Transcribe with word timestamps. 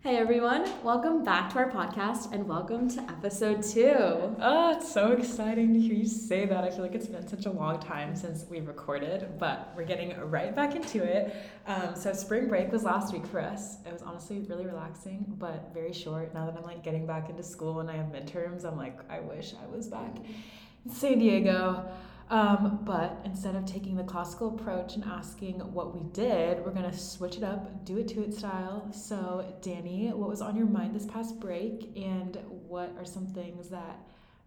Hey 0.00 0.16
everyone, 0.16 0.64
welcome 0.84 1.24
back 1.24 1.52
to 1.52 1.58
our 1.58 1.68
podcast 1.68 2.32
and 2.32 2.46
welcome 2.46 2.88
to 2.90 3.00
episode 3.10 3.64
two. 3.64 3.96
Oh, 4.40 4.76
it's 4.76 4.92
so 4.92 5.10
exciting 5.10 5.74
to 5.74 5.80
hear 5.80 5.94
you 5.94 6.06
say 6.06 6.46
that. 6.46 6.62
I 6.62 6.70
feel 6.70 6.82
like 6.82 6.94
it's 6.94 7.08
been 7.08 7.26
such 7.26 7.46
a 7.46 7.50
long 7.50 7.80
time 7.80 8.14
since 8.14 8.44
we 8.48 8.60
recorded, 8.60 9.26
but 9.40 9.72
we're 9.76 9.82
getting 9.82 10.16
right 10.30 10.54
back 10.54 10.76
into 10.76 11.02
it. 11.02 11.34
Um, 11.66 11.96
so, 11.96 12.12
spring 12.12 12.46
break 12.46 12.70
was 12.70 12.84
last 12.84 13.12
week 13.12 13.26
for 13.26 13.40
us. 13.40 13.78
It 13.84 13.92
was 13.92 14.02
honestly 14.02 14.38
really 14.48 14.66
relaxing, 14.66 15.24
but 15.36 15.74
very 15.74 15.92
short. 15.92 16.32
Now 16.32 16.46
that 16.46 16.56
I'm 16.56 16.62
like 16.62 16.84
getting 16.84 17.04
back 17.04 17.28
into 17.28 17.42
school 17.42 17.80
and 17.80 17.90
I 17.90 17.96
have 17.96 18.06
midterms, 18.06 18.64
I'm 18.64 18.76
like, 18.76 19.00
I 19.10 19.18
wish 19.18 19.52
I 19.60 19.66
was 19.66 19.88
back 19.88 20.16
in 20.84 20.92
San 20.92 21.18
Diego. 21.18 21.90
Um, 22.30 22.80
but 22.84 23.20
instead 23.24 23.54
of 23.54 23.64
taking 23.64 23.96
the 23.96 24.04
classical 24.04 24.48
approach 24.48 24.96
and 24.96 25.04
asking 25.04 25.60
what 25.72 25.94
we 25.94 26.02
did, 26.12 26.62
we're 26.64 26.72
gonna 26.72 26.96
switch 26.96 27.36
it 27.36 27.42
up, 27.42 27.84
do 27.86 27.96
it 27.96 28.08
to 28.08 28.22
it 28.22 28.34
style. 28.34 28.92
So, 28.92 29.46
Danny, 29.62 30.08
what 30.08 30.28
was 30.28 30.42
on 30.42 30.54
your 30.54 30.66
mind 30.66 30.94
this 30.94 31.06
past 31.06 31.40
break, 31.40 31.90
and 31.96 32.36
what 32.66 32.94
are 32.98 33.04
some 33.04 33.26
things 33.26 33.70
that, 33.70 33.98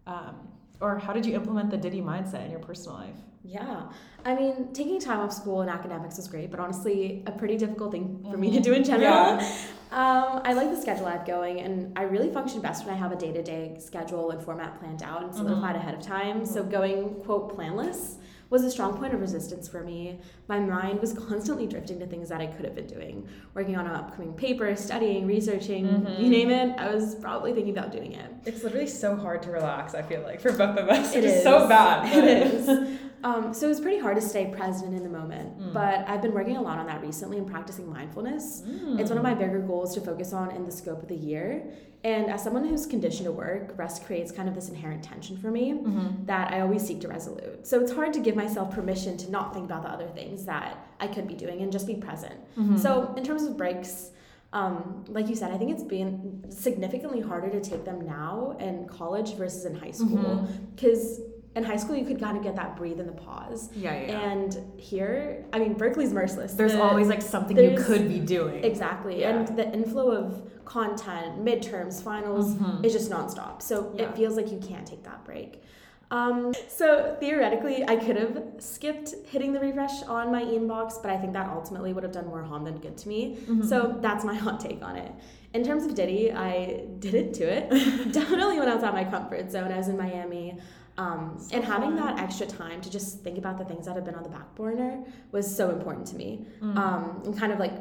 um, 0.06 0.48
or 0.80 0.98
how 0.98 1.12
did 1.12 1.26
you 1.26 1.34
implement 1.34 1.70
the 1.70 1.76
Diddy 1.76 2.00
mindset 2.00 2.44
in 2.44 2.50
your 2.52 2.60
personal 2.60 2.98
life? 2.98 3.16
Yeah, 3.44 3.90
I 4.24 4.34
mean, 4.36 4.72
taking 4.72 5.00
time 5.00 5.20
off 5.20 5.32
school 5.32 5.62
and 5.62 5.70
academics 5.70 6.16
was 6.16 6.28
great, 6.28 6.50
but 6.50 6.60
honestly, 6.60 7.24
a 7.26 7.32
pretty 7.32 7.56
difficult 7.56 7.90
thing 7.92 8.24
for 8.30 8.36
me 8.36 8.52
to 8.52 8.60
do 8.60 8.72
in 8.72 8.84
general. 8.84 9.10
Yeah. 9.10 9.56
Um, 9.92 10.40
I 10.42 10.54
like 10.54 10.70
the 10.70 10.80
schedule 10.80 11.04
I 11.04 11.12
have 11.12 11.26
going, 11.26 11.60
and 11.60 11.92
I 11.98 12.04
really 12.04 12.32
function 12.32 12.62
best 12.62 12.86
when 12.86 12.94
I 12.94 12.96
have 12.96 13.12
a 13.12 13.16
day 13.16 13.30
to 13.30 13.42
day 13.42 13.76
schedule 13.78 14.30
and 14.30 14.42
format 14.42 14.80
planned 14.80 15.02
out 15.02 15.22
and 15.22 15.34
solidified 15.34 15.76
mm-hmm. 15.76 15.86
ahead 15.86 15.94
of 15.94 16.00
time. 16.00 16.46
So, 16.46 16.64
going, 16.64 17.16
quote, 17.16 17.54
planless 17.54 18.16
was 18.48 18.64
a 18.64 18.70
strong 18.70 18.96
point 18.96 19.12
of 19.12 19.20
resistance 19.20 19.68
for 19.68 19.84
me. 19.84 20.18
My 20.48 20.60
mind 20.60 21.02
was 21.02 21.12
constantly 21.28 21.66
drifting 21.66 21.98
to 21.98 22.06
things 22.06 22.30
that 22.30 22.40
I 22.40 22.46
could 22.46 22.64
have 22.64 22.74
been 22.74 22.86
doing, 22.86 23.28
working 23.52 23.76
on 23.76 23.86
an 23.86 23.92
upcoming 23.92 24.32
paper, 24.32 24.74
studying, 24.76 25.26
researching, 25.26 25.86
mm-hmm. 25.86 26.22
you 26.22 26.30
name 26.30 26.50
it. 26.50 26.78
I 26.78 26.94
was 26.94 27.14
probably 27.16 27.52
thinking 27.52 27.76
about 27.76 27.92
doing 27.92 28.12
it. 28.12 28.30
It's 28.46 28.64
literally 28.64 28.86
so 28.86 29.14
hard 29.14 29.42
to 29.42 29.50
relax, 29.50 29.94
I 29.94 30.00
feel 30.00 30.22
like, 30.22 30.40
for 30.40 30.52
both 30.52 30.78
of 30.78 30.88
us. 30.88 31.14
It 31.14 31.24
is 31.24 31.42
so 31.42 31.68
bad. 31.68 32.10
It 32.16 32.24
is. 32.24 32.98
Um, 33.24 33.54
so 33.54 33.66
it 33.66 33.68
was 33.68 33.80
pretty 33.80 33.98
hard 33.98 34.16
to 34.16 34.22
stay 34.22 34.46
present 34.46 34.94
in 34.94 35.02
the 35.02 35.08
moment. 35.08 35.58
Mm. 35.58 35.72
But 35.72 36.08
I've 36.08 36.22
been 36.22 36.32
working 36.32 36.56
a 36.56 36.62
lot 36.62 36.78
on 36.78 36.86
that 36.86 37.02
recently 37.02 37.38
and 37.38 37.46
practicing 37.46 37.88
mindfulness. 37.88 38.62
Mm. 38.62 38.98
It's 38.98 39.10
one 39.10 39.18
of 39.18 39.22
my 39.22 39.34
bigger 39.34 39.60
goals 39.60 39.94
to 39.94 40.00
focus 40.00 40.32
on 40.32 40.50
in 40.50 40.64
the 40.64 40.72
scope 40.72 41.02
of 41.02 41.08
the 41.08 41.16
year. 41.16 41.64
And 42.04 42.28
as 42.30 42.42
someone 42.42 42.64
who's 42.64 42.84
conditioned 42.84 43.26
to 43.26 43.32
work, 43.32 43.78
rest 43.78 44.04
creates 44.04 44.32
kind 44.32 44.48
of 44.48 44.56
this 44.56 44.68
inherent 44.68 45.04
tension 45.04 45.36
for 45.36 45.52
me 45.52 45.72
mm-hmm. 45.72 46.24
that 46.26 46.52
I 46.52 46.60
always 46.60 46.84
seek 46.84 47.00
to 47.02 47.08
resolute. 47.08 47.64
So 47.64 47.80
it's 47.80 47.92
hard 47.92 48.12
to 48.14 48.20
give 48.20 48.34
myself 48.34 48.74
permission 48.74 49.16
to 49.18 49.30
not 49.30 49.54
think 49.54 49.66
about 49.66 49.84
the 49.84 49.90
other 49.90 50.08
things 50.08 50.44
that 50.46 50.84
I 50.98 51.06
could 51.06 51.28
be 51.28 51.34
doing 51.34 51.60
and 51.60 51.70
just 51.70 51.86
be 51.86 51.94
present. 51.94 52.34
Mm-hmm. 52.58 52.76
So 52.76 53.14
in 53.16 53.22
terms 53.22 53.44
of 53.44 53.56
breaks, 53.56 54.10
um, 54.52 55.04
like 55.08 55.28
you 55.28 55.36
said, 55.36 55.52
I 55.52 55.58
think 55.58 55.70
it's 55.70 55.84
been 55.84 56.44
significantly 56.50 57.20
harder 57.20 57.48
to 57.50 57.60
take 57.60 57.84
them 57.84 58.04
now 58.04 58.56
in 58.58 58.86
college 58.88 59.36
versus 59.36 59.64
in 59.64 59.76
high 59.76 59.92
school 59.92 60.48
because 60.74 61.20
mm-hmm 61.20 61.31
in 61.54 61.64
high 61.64 61.76
school 61.76 61.96
you 61.96 62.04
could 62.04 62.18
kind 62.18 62.36
of 62.36 62.42
get 62.42 62.56
that 62.56 62.76
breathe 62.76 62.98
and 62.98 63.08
the 63.08 63.12
pause. 63.12 63.68
Yeah, 63.74 64.00
yeah. 64.00 64.30
And 64.30 64.58
here, 64.78 65.44
I 65.52 65.58
mean, 65.58 65.74
Berkeley's 65.74 66.12
merciless. 66.12 66.54
There's 66.54 66.72
the, 66.72 66.82
always 66.82 67.08
like 67.08 67.20
something 67.20 67.56
you 67.56 67.76
could 67.76 68.08
be 68.08 68.20
doing. 68.20 68.64
Exactly. 68.64 69.20
Yeah. 69.20 69.36
And 69.36 69.58
the 69.58 69.70
inflow 69.72 70.12
of 70.12 70.50
content, 70.64 71.44
midterms, 71.44 72.02
finals 72.02 72.54
mm-hmm. 72.54 72.84
is 72.84 72.92
just 72.92 73.10
nonstop. 73.10 73.60
So 73.60 73.92
yeah. 73.94 74.04
it 74.04 74.16
feels 74.16 74.36
like 74.36 74.50
you 74.50 74.58
can't 74.58 74.86
take 74.86 75.02
that 75.04 75.24
break. 75.24 75.62
Um, 76.10 76.52
so 76.68 77.16
theoretically, 77.20 77.84
I 77.88 77.96
could 77.96 78.16
have 78.16 78.42
skipped 78.58 79.14
hitting 79.30 79.54
the 79.54 79.60
refresh 79.60 80.02
on 80.02 80.30
my 80.30 80.42
inbox, 80.42 81.00
but 81.00 81.10
I 81.10 81.16
think 81.16 81.32
that 81.32 81.48
ultimately 81.48 81.94
would 81.94 82.02
have 82.02 82.12
done 82.12 82.26
more 82.26 82.42
harm 82.42 82.64
than 82.64 82.78
good 82.78 82.98
to 82.98 83.08
me. 83.08 83.38
Mm-hmm. 83.40 83.62
So 83.62 83.96
that's 84.00 84.22
my 84.22 84.34
hot 84.44 84.60
take 84.60 84.82
on 84.82 84.96
it. 84.96 85.10
In 85.54 85.64
terms 85.64 85.84
of 85.84 85.94
Diddy, 85.94 86.30
I 86.32 86.84
did 86.98 87.14
it 87.14 87.34
to 87.34 87.44
it. 87.44 87.70
Definitely 88.12 88.58
when 88.58 88.68
I 88.68 88.74
was 88.74 88.84
out 88.84 88.94
my 88.94 89.04
comfort 89.04 89.50
zone. 89.50 89.72
I 89.72 89.78
was 89.78 89.88
in 89.88 89.96
Miami. 89.96 90.58
Um, 90.98 91.36
so 91.38 91.56
and 91.56 91.64
having 91.64 91.96
fun. 91.96 92.16
that 92.16 92.18
extra 92.18 92.46
time 92.46 92.80
to 92.82 92.90
just 92.90 93.20
think 93.20 93.38
about 93.38 93.58
the 93.58 93.64
things 93.64 93.86
that 93.86 93.94
have 93.94 94.04
been 94.04 94.14
on 94.14 94.22
the 94.22 94.28
back 94.28 94.54
burner 94.54 95.04
was 95.30 95.54
so 95.54 95.70
important 95.70 96.06
to 96.08 96.16
me. 96.16 96.46
Mm. 96.60 96.76
Um, 96.76 97.22
and 97.24 97.38
kind 97.38 97.52
of 97.52 97.58
like 97.58 97.72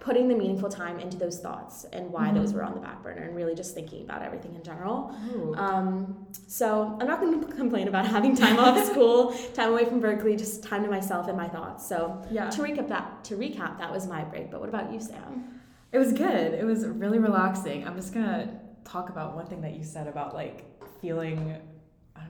putting 0.00 0.28
the 0.28 0.34
meaningful 0.34 0.68
time 0.68 1.00
into 1.00 1.16
those 1.16 1.40
thoughts 1.40 1.84
and 1.92 2.10
why 2.12 2.26
mm-hmm. 2.26 2.36
those 2.36 2.52
were 2.52 2.62
on 2.62 2.72
the 2.74 2.80
back 2.80 3.02
burner 3.02 3.22
and 3.22 3.34
really 3.34 3.54
just 3.54 3.74
thinking 3.74 4.04
about 4.04 4.22
everything 4.22 4.54
in 4.54 4.62
general. 4.62 5.14
Um, 5.56 6.26
so 6.46 6.96
I'm 7.00 7.06
not 7.06 7.20
going 7.20 7.40
to 7.46 7.56
complain 7.56 7.88
about 7.88 8.06
having 8.06 8.36
time 8.36 8.58
off 8.58 8.86
school, 8.86 9.32
time 9.54 9.72
away 9.72 9.84
from 9.86 9.98
Berkeley, 9.98 10.36
just 10.36 10.62
time 10.62 10.84
to 10.84 10.90
myself 10.90 11.26
and 11.26 11.36
my 11.36 11.48
thoughts. 11.48 11.88
So 11.88 12.22
yeah. 12.30 12.48
to 12.50 12.62
recap 12.62 12.88
that, 12.88 13.24
to 13.24 13.34
recap, 13.34 13.78
that 13.78 13.90
was 13.90 14.06
my 14.06 14.22
break. 14.22 14.50
But 14.50 14.60
what 14.60 14.68
about 14.68 14.92
you, 14.92 15.00
Sam? 15.00 15.60
It 15.90 15.98
was 15.98 16.12
good. 16.12 16.54
It 16.54 16.64
was 16.64 16.86
really 16.86 17.18
relaxing. 17.18 17.86
I'm 17.86 17.96
just 17.96 18.14
gonna 18.14 18.60
talk 18.84 19.08
about 19.08 19.34
one 19.34 19.46
thing 19.46 19.62
that 19.62 19.74
you 19.74 19.82
said 19.82 20.06
about 20.06 20.34
like 20.34 20.64
feeling 21.00 21.58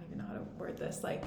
even 0.09 0.19
know 0.19 0.25
how 0.27 0.35
to 0.35 0.48
word 0.59 0.77
this 0.77 1.03
like 1.03 1.25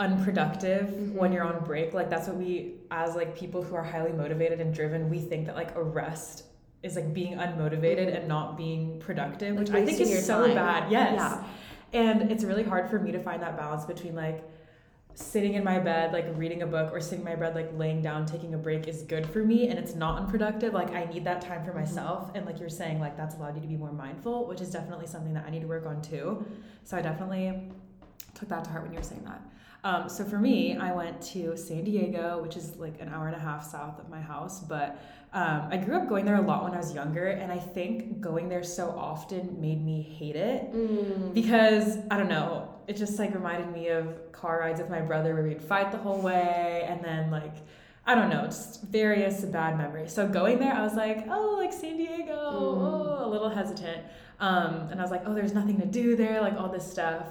unproductive 0.00 0.88
mm-hmm. 0.88 1.16
when 1.16 1.32
you're 1.32 1.44
on 1.44 1.62
break 1.64 1.94
like 1.94 2.10
that's 2.10 2.26
what 2.26 2.36
we 2.36 2.74
as 2.90 3.14
like 3.14 3.36
people 3.36 3.62
who 3.62 3.76
are 3.76 3.84
highly 3.84 4.12
motivated 4.12 4.60
and 4.60 4.74
driven 4.74 5.08
we 5.08 5.20
think 5.20 5.46
that 5.46 5.54
like 5.54 5.74
a 5.76 5.82
rest 5.82 6.44
is 6.82 6.96
like 6.96 7.14
being 7.14 7.36
unmotivated 7.36 8.06
mm-hmm. 8.06 8.16
and 8.16 8.28
not 8.28 8.56
being 8.56 8.98
productive 8.98 9.56
which 9.56 9.70
i 9.70 9.84
think 9.84 10.00
is 10.00 10.26
so 10.26 10.46
time. 10.46 10.54
bad 10.56 10.90
yes 10.90 11.14
yeah. 11.14 11.44
and 11.92 12.32
it's 12.32 12.42
really 12.42 12.64
hard 12.64 12.90
for 12.90 12.98
me 12.98 13.12
to 13.12 13.22
find 13.22 13.40
that 13.40 13.56
balance 13.56 13.84
between 13.84 14.16
like 14.16 14.42
sitting 15.14 15.54
in 15.54 15.62
my 15.62 15.78
bed 15.78 16.12
like 16.12 16.26
reading 16.34 16.62
a 16.62 16.66
book 16.66 16.92
or 16.92 17.00
sitting 17.00 17.20
in 17.20 17.24
my 17.24 17.36
bed 17.36 17.54
like 17.54 17.70
laying 17.78 18.02
down 18.02 18.26
taking 18.26 18.52
a 18.54 18.58
break 18.58 18.88
is 18.88 19.02
good 19.02 19.24
for 19.24 19.44
me 19.44 19.68
and 19.68 19.78
it's 19.78 19.94
not 19.94 20.20
unproductive 20.20 20.74
like 20.74 20.90
i 20.90 21.04
need 21.04 21.24
that 21.24 21.40
time 21.40 21.64
for 21.64 21.70
mm-hmm. 21.70 21.80
myself 21.80 22.32
and 22.34 22.44
like 22.46 22.58
you're 22.58 22.68
saying 22.68 22.98
like 22.98 23.16
that's 23.16 23.36
allowed 23.36 23.54
you 23.54 23.62
to 23.62 23.68
be 23.68 23.76
more 23.76 23.92
mindful 23.92 24.44
which 24.48 24.60
is 24.60 24.70
definitely 24.70 25.06
something 25.06 25.32
that 25.32 25.44
i 25.46 25.50
need 25.50 25.60
to 25.60 25.68
work 25.68 25.86
on 25.86 26.02
too 26.02 26.44
so 26.82 26.96
i 26.96 27.00
definitely 27.00 27.70
took 28.34 28.48
that 28.48 28.64
to 28.64 28.70
heart 28.70 28.82
when 28.82 28.92
you 28.92 28.98
were 28.98 29.04
saying 29.04 29.24
that. 29.24 29.40
Um, 29.84 30.08
so 30.08 30.24
for 30.24 30.38
me, 30.38 30.78
I 30.78 30.92
went 30.92 31.20
to 31.32 31.56
San 31.58 31.84
Diego, 31.84 32.40
which 32.42 32.56
is 32.56 32.76
like 32.76 33.00
an 33.02 33.08
hour 33.10 33.26
and 33.26 33.36
a 33.36 33.38
half 33.38 33.64
south 33.70 33.98
of 33.98 34.08
my 34.08 34.20
house. 34.20 34.60
But 34.60 34.98
um, 35.34 35.68
I 35.70 35.76
grew 35.76 35.96
up 35.96 36.08
going 36.08 36.24
there 36.24 36.36
a 36.36 36.40
lot 36.40 36.64
when 36.64 36.72
I 36.72 36.78
was 36.78 36.94
younger, 36.94 37.26
and 37.26 37.52
I 37.52 37.58
think 37.58 38.20
going 38.20 38.48
there 38.48 38.62
so 38.62 38.88
often 38.96 39.60
made 39.60 39.84
me 39.84 40.00
hate 40.00 40.36
it 40.36 40.72
mm. 40.72 41.34
because 41.34 41.98
I 42.10 42.16
don't 42.16 42.30
know. 42.30 42.70
It 42.86 42.96
just 42.96 43.18
like 43.18 43.34
reminded 43.34 43.72
me 43.72 43.88
of 43.88 44.32
car 44.32 44.60
rides 44.60 44.80
with 44.80 44.88
my 44.88 45.02
brother 45.02 45.34
where 45.34 45.42
we'd 45.42 45.60
fight 45.60 45.92
the 45.92 45.98
whole 45.98 46.20
way, 46.20 46.86
and 46.88 47.04
then 47.04 47.30
like. 47.30 47.56
I 48.06 48.14
don't 48.14 48.28
know, 48.28 48.44
just 48.44 48.82
various 48.82 49.40
bad 49.46 49.78
memories. 49.78 50.12
So 50.12 50.28
going 50.28 50.58
there, 50.58 50.74
I 50.74 50.82
was 50.82 50.92
like, 50.92 51.24
oh, 51.30 51.56
like 51.58 51.72
San 51.72 51.96
Diego, 51.96 52.34
mm. 52.34 52.36
oh, 52.36 53.24
a 53.24 53.26
little 53.26 53.48
hesitant. 53.48 54.04
Um, 54.40 54.88
and 54.90 55.00
I 55.00 55.02
was 55.02 55.10
like, 55.10 55.22
oh, 55.24 55.34
there's 55.34 55.54
nothing 55.54 55.80
to 55.80 55.86
do 55.86 56.14
there, 56.14 56.42
like 56.42 56.52
all 56.58 56.68
this 56.68 56.86
stuff. 56.86 57.24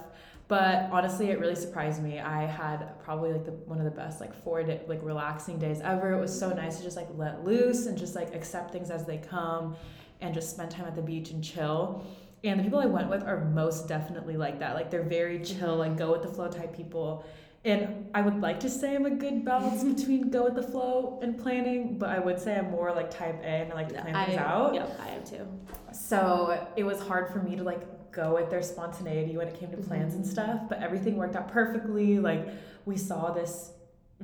But 0.48 0.90
honestly, 0.92 1.30
it 1.30 1.40
really 1.40 1.56
surprised 1.56 2.04
me. 2.04 2.20
I 2.20 2.46
had 2.46 3.00
probably 3.00 3.32
like 3.32 3.46
the 3.46 3.52
one 3.52 3.80
of 3.80 3.86
the 3.86 3.92
best 3.92 4.20
like 4.20 4.34
four 4.44 4.62
day, 4.64 4.82
like 4.88 5.00
relaxing 5.02 5.58
days 5.58 5.80
ever. 5.82 6.12
It 6.12 6.20
was 6.20 6.38
so 6.38 6.52
nice 6.52 6.78
to 6.78 6.84
just 6.84 6.98
like 6.98 7.08
let 7.16 7.44
loose 7.44 7.86
and 7.86 7.98
just 7.98 8.14
like 8.16 8.36
accept 8.36 8.72
things 8.72 8.92
as 8.92 9.06
they 9.06 9.18
come, 9.18 9.76
and 10.22 10.34
just 10.34 10.50
spend 10.50 10.72
time 10.72 10.86
at 10.86 10.96
the 10.96 11.02
beach 11.02 11.32
and 11.32 11.44
chill. 11.44 12.06
And 12.44 12.60
the 12.60 12.64
people 12.64 12.80
I 12.80 12.88
went 12.88 13.10
with 13.10 13.24
are 13.24 13.46
most 13.46 13.88
definitely 13.88 14.36
like 14.36 14.60
that. 14.60 14.76
Like 14.76 14.92
they're 14.92 15.02
very 15.02 15.40
mm-hmm. 15.40 15.60
chill, 15.60 15.78
like 15.78 15.98
go 15.98 16.12
with 16.12 16.24
the 16.24 16.28
flow 16.28 16.50
type 16.50 16.76
people. 16.76 17.26
And 17.66 18.10
I 18.14 18.22
would 18.22 18.42
like 18.42 18.60
to 18.62 18.70
say 18.70 18.96
I'm 18.96 19.06
a 19.06 19.12
good 19.12 19.46
balance 19.46 19.84
between 20.02 20.30
go 20.30 20.44
with 20.44 20.56
the 20.56 20.64
flow 20.64 21.20
and 21.24 21.40
planning, 21.40 21.98
but 21.98 22.10
I 22.10 22.20
would 22.20 22.40
say 22.40 22.58
I'm 22.58 22.70
more 22.72 22.92
like 22.92 23.10
type 23.10 23.40
A 23.42 23.46
and 23.46 23.72
I 23.72 23.76
like 23.76 23.90
to 23.90 24.02
plan 24.02 24.16
I, 24.16 24.26
things 24.26 24.38
out. 24.38 24.74
Yep, 24.74 25.00
I 25.02 25.08
am 25.10 25.24
too. 25.24 25.48
So 25.94 26.68
it 26.76 26.84
was 26.84 27.00
hard 27.00 27.32
for 27.32 27.40
me 27.40 27.56
to 27.56 27.64
like 27.64 27.84
go 28.14 28.36
with 28.36 28.50
their 28.50 28.62
spontaneity 28.62 29.36
when 29.38 29.48
it 29.48 29.60
came 29.60 29.72
to 29.72 29.78
plans 29.78 30.14
and 30.14 30.24
mm-hmm. 30.24 30.32
stuff, 30.32 30.62
but 30.70 30.82
everything 30.82 31.16
worked 31.18 31.36
out 31.36 31.52
perfectly. 31.52 32.20
Like 32.20 32.48
we 32.86 32.98
saw 32.98 33.32
this 33.32 33.72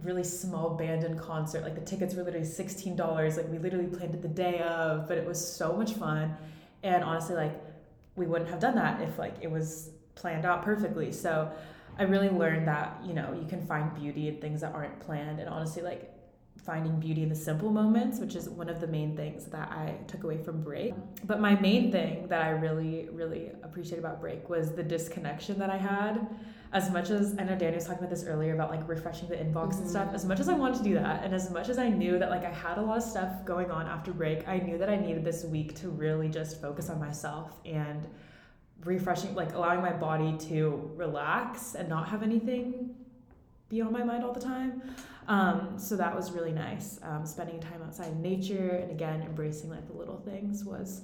really 0.03 0.23
small 0.23 0.71
band 0.71 1.03
in 1.03 1.17
concert. 1.17 1.63
Like 1.63 1.75
the 1.75 1.81
tickets 1.81 2.13
were 2.15 2.23
literally 2.23 2.45
sixteen 2.45 2.95
dollars. 2.95 3.37
Like 3.37 3.49
we 3.49 3.57
literally 3.57 3.87
planned 3.87 4.13
it 4.13 4.21
the 4.21 4.27
day 4.27 4.61
of, 4.61 5.07
but 5.07 5.17
it 5.17 5.25
was 5.25 5.39
so 5.39 5.73
much 5.73 5.93
fun. 5.93 6.35
And 6.83 7.03
honestly, 7.03 7.35
like 7.35 7.59
we 8.15 8.27
wouldn't 8.27 8.49
have 8.49 8.59
done 8.59 8.75
that 8.75 9.01
if 9.01 9.17
like 9.17 9.35
it 9.41 9.51
was 9.51 9.91
planned 10.15 10.45
out 10.45 10.63
perfectly. 10.63 11.11
So 11.11 11.51
I 11.97 12.03
really 12.03 12.29
learned 12.29 12.67
that 12.67 12.97
you 13.03 13.13
know 13.13 13.37
you 13.39 13.47
can 13.47 13.65
find 13.65 13.93
beauty 13.95 14.27
in 14.27 14.37
things 14.37 14.61
that 14.61 14.73
aren't 14.73 14.99
planned, 14.99 15.39
and 15.39 15.49
honestly, 15.49 15.81
like 15.81 16.13
finding 16.65 16.99
beauty 16.99 17.23
in 17.23 17.29
the 17.29 17.35
simple 17.35 17.71
moments, 17.71 18.19
which 18.19 18.35
is 18.35 18.49
one 18.49 18.69
of 18.69 18.79
the 18.79 18.87
main 18.87 19.15
things 19.15 19.45
that 19.45 19.69
I 19.71 19.95
took 20.07 20.23
away 20.23 20.37
from 20.37 20.61
break. 20.61 20.93
But 21.25 21.39
my 21.39 21.55
main 21.55 21.91
thing 21.91 22.27
that 22.27 22.41
I 22.41 22.49
really, 22.49 23.09
really 23.11 23.51
appreciate 23.63 23.99
about 23.99 24.19
break 24.19 24.49
was 24.49 24.73
the 24.73 24.83
disconnection 24.83 25.57
that 25.59 25.69
I 25.69 25.77
had. 25.77 26.27
As 26.71 26.91
much 26.91 27.09
as 27.09 27.35
I 27.39 27.43
know 27.43 27.55
Danny 27.55 27.75
was 27.75 27.85
talking 27.85 27.99
about 27.99 28.11
this 28.11 28.25
earlier 28.25 28.53
about 28.53 28.69
like 28.69 28.87
refreshing 28.87 29.27
the 29.27 29.35
inbox 29.35 29.69
mm-hmm. 29.69 29.81
and 29.81 29.89
stuff, 29.89 30.13
as 30.13 30.25
much 30.25 30.39
as 30.39 30.49
I 30.49 30.53
wanted 30.53 30.77
to 30.77 30.83
do 30.83 30.93
that, 30.95 31.23
and 31.23 31.33
as 31.33 31.49
much 31.49 31.69
as 31.69 31.79
I 31.79 31.89
knew 31.89 32.19
that 32.19 32.29
like 32.29 32.45
I 32.45 32.51
had 32.51 32.77
a 32.77 32.81
lot 32.81 32.97
of 32.97 33.03
stuff 33.03 33.43
going 33.45 33.71
on 33.71 33.87
after 33.87 34.11
break, 34.11 34.47
I 34.47 34.59
knew 34.59 34.77
that 34.77 34.89
I 34.89 34.97
needed 34.97 35.23
this 35.23 35.43
week 35.45 35.75
to 35.81 35.89
really 35.89 36.29
just 36.29 36.61
focus 36.61 36.89
on 36.89 36.99
myself 36.99 37.53
and 37.65 38.07
refreshing, 38.83 39.33
like 39.33 39.53
allowing 39.53 39.81
my 39.81 39.93
body 39.93 40.37
to 40.49 40.91
relax 40.95 41.75
and 41.75 41.89
not 41.89 42.07
have 42.07 42.21
anything 42.21 42.95
be 43.69 43.81
on 43.81 43.93
my 43.93 44.03
mind 44.03 44.23
all 44.23 44.33
the 44.33 44.39
time. 44.39 44.81
Um, 45.29 45.77
so 45.77 45.95
that 45.95 46.13
was 46.13 46.31
really 46.31 46.51
nice. 46.51 46.99
Um, 47.03 47.23
spending 47.23 47.59
time 47.59 47.83
outside 47.85 48.11
in 48.11 48.21
nature 48.21 48.79
and 48.81 48.89
again 48.89 49.21
embracing 49.21 49.69
like 49.69 49.87
the 49.87 49.93
little 49.93 50.17
things 50.17 50.65
was 50.65 51.03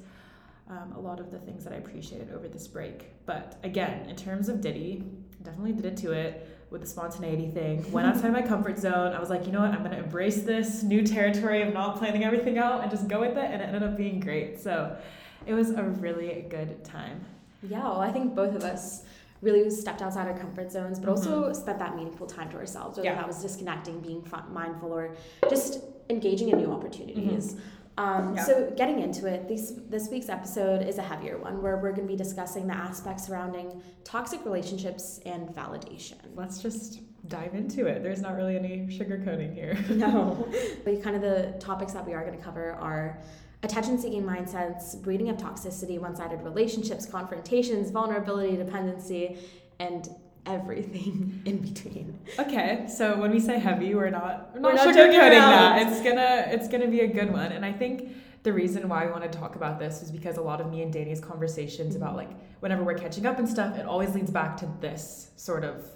um, 0.67 0.93
a 0.95 0.99
lot 0.99 1.19
of 1.19 1.29
the 1.29 1.37
things 1.37 1.63
that 1.63 1.71
I 1.71 1.75
appreciated 1.75 2.33
over 2.33 2.47
this 2.47 2.67
break. 2.67 3.05
But 3.27 3.59
again, 3.63 4.09
in 4.09 4.15
terms 4.15 4.49
of 4.49 4.61
Diddy, 4.61 5.03
definitely 5.43 5.73
did 5.73 5.85
it 5.85 5.97
to 5.97 6.11
it 6.11 6.49
with 6.71 6.81
the 6.81 6.87
spontaneity 6.87 7.51
thing. 7.51 7.89
Went 7.91 8.07
outside 8.15 8.33
my 8.33 8.41
comfort 8.41 8.79
zone. 8.79 9.13
I 9.13 9.19
was 9.19 9.29
like, 9.29 9.45
you 9.45 9.51
know 9.51 9.61
what? 9.61 9.71
I'm 9.71 9.83
gonna 9.83 9.97
embrace 9.97 10.41
this 10.41 10.81
new 10.81 11.03
territory 11.03 11.61
of 11.61 11.71
not 11.71 11.99
planning 11.99 12.23
everything 12.23 12.57
out 12.57 12.81
and 12.81 12.89
just 12.89 13.07
go 13.07 13.19
with 13.19 13.37
it. 13.37 13.45
And 13.51 13.61
it 13.61 13.65
ended 13.65 13.83
up 13.83 13.95
being 13.95 14.19
great. 14.19 14.59
So 14.59 14.97
it 15.45 15.53
was 15.53 15.69
a 15.69 15.83
really 15.83 16.47
good 16.49 16.83
time. 16.83 17.23
Yeah, 17.61 17.83
well, 17.83 18.01
I 18.01 18.11
think 18.11 18.33
both 18.33 18.55
of 18.55 18.63
us 18.63 19.03
really 19.45 19.69
stepped 19.69 20.01
outside 20.01 20.27
our 20.27 20.37
comfort 20.37 20.71
zones, 20.71 20.99
but 20.99 21.07
also 21.07 21.43
mm-hmm. 21.43 21.53
spent 21.53 21.79
that 21.79 21.95
meaningful 21.95 22.27
time 22.27 22.49
to 22.49 22.57
ourselves, 22.57 22.97
whether 22.97 23.09
yeah. 23.09 23.15
that 23.15 23.27
was 23.27 23.41
disconnecting, 23.41 24.01
being 24.01 24.27
mindful, 24.51 24.91
or 24.91 25.15
just 25.49 25.81
engaging 26.09 26.49
in 26.49 26.57
new 26.57 26.71
opportunities. 26.71 27.53
Mm-hmm. 27.53 27.59
Um, 27.97 28.35
yeah. 28.35 28.43
So, 28.43 28.73
getting 28.75 28.99
into 28.99 29.25
it, 29.25 29.47
this, 29.47 29.73
this 29.87 30.09
week's 30.09 30.27
episode 30.27 30.85
is 30.85 30.97
a 30.97 31.01
heavier 31.01 31.37
one 31.37 31.61
where 31.61 31.77
we're 31.77 31.93
going 31.93 32.07
to 32.07 32.11
be 32.11 32.17
discussing 32.17 32.67
the 32.67 32.75
aspects 32.75 33.27
surrounding 33.27 33.81
toxic 34.03 34.43
relationships 34.43 35.21
and 35.25 35.47
validation. 35.47 36.17
Let's 36.35 36.61
just 36.61 36.99
dive 37.29 37.55
into 37.55 37.85
it. 37.87 38.03
There's 38.03 38.21
not 38.21 38.35
really 38.35 38.57
any 38.57 38.87
sugarcoating 38.87 39.53
here. 39.53 39.77
no. 39.89 40.45
But 40.83 41.01
kind 41.01 41.15
of 41.15 41.21
the 41.21 41.55
topics 41.59 41.93
that 41.93 42.05
we 42.05 42.13
are 42.13 42.25
going 42.25 42.37
to 42.37 42.43
cover 42.43 42.73
are 42.73 43.21
attention 43.65 43.97
seeking 43.97 44.23
mindsets, 44.23 45.01
breeding 45.01 45.29
of 45.29 45.37
toxicity, 45.37 45.99
one 45.99 46.15
sided 46.15 46.41
relationships, 46.43 47.05
confrontations, 47.05 47.91
vulnerability, 47.91 48.55
dependency, 48.55 49.37
and 49.79 50.09
everything 50.45 51.41
in 51.45 51.57
between. 51.57 52.17
Okay, 52.39 52.85
so 52.87 53.17
when 53.17 53.31
we 53.31 53.39
say 53.39 53.59
heavy, 53.59 53.93
we're 53.95 54.09
not 54.09 54.51
we're 54.53 54.61
not, 54.61 54.73
we're 54.73 54.85
not 54.85 54.95
sugarcoating 54.95 55.39
that. 55.39 55.87
It's 55.87 56.01
gonna 56.01 56.45
it's 56.47 56.67
gonna 56.67 56.87
be 56.87 57.01
a 57.01 57.07
good 57.07 57.33
one, 57.33 57.51
and 57.51 57.65
I 57.65 57.73
think 57.73 58.15
the 58.43 58.53
reason 58.53 58.87
why 58.87 59.03
I 59.03 59.09
want 59.09 59.23
to 59.23 59.39
talk 59.39 59.55
about 59.55 59.79
this 59.79 60.03
is 60.03 60.11
because 60.11 60.37
a 60.37 60.41
lot 60.41 60.61
of 60.61 60.69
me 60.69 60.83
and 60.83 60.93
Danny's 60.93 61.19
conversations 61.19 61.95
about 61.95 62.09
mm-hmm. 62.09 62.29
like 62.29 62.29
whenever 62.59 62.83
we're 62.83 62.93
catching 62.93 63.25
up 63.25 63.39
and 63.39 63.49
stuff, 63.49 63.75
it 63.77 63.85
always 63.85 64.13
leads 64.13 64.29
back 64.29 64.55
to 64.57 64.69
this 64.79 65.31
sort 65.35 65.63
of 65.63 65.89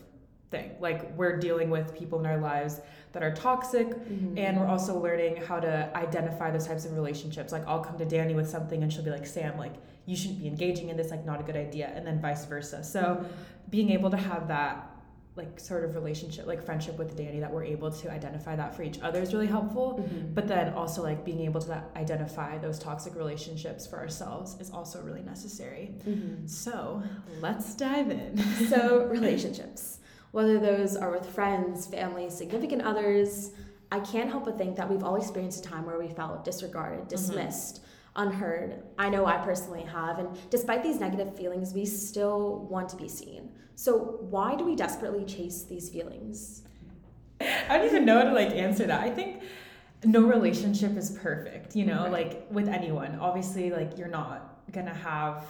thing. 0.50 0.72
Like 0.80 1.16
we're 1.16 1.38
dealing 1.38 1.70
with 1.70 1.96
people 1.96 2.20
in 2.20 2.26
our 2.26 2.38
lives 2.38 2.82
that 3.12 3.24
are 3.24 3.34
toxic 3.34 3.88
mm-hmm. 3.88 4.38
and 4.38 4.60
we're 4.60 4.68
also 4.68 4.98
learning 5.00 5.38
how 5.38 5.60
to 5.60 5.96
identify 5.96 6.52
those 6.52 6.68
types 6.68 6.86
of 6.86 6.94
relationships. 6.94 7.52
Like 7.52 7.68
I'll 7.68 7.84
come 7.84 7.98
to 7.98 8.06
Danny 8.06 8.36
with 8.36 8.50
something 8.50 8.84
and 8.84 8.92
she'll 8.92 9.04
be 9.04 9.12
like, 9.12 9.26
"Sam, 9.26 9.58
like 9.58 9.74
you 10.06 10.16
shouldn't 10.16 10.40
be 10.40 10.48
engaging 10.48 10.90
in 10.90 10.98
this, 10.98 11.12
like 11.12 11.26
not 11.26 11.40
a 11.40 11.44
good 11.44 11.58
idea." 11.58 11.92
And 11.96 12.06
then 12.06 12.22
vice 12.22 12.46
versa. 12.46 12.84
So 12.84 13.02
mm-hmm. 13.02 13.28
being 13.70 13.92
able 13.92 14.10
to 14.12 14.18
have 14.18 14.48
that 14.48 14.90
like 15.36 15.60
sort 15.60 15.86
of 15.86 15.96
relationship 15.96 16.46
like 16.48 16.62
friendship 16.62 16.98
with 16.98 17.16
danny 17.16 17.40
that 17.40 17.52
we're 17.52 17.64
able 17.64 17.90
to 17.90 18.12
identify 18.12 18.56
that 18.56 18.76
for 18.76 18.84
each 18.84 19.00
other 19.02 19.22
is 19.22 19.32
really 19.34 19.48
helpful 19.48 20.00
mm-hmm. 20.02 20.34
but 20.34 20.48
then 20.48 20.74
also 20.74 21.02
like 21.02 21.24
being 21.24 21.42
able 21.42 21.62
to 21.62 21.82
identify 21.96 22.58
those 22.58 22.78
toxic 22.78 23.16
relationships 23.16 23.88
for 23.88 24.00
ourselves 24.00 24.58
is 24.60 24.70
also 24.72 25.02
really 25.02 25.22
necessary 25.22 25.94
mm-hmm. 26.06 26.46
so 26.46 27.02
let's 27.42 27.74
dive 27.76 28.10
in 28.10 28.38
so 28.68 29.04
relationships 29.18 29.99
whether 30.32 30.60
those 30.60 30.96
are 30.96 31.12
with 31.12 31.26
friends, 31.26 31.88
family, 31.88 32.30
significant 32.30 32.82
others. 32.82 33.52
I 33.92 34.00
can't 34.00 34.30
help 34.30 34.46
but 34.46 34.58
think 34.58 34.76
that 34.76 34.90
we've 34.90 35.04
all 35.04 35.16
experienced 35.16 35.66
a 35.66 35.70
time 35.70 35.86
where 35.86 35.98
we 35.98 36.10
felt 36.10 36.46
disregarded, 36.46 37.00
mm-hmm. 37.00 37.10
dismissed, 37.10 37.78
mm-hmm. 37.78 38.28
unheard. 38.28 38.84
I 38.98 39.10
know 39.10 39.26
I 39.26 39.38
personally 39.38 39.84
have. 39.84 40.20
And 40.20 40.30
despite 40.50 40.84
these 40.84 41.00
negative 41.00 41.36
feelings, 41.36 41.74
we 41.74 41.86
still 41.86 42.68
want 42.70 42.90
to 42.90 42.96
be 42.96 43.08
seen. 43.08 43.52
So, 43.76 44.18
why 44.30 44.56
do 44.56 44.66
we 44.66 44.76
desperately 44.76 45.26
chase 45.26 45.64
these 45.64 45.90
feelings? 45.90 46.64
I 47.42 47.78
don't 47.78 47.86
even 47.86 48.06
know 48.06 48.20
how 48.20 48.26
to 48.26 48.34
like 48.34 48.50
answer 48.50 48.86
that. 48.86 49.02
I 49.02 49.10
think 49.10 49.42
no 50.04 50.22
relationship 50.22 50.98
is 50.98 51.12
perfect, 51.12 51.76
you 51.76 51.86
know, 51.86 52.04
right. 52.04 52.12
like 52.12 52.48
with 52.52 52.68
anyone. 52.68 53.18
Obviously, 53.20 53.72
like 53.72 53.98
you're 53.98 54.10
not 54.10 54.62
gonna 54.72 54.94
have, 54.94 55.46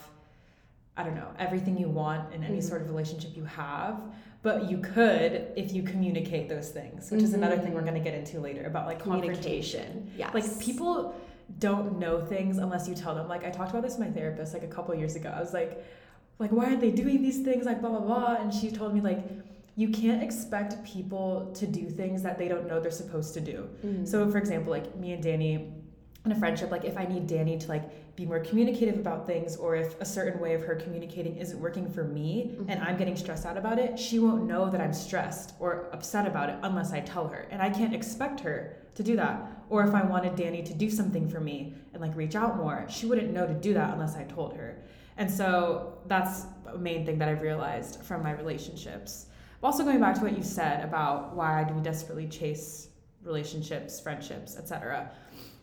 I 0.95 1.03
don't 1.03 1.15
know, 1.15 1.31
everything 1.39 1.77
you 1.77 1.89
want 1.89 2.31
in 2.33 2.43
any 2.43 2.59
mm-hmm. 2.59 2.67
sort 2.67 2.81
of 2.83 2.89
relationship 2.89 3.35
you 3.35 3.45
have 3.45 3.99
but 4.41 4.69
you 4.69 4.77
could 4.77 5.47
if 5.55 5.73
you 5.73 5.83
communicate 5.83 6.47
those 6.47 6.69
things 6.69 7.11
which 7.11 7.19
mm-hmm. 7.19 7.25
is 7.25 7.33
another 7.33 7.57
thing 7.57 7.73
we're 7.73 7.81
mm-hmm. 7.81 7.89
going 7.89 8.03
to 8.03 8.09
get 8.09 8.17
into 8.17 8.39
later 8.39 8.65
about 8.65 8.87
like 8.87 9.01
communication. 9.01 10.11
Yeah 10.17 10.31
like 10.33 10.59
people 10.59 11.15
don't 11.57 11.97
know 11.97 12.21
things 12.21 12.57
unless 12.57 12.87
you 12.87 12.95
tell 12.95 13.15
them. 13.15 13.27
Like 13.27 13.43
i 13.45 13.49
talked 13.49 13.71
about 13.71 13.81
this 13.81 13.97
with 13.97 14.07
my 14.07 14.13
therapist 14.13 14.53
like 14.53 14.63
a 14.63 14.67
couple 14.67 14.93
years 14.95 15.15
ago. 15.15 15.33
I 15.35 15.39
was 15.39 15.53
like 15.53 15.83
like 16.37 16.51
why 16.51 16.65
aren't 16.65 16.81
they 16.81 16.91
doing 16.91 17.21
these 17.21 17.41
things? 17.41 17.65
Like 17.65 17.81
blah 17.81 17.89
blah 17.89 18.01
blah. 18.01 18.35
And 18.35 18.53
she 18.53 18.71
told 18.71 18.93
me 18.93 19.01
like 19.01 19.23
you 19.75 19.89
can't 19.89 20.21
expect 20.21 20.83
people 20.83 21.51
to 21.55 21.65
do 21.65 21.89
things 21.89 22.21
that 22.23 22.37
they 22.37 22.49
don't 22.49 22.67
know 22.67 22.79
they're 22.81 22.91
supposed 22.91 23.33
to 23.35 23.41
do. 23.41 23.69
Mm-hmm. 23.85 24.05
so 24.05 24.29
for 24.29 24.37
example 24.37 24.71
like 24.71 24.95
me 24.95 25.13
and 25.13 25.23
danny 25.23 25.73
in 26.29 26.35
a 26.35 26.39
friendship 26.39 26.69
like 26.71 26.85
if 26.85 26.97
i 26.97 27.05
need 27.05 27.25
danny 27.27 27.57
to 27.57 27.67
like 27.67 28.15
be 28.15 28.25
more 28.25 28.39
communicative 28.39 28.97
about 28.99 29.25
things 29.25 29.55
or 29.55 29.75
if 29.75 29.99
a 30.01 30.05
certain 30.05 30.39
way 30.39 30.53
of 30.53 30.61
her 30.61 30.75
communicating 30.75 31.37
isn't 31.37 31.59
working 31.59 31.89
for 31.89 32.03
me 32.03 32.51
mm-hmm. 32.51 32.69
and 32.69 32.81
i'm 32.83 32.97
getting 32.97 33.15
stressed 33.15 33.45
out 33.45 33.57
about 33.57 33.79
it 33.79 33.97
she 33.97 34.19
won't 34.19 34.43
know 34.43 34.69
that 34.69 34.81
i'm 34.81 34.93
stressed 34.93 35.53
or 35.59 35.89
upset 35.91 36.27
about 36.27 36.49
it 36.49 36.57
unless 36.63 36.91
i 36.91 36.99
tell 36.99 37.27
her 37.27 37.47
and 37.49 37.61
i 37.61 37.69
can't 37.69 37.93
expect 37.93 38.39
her 38.39 38.75
to 38.99 39.03
do 39.03 39.15
that. 39.15 39.49
Or 39.69 39.83
if 39.83 39.93
i 39.93 40.03
wanted 40.03 40.35
danny 40.35 40.61
to 40.63 40.73
do 40.73 40.89
something 40.89 41.27
for 41.29 41.39
me 41.39 41.73
and 41.93 42.01
like 42.01 42.15
reach 42.15 42.35
out 42.35 42.57
more 42.57 42.85
she 42.89 43.05
wouldn't 43.05 43.31
know 43.31 43.47
to 43.47 43.53
do 43.53 43.73
that 43.73 43.93
unless 43.93 44.15
i 44.15 44.23
told 44.23 44.55
her. 44.55 44.83
And 45.17 45.29
so 45.29 45.97
that's 46.07 46.45
a 46.67 46.77
main 46.77 47.05
thing 47.05 47.17
that 47.19 47.29
i've 47.29 47.41
realized 47.41 48.03
from 48.03 48.21
my 48.23 48.31
relationships. 48.31 49.27
Also 49.61 49.83
going 49.83 49.99
back 49.99 50.15
to 50.15 50.21
what 50.21 50.35
you 50.35 50.43
said 50.43 50.83
about 50.83 51.35
why 51.35 51.63
do 51.63 51.73
we 51.73 51.81
desperately 51.81 52.27
chase 52.27 52.89
relationships 53.23 53.99
friendships 53.99 54.57
etc 54.57 55.11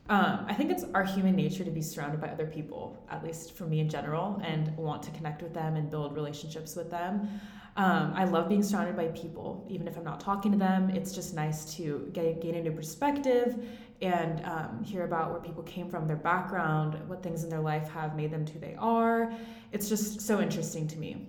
um, 0.09 0.45
I 0.49 0.55
think 0.55 0.71
it's 0.71 0.85
our 0.95 1.05
human 1.05 1.35
nature 1.35 1.65
to 1.65 1.71
be 1.71 1.83
surrounded 1.83 2.21
by 2.21 2.29
other 2.29 2.47
people, 2.47 3.05
at 3.11 3.25
least 3.25 3.57
for 3.57 3.65
me 3.65 3.81
in 3.81 3.89
general, 3.89 4.41
and 4.45 4.77
want 4.77 5.03
to 5.05 5.11
connect 5.11 5.43
with 5.43 5.53
them 5.53 5.77
and 5.77 5.91
build 5.91 6.15
relationships 6.15 6.77
with 6.77 6.91
them. 6.91 7.29
Um, 7.77 8.13
I 8.15 8.25
love 8.25 8.49
being 8.49 8.63
surrounded 8.63 8.97
by 8.97 9.09
people, 9.09 9.67
even 9.69 9.87
if 9.87 9.97
I'm 9.97 10.05
not 10.05 10.21
talking 10.21 10.53
to 10.53 10.59
them. 10.59 10.91
It's 10.91 11.13
just 11.13 11.35
nice 11.35 11.75
to 11.77 12.09
get, 12.13 12.41
gain 12.41 12.55
a 12.55 12.63
new 12.63 12.73
perspective 12.73 13.57
and 14.01 14.45
um, 14.45 14.83
hear 14.83 15.05
about 15.05 15.31
where 15.31 15.41
people 15.41 15.63
came 15.65 15.89
from, 15.89 16.07
their 16.07 16.17
background, 16.17 16.97
what 17.09 17.23
things 17.23 17.45
in 17.45 17.51
their 17.51 17.61
life 17.61 17.89
have 17.91 18.17
made 18.17 18.31
them 18.31 18.47
who 18.47 18.59
they 18.59 18.77
are. 18.79 19.33
It's 19.73 19.89
just 19.89 20.21
so 20.21 20.41
interesting 20.41 20.87
to 20.89 20.99
me. 20.99 21.29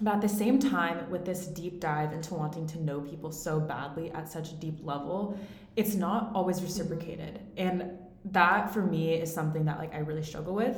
But 0.00 0.14
at 0.14 0.20
the 0.20 0.28
same 0.28 0.58
time, 0.58 1.10
with 1.10 1.24
this 1.24 1.46
deep 1.46 1.80
dive 1.80 2.12
into 2.12 2.34
wanting 2.34 2.66
to 2.68 2.82
know 2.82 3.00
people 3.00 3.32
so 3.32 3.58
badly 3.58 4.10
at 4.12 4.28
such 4.28 4.52
a 4.52 4.54
deep 4.54 4.78
level, 4.82 5.38
it's 5.74 5.94
not 5.94 6.30
always 6.34 6.62
reciprocated. 6.62 7.40
And 7.56 7.98
that 8.26 8.72
for 8.72 8.82
me 8.82 9.14
is 9.14 9.32
something 9.32 9.64
that 9.64 9.78
like 9.78 9.94
I 9.94 9.98
really 9.98 10.22
struggle 10.22 10.54
with. 10.54 10.76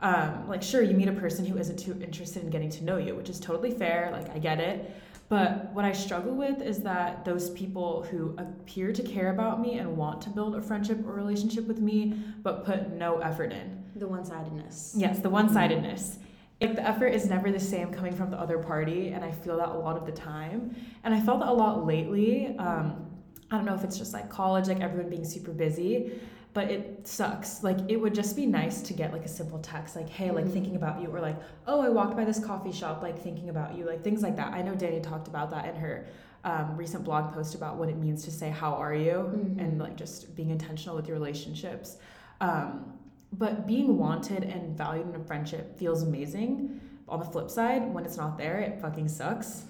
Um, 0.00 0.48
like 0.48 0.62
sure 0.62 0.82
you 0.82 0.96
meet 0.96 1.08
a 1.08 1.12
person 1.12 1.44
who 1.44 1.56
isn't 1.58 1.78
too 1.78 1.98
interested 2.02 2.42
in 2.42 2.50
getting 2.50 2.70
to 2.70 2.84
know 2.84 2.96
you, 2.96 3.14
which 3.14 3.28
is 3.28 3.38
totally 3.38 3.70
fair, 3.70 4.10
like 4.12 4.34
I 4.34 4.38
get 4.38 4.58
it. 4.60 4.90
But 5.28 5.72
what 5.72 5.84
I 5.84 5.92
struggle 5.92 6.34
with 6.34 6.60
is 6.60 6.80
that 6.80 7.24
those 7.24 7.50
people 7.50 8.02
who 8.10 8.34
appear 8.36 8.92
to 8.92 9.02
care 9.02 9.32
about 9.32 9.60
me 9.60 9.78
and 9.78 9.96
want 9.96 10.20
to 10.22 10.30
build 10.30 10.54
a 10.56 10.60
friendship 10.60 11.06
or 11.06 11.12
relationship 11.14 11.66
with 11.66 11.80
me, 11.80 12.14
but 12.42 12.66
put 12.66 12.90
no 12.90 13.18
effort 13.18 13.52
in. 13.52 13.82
The 13.96 14.06
one 14.06 14.24
sidedness. 14.24 14.94
Yes, 14.94 15.20
the 15.20 15.30
one 15.30 15.48
sidedness. 15.50 16.18
If 16.60 16.76
the 16.76 16.86
effort 16.86 17.08
is 17.08 17.26
never 17.26 17.50
the 17.50 17.60
same 17.60 17.92
coming 17.92 18.14
from 18.14 18.30
the 18.30 18.38
other 18.38 18.58
party, 18.58 19.08
and 19.08 19.24
I 19.24 19.30
feel 19.30 19.56
that 19.56 19.70
a 19.70 19.78
lot 19.78 19.96
of 19.96 20.04
the 20.04 20.12
time. 20.12 20.76
And 21.02 21.14
I 21.14 21.20
felt 21.20 21.40
that 21.40 21.48
a 21.48 21.52
lot 21.52 21.86
lately. 21.86 22.54
Um, 22.58 23.06
I 23.50 23.56
don't 23.56 23.64
know 23.64 23.74
if 23.74 23.84
it's 23.84 23.96
just 23.96 24.12
like 24.12 24.28
college, 24.28 24.68
like 24.68 24.80
everyone 24.80 25.08
being 25.08 25.24
super 25.24 25.52
busy 25.52 26.12
but 26.54 26.70
it 26.70 27.06
sucks. 27.06 27.62
Like 27.62 27.78
it 27.88 27.96
would 27.96 28.14
just 28.14 28.36
be 28.36 28.46
nice 28.46 28.82
to 28.82 28.92
get 28.92 29.12
like 29.12 29.24
a 29.24 29.28
simple 29.28 29.58
text 29.58 29.96
like, 29.96 30.08
hey, 30.08 30.30
like 30.30 30.44
mm-hmm. 30.44 30.52
thinking 30.52 30.76
about 30.76 31.00
you, 31.00 31.08
or 31.08 31.20
like, 31.20 31.36
oh, 31.66 31.80
I 31.80 31.88
walked 31.88 32.16
by 32.16 32.24
this 32.24 32.44
coffee 32.44 32.72
shop, 32.72 33.02
like 33.02 33.18
thinking 33.18 33.48
about 33.48 33.76
you, 33.76 33.84
like 33.84 34.02
things 34.02 34.22
like 34.22 34.36
that. 34.36 34.52
I 34.52 34.62
know 34.62 34.74
Danny 34.74 35.00
talked 35.00 35.28
about 35.28 35.50
that 35.50 35.66
in 35.66 35.76
her 35.76 36.06
um, 36.44 36.76
recent 36.76 37.04
blog 37.04 37.32
post 37.32 37.54
about 37.54 37.76
what 37.76 37.88
it 37.88 37.96
means 37.96 38.24
to 38.24 38.30
say 38.30 38.50
how 38.50 38.74
are 38.74 38.94
you 38.94 39.12
mm-hmm. 39.12 39.60
and 39.60 39.78
like 39.78 39.96
just 39.96 40.34
being 40.34 40.50
intentional 40.50 40.96
with 40.96 41.06
your 41.06 41.16
relationships. 41.16 41.98
Um, 42.40 42.98
but 43.32 43.66
being 43.66 43.96
wanted 43.96 44.42
and 44.44 44.76
valued 44.76 45.08
in 45.08 45.14
a 45.14 45.24
friendship 45.24 45.78
feels 45.78 46.02
amazing. 46.02 46.80
On 47.08 47.18
the 47.18 47.24
flip 47.24 47.50
side, 47.50 47.92
when 47.92 48.04
it's 48.04 48.16
not 48.16 48.36
there, 48.36 48.58
it 48.58 48.80
fucking 48.80 49.08
sucks. 49.08 49.64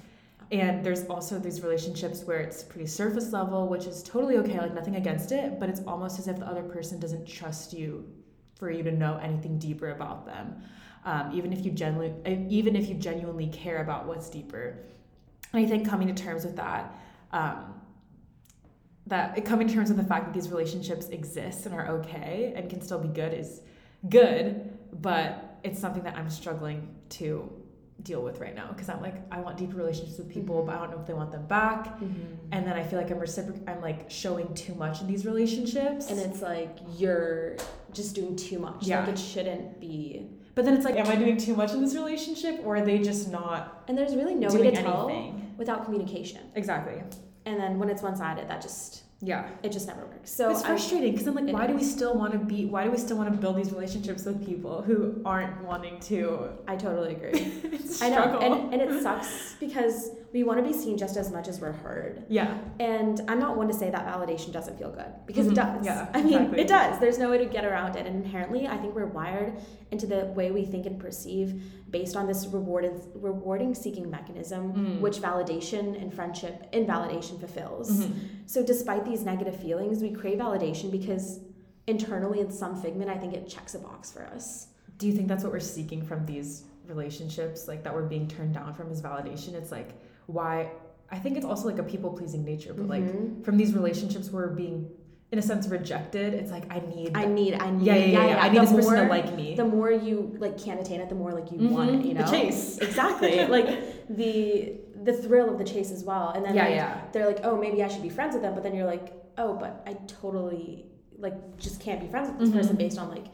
And 0.52 0.84
there's 0.84 1.06
also 1.06 1.38
these 1.38 1.62
relationships 1.62 2.24
where 2.24 2.38
it's 2.38 2.62
pretty 2.62 2.86
surface 2.86 3.32
level, 3.32 3.68
which 3.68 3.86
is 3.86 4.02
totally 4.02 4.36
okay, 4.36 4.58
like 4.58 4.74
nothing 4.74 4.96
against 4.96 5.32
it, 5.32 5.58
but 5.58 5.70
it's 5.70 5.80
almost 5.86 6.18
as 6.18 6.28
if 6.28 6.38
the 6.38 6.46
other 6.46 6.62
person 6.62 7.00
doesn't 7.00 7.26
trust 7.26 7.72
you 7.72 8.06
for 8.54 8.70
you 8.70 8.82
to 8.82 8.92
know 8.92 9.18
anything 9.22 9.58
deeper 9.58 9.92
about 9.92 10.26
them. 10.26 10.62
Um, 11.06 11.32
even 11.32 11.54
if 11.54 11.64
you 11.64 11.70
genuinely, 11.70 12.46
even 12.50 12.76
if 12.76 12.86
you 12.86 12.94
genuinely 12.94 13.46
care 13.46 13.80
about 13.80 14.06
what's 14.06 14.28
deeper. 14.28 14.76
And 15.54 15.64
I 15.64 15.68
think 15.68 15.88
coming 15.88 16.14
to 16.14 16.22
terms 16.22 16.44
with 16.44 16.56
that, 16.56 16.94
um, 17.32 17.80
that 19.06 19.42
coming 19.46 19.68
to 19.68 19.74
terms 19.74 19.88
with 19.88 19.96
the 19.96 20.04
fact 20.04 20.26
that 20.26 20.34
these 20.34 20.50
relationships 20.50 21.08
exist 21.08 21.64
and 21.64 21.74
are 21.74 21.88
okay 21.88 22.52
and 22.54 22.68
can 22.68 22.82
still 22.82 22.98
be 22.98 23.08
good 23.08 23.32
is 23.32 23.62
good, 24.10 24.78
but 25.00 25.58
it's 25.64 25.80
something 25.80 26.02
that 26.02 26.16
I'm 26.16 26.28
struggling 26.28 26.94
to 27.10 27.50
deal 28.02 28.22
with 28.22 28.40
right 28.40 28.54
now 28.54 28.68
because 28.68 28.88
I'm 28.88 29.00
like 29.00 29.14
I 29.30 29.40
want 29.40 29.56
deeper 29.56 29.76
relationships 29.76 30.18
with 30.18 30.28
people, 30.28 30.56
mm-hmm. 30.56 30.66
but 30.66 30.76
I 30.76 30.78
don't 30.80 30.90
know 30.90 31.00
if 31.00 31.06
they 31.06 31.14
want 31.14 31.32
them 31.32 31.46
back. 31.46 31.86
Mm-hmm. 31.86 32.52
And 32.52 32.66
then 32.66 32.74
I 32.74 32.82
feel 32.82 32.98
like 32.98 33.10
I'm 33.10 33.18
reciproc 33.18 33.68
I'm 33.68 33.80
like 33.80 34.10
showing 34.10 34.52
too 34.54 34.74
much 34.74 35.00
in 35.00 35.06
these 35.06 35.24
relationships. 35.24 36.10
And 36.10 36.18
it's 36.18 36.42
like 36.42 36.78
you're 36.96 37.56
just 37.92 38.14
doing 38.14 38.36
too 38.36 38.58
much. 38.58 38.86
Yeah. 38.86 39.00
Like 39.00 39.10
it 39.10 39.18
shouldn't 39.18 39.80
be. 39.80 40.28
But 40.54 40.66
then 40.66 40.74
it's 40.74 40.84
like, 40.84 40.96
am 40.96 41.06
I 41.06 41.16
doing 41.16 41.38
too 41.38 41.56
much 41.56 41.72
in 41.72 41.80
this 41.80 41.94
relationship, 41.94 42.60
or 42.64 42.76
are 42.76 42.84
they 42.84 42.98
just 42.98 43.30
not 43.30 43.84
And 43.88 43.96
there's 43.96 44.14
really 44.14 44.34
no 44.34 44.48
way 44.48 44.70
to 44.70 44.82
tell 44.82 45.08
anything? 45.08 45.54
without 45.56 45.84
communication. 45.84 46.42
Exactly. 46.54 47.02
And 47.46 47.58
then 47.58 47.78
when 47.78 47.88
it's 47.88 48.02
one 48.02 48.16
sided, 48.16 48.48
that 48.48 48.60
just 48.60 49.01
Yeah. 49.22 49.48
it 49.62 49.70
just 49.70 49.86
never 49.86 50.04
works. 50.04 50.32
So 50.32 50.50
it's 50.50 50.62
frustrating 50.62 51.12
because 51.12 51.26
I'm 51.28 51.34
like, 51.34 51.52
why 51.54 51.66
do 51.68 51.74
we 51.74 51.84
still 51.84 52.14
want 52.14 52.32
to 52.32 52.38
be? 52.38 52.66
Why 52.66 52.84
do 52.84 52.90
we 52.90 52.98
still 52.98 53.16
want 53.16 53.32
to 53.32 53.38
build 53.38 53.56
these 53.56 53.70
relationships 53.70 54.24
with 54.24 54.44
people 54.44 54.82
who 54.82 55.22
aren't 55.24 55.62
wanting 55.62 56.00
to 56.00 56.50
I 56.66 56.76
totally 56.76 57.12
agree. 57.12 57.52
I 58.00 58.08
know, 58.08 58.38
and, 58.40 58.74
and 58.74 58.82
it 58.82 59.02
sucks 59.02 59.54
because 59.60 60.10
we 60.32 60.44
want 60.44 60.58
to 60.58 60.64
be 60.64 60.72
seen 60.72 60.96
just 60.96 61.16
as 61.18 61.30
much 61.30 61.46
as 61.46 61.60
we're 61.60 61.72
heard. 61.72 62.24
yeah. 62.28 62.56
And 62.80 63.20
I'm 63.28 63.38
not 63.38 63.56
one 63.56 63.68
to 63.68 63.74
say 63.74 63.90
that 63.90 64.06
validation 64.06 64.50
doesn't 64.50 64.78
feel 64.78 64.90
good 64.90 65.12
because 65.26 65.46
Mhm. 65.46 65.52
it 65.52 65.54
does. 65.56 65.84
Yeah, 65.86 66.08
I 66.14 66.22
mean, 66.22 66.32
exactly. 66.34 66.60
it 66.62 66.68
does. 66.68 66.98
There's 67.00 67.18
no 67.18 67.28
way 67.30 67.38
to 67.38 67.44
get 67.44 67.64
around 67.66 67.96
it. 67.96 68.06
And 68.06 68.24
inherently, 68.24 68.66
I 68.66 68.78
think 68.78 68.94
we're 68.94 69.06
wired 69.06 69.52
into 69.90 70.06
the 70.06 70.26
way 70.34 70.50
we 70.50 70.64
think 70.64 70.86
and 70.86 70.98
perceive 70.98 71.62
based 71.90 72.16
on 72.16 72.26
this 72.26 72.46
rewarded, 72.46 72.98
rewarding 73.14 73.74
seeking 73.74 74.08
mechanism, 74.10 74.72
Mm. 74.72 75.00
which 75.02 75.18
validation 75.20 76.00
and 76.00 76.12
friendship 76.14 76.66
invalidation 76.72 77.38
fulfills. 77.38 77.90
Mhm. 78.06 78.12
So, 78.46 78.64
despite 78.64 79.04
these 79.04 79.24
negative 79.26 79.56
feelings, 79.56 80.00
we 80.02 80.10
crave 80.12 80.38
validation 80.38 80.90
because 80.90 81.40
internally, 81.86 82.40
in 82.40 82.50
some 82.50 82.74
figment, 82.76 83.10
I 83.10 83.18
think 83.18 83.34
it 83.34 83.46
checks 83.48 83.74
a 83.74 83.78
box 83.78 84.10
for 84.10 84.22
us. 84.24 84.68
Do 84.96 85.06
you 85.06 85.12
think 85.12 85.28
that's 85.28 85.44
what 85.44 85.52
we're 85.52 85.60
seeking 85.60 86.00
from 86.02 86.24
these 86.24 86.64
relationships, 86.88 87.68
like 87.68 87.82
that 87.84 87.94
we're 87.94 88.06
being 88.08 88.28
turned 88.28 88.54
down 88.54 88.72
from 88.72 88.90
is 88.90 89.02
validation? 89.02 89.54
It's 89.54 89.70
like 89.72 89.90
why 90.32 90.70
I 91.10 91.18
think 91.18 91.36
it's 91.36 91.44
also 91.44 91.66
like 91.68 91.78
a 91.78 91.82
people 91.82 92.10
pleasing 92.10 92.44
nature, 92.44 92.72
but 92.72 92.88
like 92.88 93.02
Mhm. 93.04 93.44
from 93.44 93.56
these 93.58 93.74
relationships 93.74 94.30
we're 94.32 94.48
being 94.48 94.88
in 95.30 95.38
a 95.38 95.42
sense 95.42 95.66
rejected. 95.68 96.34
It's 96.34 96.50
like 96.50 96.64
I 96.70 96.80
need 96.94 97.10
I 97.14 97.24
need, 97.26 97.54
I 97.54 97.70
need, 97.70 97.86
yeah, 97.86 97.94
yeah, 97.96 98.04
yeah, 98.06 98.26
yeah. 98.28 98.42
I 98.44 98.48
need 98.48 98.56
The 98.58 98.60
this 98.62 98.72
person 98.72 98.90
to 98.92 99.00
more- 99.02 99.08
like 99.08 99.34
me. 99.36 99.54
the 99.54 99.64
more 99.64 99.90
you 99.90 100.34
like 100.38 100.56
can't 100.58 100.80
attain 100.80 101.00
it, 101.00 101.08
the 101.08 101.14
more 101.14 101.32
like 101.32 101.50
you 101.52 101.58
Mhm. 101.58 101.70
want 101.70 101.90
it. 101.90 102.04
You 102.06 102.14
know, 102.14 102.22
The 102.24 102.30
chase. 102.30 102.78
exactly. 102.88 103.46
like 103.46 103.68
the 104.20 104.74
the 105.08 105.12
thrill 105.12 105.48
of 105.50 105.58
the 105.58 105.64
chase 105.64 105.90
as 105.90 106.04
well. 106.04 106.28
And 106.34 106.44
then 106.44 106.54
yeah, 106.54 106.64
like, 106.64 106.74
yeah. 106.76 107.00
they're 107.12 107.26
like, 107.26 107.40
oh, 107.44 107.56
maybe 107.56 107.82
I 107.82 107.88
should 107.88 108.02
be 108.02 108.08
friends 108.18 108.34
with 108.34 108.42
them. 108.42 108.54
But 108.54 108.62
then 108.62 108.74
you're 108.74 108.86
like, 108.86 109.12
oh, 109.36 109.54
but 109.54 109.82
I 109.86 109.94
totally 110.06 110.86
like 111.18 111.36
just 111.58 111.80
can't 111.80 112.00
be 112.00 112.06
friends 112.06 112.28
with 112.30 112.38
this 112.38 112.50
Mhm. 112.50 112.54
person 112.58 112.76
based 112.76 112.98
on 112.98 113.08
like 113.10 113.26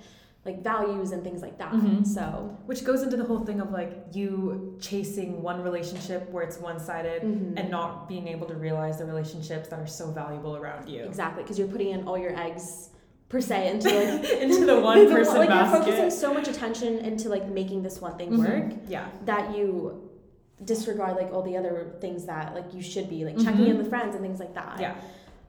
like 0.49 0.62
values 0.62 1.09
and 1.12 1.21
things 1.23 1.40
like 1.47 1.57
that. 1.62 1.73
Mhm. 1.73 2.07
So 2.07 2.25
Which 2.71 2.83
goes 2.90 3.00
into 3.02 3.17
the 3.23 3.25
whole 3.31 3.43
thing 3.49 3.61
of 3.64 3.71
like 3.81 3.93
you 4.19 4.31
chasing 4.81 5.31
one 5.50 5.59
relationship 5.69 6.21
where 6.33 6.43
it's 6.49 6.59
one 6.71 6.78
sided 6.88 7.21
mhm. 7.23 7.59
and 7.59 7.67
not 7.71 8.09
being 8.12 8.26
able 8.35 8.47
to 8.52 8.55
realize 8.69 8.97
the 9.02 9.05
relationships 9.14 9.67
that 9.71 9.78
are 9.85 9.87
so 10.00 10.07
valuable 10.23 10.55
around 10.57 10.88
you. 10.88 11.02
exactly 11.05 11.43
because 11.43 11.59
you're 11.59 11.73
putting 11.76 11.90
in 11.97 12.00
all 12.09 12.19
your 12.26 12.35
eggs 12.47 12.90
per 13.28 13.40
se 13.50 13.59
into 13.73 13.88
like 14.23 14.25
Into 14.45 14.64
the 14.73 14.81
one 14.90 14.99
the- 15.07 15.14
person 15.19 15.37
like 15.43 15.50
basket. 15.50 15.87
you're 15.87 15.97
focusing 15.97 16.11
so 16.25 16.28
much 16.38 16.49
attention 16.55 16.93
into 17.11 17.28
like 17.28 17.47
making 17.61 17.83
this 17.87 17.97
one 18.07 18.14
thing 18.21 18.31
Mhm. 18.33 18.38
work 18.49 18.69
Yeah. 18.97 19.07
that 19.26 19.45
you 19.57 19.67
disregard 20.73 21.14
like 21.21 21.31
all 21.35 21.43
the 21.50 21.57
other 21.61 21.76
things 22.00 22.21
that 22.33 22.47
like 22.59 22.69
you 22.76 22.83
should 22.93 23.09
be 23.14 23.21
like 23.28 23.37
checking 23.45 23.67
Mhm. 23.67 23.71
in 23.73 23.78
with 23.81 23.88
friends 23.95 24.12
and 24.17 24.23
things 24.26 24.40
like 24.45 24.55
that. 24.55 24.76
Yeah. 24.81 24.95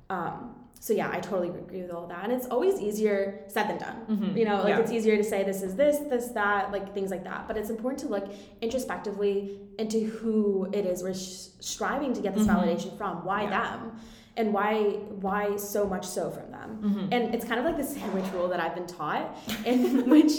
Um. 0.09 0.55
So 0.81 0.93
yeah, 0.93 1.09
I 1.11 1.19
totally 1.19 1.49
agree 1.49 1.81
with 1.81 1.91
all 1.91 2.07
that, 2.07 2.23
and 2.23 2.31
it's 2.31 2.47
always 2.47 2.79
easier 2.79 3.41
said 3.47 3.67
than 3.69 3.77
done. 3.79 3.97
Mhm. 4.09 4.37
You 4.37 4.45
know, 4.45 4.57
like 4.57 4.69
Yeah. 4.69 4.79
it's 4.79 4.91
easier 4.91 5.17
to 5.17 5.23
say 5.23 5.43
this 5.43 5.61
is 5.61 5.75
this, 5.75 5.97
this, 6.13 6.27
that, 6.29 6.71
like 6.71 6.93
things 6.93 7.11
like 7.11 7.25
that. 7.25 7.47
But 7.49 7.57
it's 7.57 7.69
important 7.69 7.99
to 8.03 8.07
look 8.07 8.27
introspectively 8.61 9.59
into 9.77 9.99
who 10.05 10.69
it 10.71 10.85
is 10.85 11.03
we're 11.03 11.13
sh- 11.13 11.49
striving 11.59 12.13
to 12.13 12.21
get 12.21 12.33
this 12.33 12.47
Mhm. 12.47 12.55
validation 12.55 12.97
from. 12.97 13.25
Why 13.25 13.43
Yeah. 13.43 13.49
them, 13.77 13.99
and 14.37 14.53
why 14.53 14.75
why 15.19 15.57
so 15.57 15.85
much 15.85 16.05
so 16.05 16.29
from 16.29 16.49
them. 16.51 16.69
Mhm. 16.81 17.07
And 17.13 17.35
it's 17.35 17.43
kind 17.43 17.59
of 17.59 17.65
like 17.65 17.75
the 17.77 17.83
sandwich 17.83 18.23
rule 18.33 18.47
that 18.47 18.61
I've 18.61 18.73
been 18.75 18.87
taught, 18.87 19.35
in 19.65 20.09
which 20.09 20.31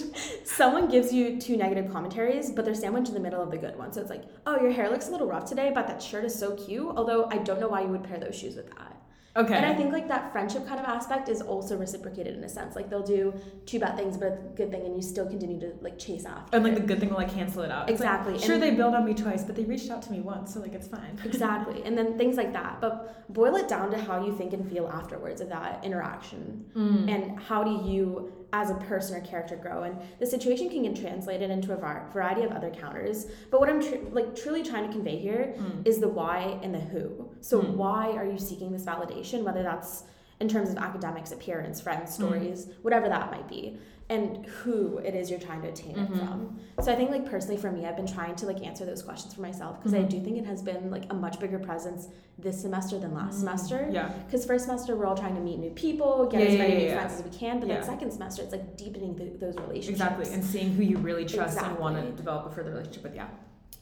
someone 0.45 0.89
gives 0.89 1.13
you 1.13 1.39
two 1.39 1.57
negative 1.59 1.93
commentaries, 1.93 2.51
but 2.51 2.65
they're 2.65 2.75
sandwiched 2.75 3.09
in 3.09 3.15
the 3.15 3.21
middle 3.21 3.43
of 3.43 3.51
the 3.51 3.59
good 3.59 3.77
one. 3.79 3.93
So 3.93 4.01
it's 4.01 4.09
like, 4.11 4.25
oh, 4.47 4.59
your 4.63 4.71
hair 4.73 4.89
looks 4.89 5.09
a 5.09 5.11
little 5.13 5.27
rough 5.27 5.45
today, 5.45 5.71
but 5.75 5.87
that 5.89 6.01
shirt 6.01 6.25
is 6.25 6.35
so 6.35 6.53
cute. 6.53 6.91
Although 6.97 7.27
I 7.31 7.37
don't 7.39 7.61
know 7.61 7.69
why 7.69 7.83
you 7.83 7.89
would 7.89 8.05
pair 8.05 8.19
those 8.19 8.35
shoes 8.35 8.57
with 8.57 8.69
that. 8.69 8.90
Okay. 9.37 9.55
And 9.55 9.65
I 9.65 9.75
think 9.75 9.93
like 9.93 10.09
that 10.09 10.33
friendship 10.33 10.67
kind 10.67 10.81
of 10.81 10.87
aspect 10.87 11.29
is 11.29 11.41
also 11.41 11.77
reciprocated 11.77 12.37
in 12.37 12.43
a 12.43 12.49
sense. 12.49 12.75
Like 12.75 12.91
they'll 12.91 13.03
do 13.03 13.33
two 13.65 13.79
bad 13.79 13.97
things, 13.97 14.17
but 14.17 14.27
a 14.33 14.39
good 14.57 14.73
thing, 14.73 14.85
and 14.85 14.97
you 14.97 15.03
still 15.03 15.27
continue 15.27 15.61
to 15.61 15.73
like 15.81 15.99
chase 16.01 16.25
after. 16.25 16.57
and 16.57 16.65
like 16.65 16.75
the 16.75 16.81
good 16.81 16.99
thing 16.99 17.11
will 17.11 17.17
like 17.19 17.33
cancel 17.33 17.63
it 17.63 17.71
out. 17.71 17.89
It's 17.89 18.01
like, 18.01 18.11
Exactly. 18.11 18.39
sure, 18.41 18.55
And- 18.55 18.63
they 18.63 18.73
bailed 18.73 18.95
on 18.95 19.05
me 19.05 19.15
twice, 19.15 19.45
but 19.45 19.55
they 19.55 19.65
reached 19.65 19.89
out 19.91 20.03
to 20.03 20.13
me 20.13 20.21
once, 20.21 20.53
so 20.55 20.61
like 20.61 20.75
it's 20.75 20.89
fine. 20.89 21.17
exactly, 21.25 21.83
and 21.85 21.97
then 21.97 22.19
things 22.19 22.37
like 22.37 22.53
that. 22.55 22.81
But 22.81 23.33
boil 23.33 23.55
it 23.55 23.69
down 23.69 23.93
to 23.93 23.99
how 23.99 24.25
you 24.25 24.37
think 24.37 24.53
and 24.53 24.69
feel 24.69 24.89
afterwards 24.89 25.41
of 25.41 25.49
that 25.51 25.85
interaction. 25.85 26.65
Mm. 26.75 27.09
and 27.15 27.41
how 27.41 27.63
do 27.63 27.89
you 27.89 28.33
as 28.53 28.71
a 28.71 28.75
person 28.75 29.17
or 29.17 29.21
character 29.25 29.57
grow 29.57 29.85
and 29.85 29.97
the 30.19 30.27
situation 30.27 30.69
can 30.69 30.83
get 30.83 30.97
translated 30.97 31.51
into 31.51 31.73
a 31.73 31.77
variety 32.13 32.43
of 32.43 32.51
other 32.53 32.71
counters 32.71 33.27
but 33.51 33.61
what 33.61 33.69
i'm 33.69 33.81
tr- 33.81 33.97
like 34.11 34.35
truly 34.35 34.63
trying 34.63 34.87
to 34.87 34.93
convey 34.93 35.17
here 35.17 35.55
Mm. 35.59 35.87
is 35.87 35.99
the 36.01 36.09
why 36.09 36.59
and 36.63 36.75
the 36.75 36.81
who 36.81 37.29
so 37.41 37.61
Mm. 37.61 37.75
why 37.77 38.11
are 38.13 38.25
you 38.25 38.39
seeking 38.39 38.73
this 38.73 38.85
validation 38.85 39.43
whether 39.45 39.63
that's 39.63 40.05
in 40.41 40.49
terms 40.49 40.71
of 40.71 40.79
academics 40.79 41.33
appearance 41.33 41.81
friends 41.81 42.11
Mm. 42.11 42.15
stories 42.15 42.69
whatever 42.83 43.09
that 43.09 43.31
might 43.31 43.49
be 43.49 43.79
and 44.11 44.45
who 44.47 44.99
it 44.99 45.15
is 45.15 45.31
you're 45.31 45.39
trying 45.49 45.63
to 45.63 45.69
attain 45.69 45.95
Mhm. 45.95 46.05
it 46.05 46.19
from 46.19 46.59
so 46.83 46.93
i 46.93 46.97
think 46.97 47.11
like 47.11 47.25
personally 47.35 47.57
for 47.57 47.71
me 47.71 47.87
i've 47.87 47.97
been 47.97 48.07
trying 48.19 48.35
to 48.41 48.45
like 48.51 48.61
answer 48.71 48.85
those 48.85 49.03
questions 49.03 49.33
for 49.35 49.41
myself 49.41 49.79
because 49.79 49.95
i 49.95 50.01
Mhm. 50.03 50.09
do 50.15 50.21
think 50.25 50.37
it 50.37 50.47
has 50.53 50.61
been 50.71 50.91
like 50.91 51.05
a 51.11 51.15
much 51.15 51.39
bigger 51.41 51.59
presence 51.61 52.09
this 52.47 52.61
semester 52.61 52.99
than 52.99 53.15
last 53.15 53.37
Mm. 53.37 53.41
semester 53.41 53.89
Yeah. 53.93 54.09
because 54.27 54.45
first 54.45 54.65
semester 54.67 54.97
we're 54.97 55.07
all 55.07 55.17
trying 55.25 55.37
to 55.37 55.41
meet 55.49 55.59
new 55.67 55.71
people, 55.85 56.27
get 56.27 56.41
Yeah, 56.41 56.49
as 56.49 56.59
many 56.59 56.73
yeah, 56.73 56.79
new 56.81 56.87
yeah. 56.87 56.97
friends 56.99 57.13
as 57.21 57.23
we 57.29 57.31
can. 57.43 57.61
But 57.61 57.69
Yeah. 57.69 57.75
then 57.77 57.85
second 57.85 58.11
semester, 58.13 58.41
it's 58.43 58.53
like 58.53 58.67
deepening 58.83 59.15
th 59.15 59.39
those 59.45 59.57
relationships. 59.67 60.01
Exactly. 60.01 60.27
And 60.35 60.43
seeing 60.53 60.71
who 60.77 60.83
you 60.83 60.97
really 61.09 61.27
trust 61.27 61.57
and 61.63 61.79
want 61.79 61.95
to 62.03 62.05
develop 62.23 62.47
a 62.47 62.51
further 62.51 62.71
relationship 62.71 63.03
with. 63.05 63.15
Yeah. 63.15 63.29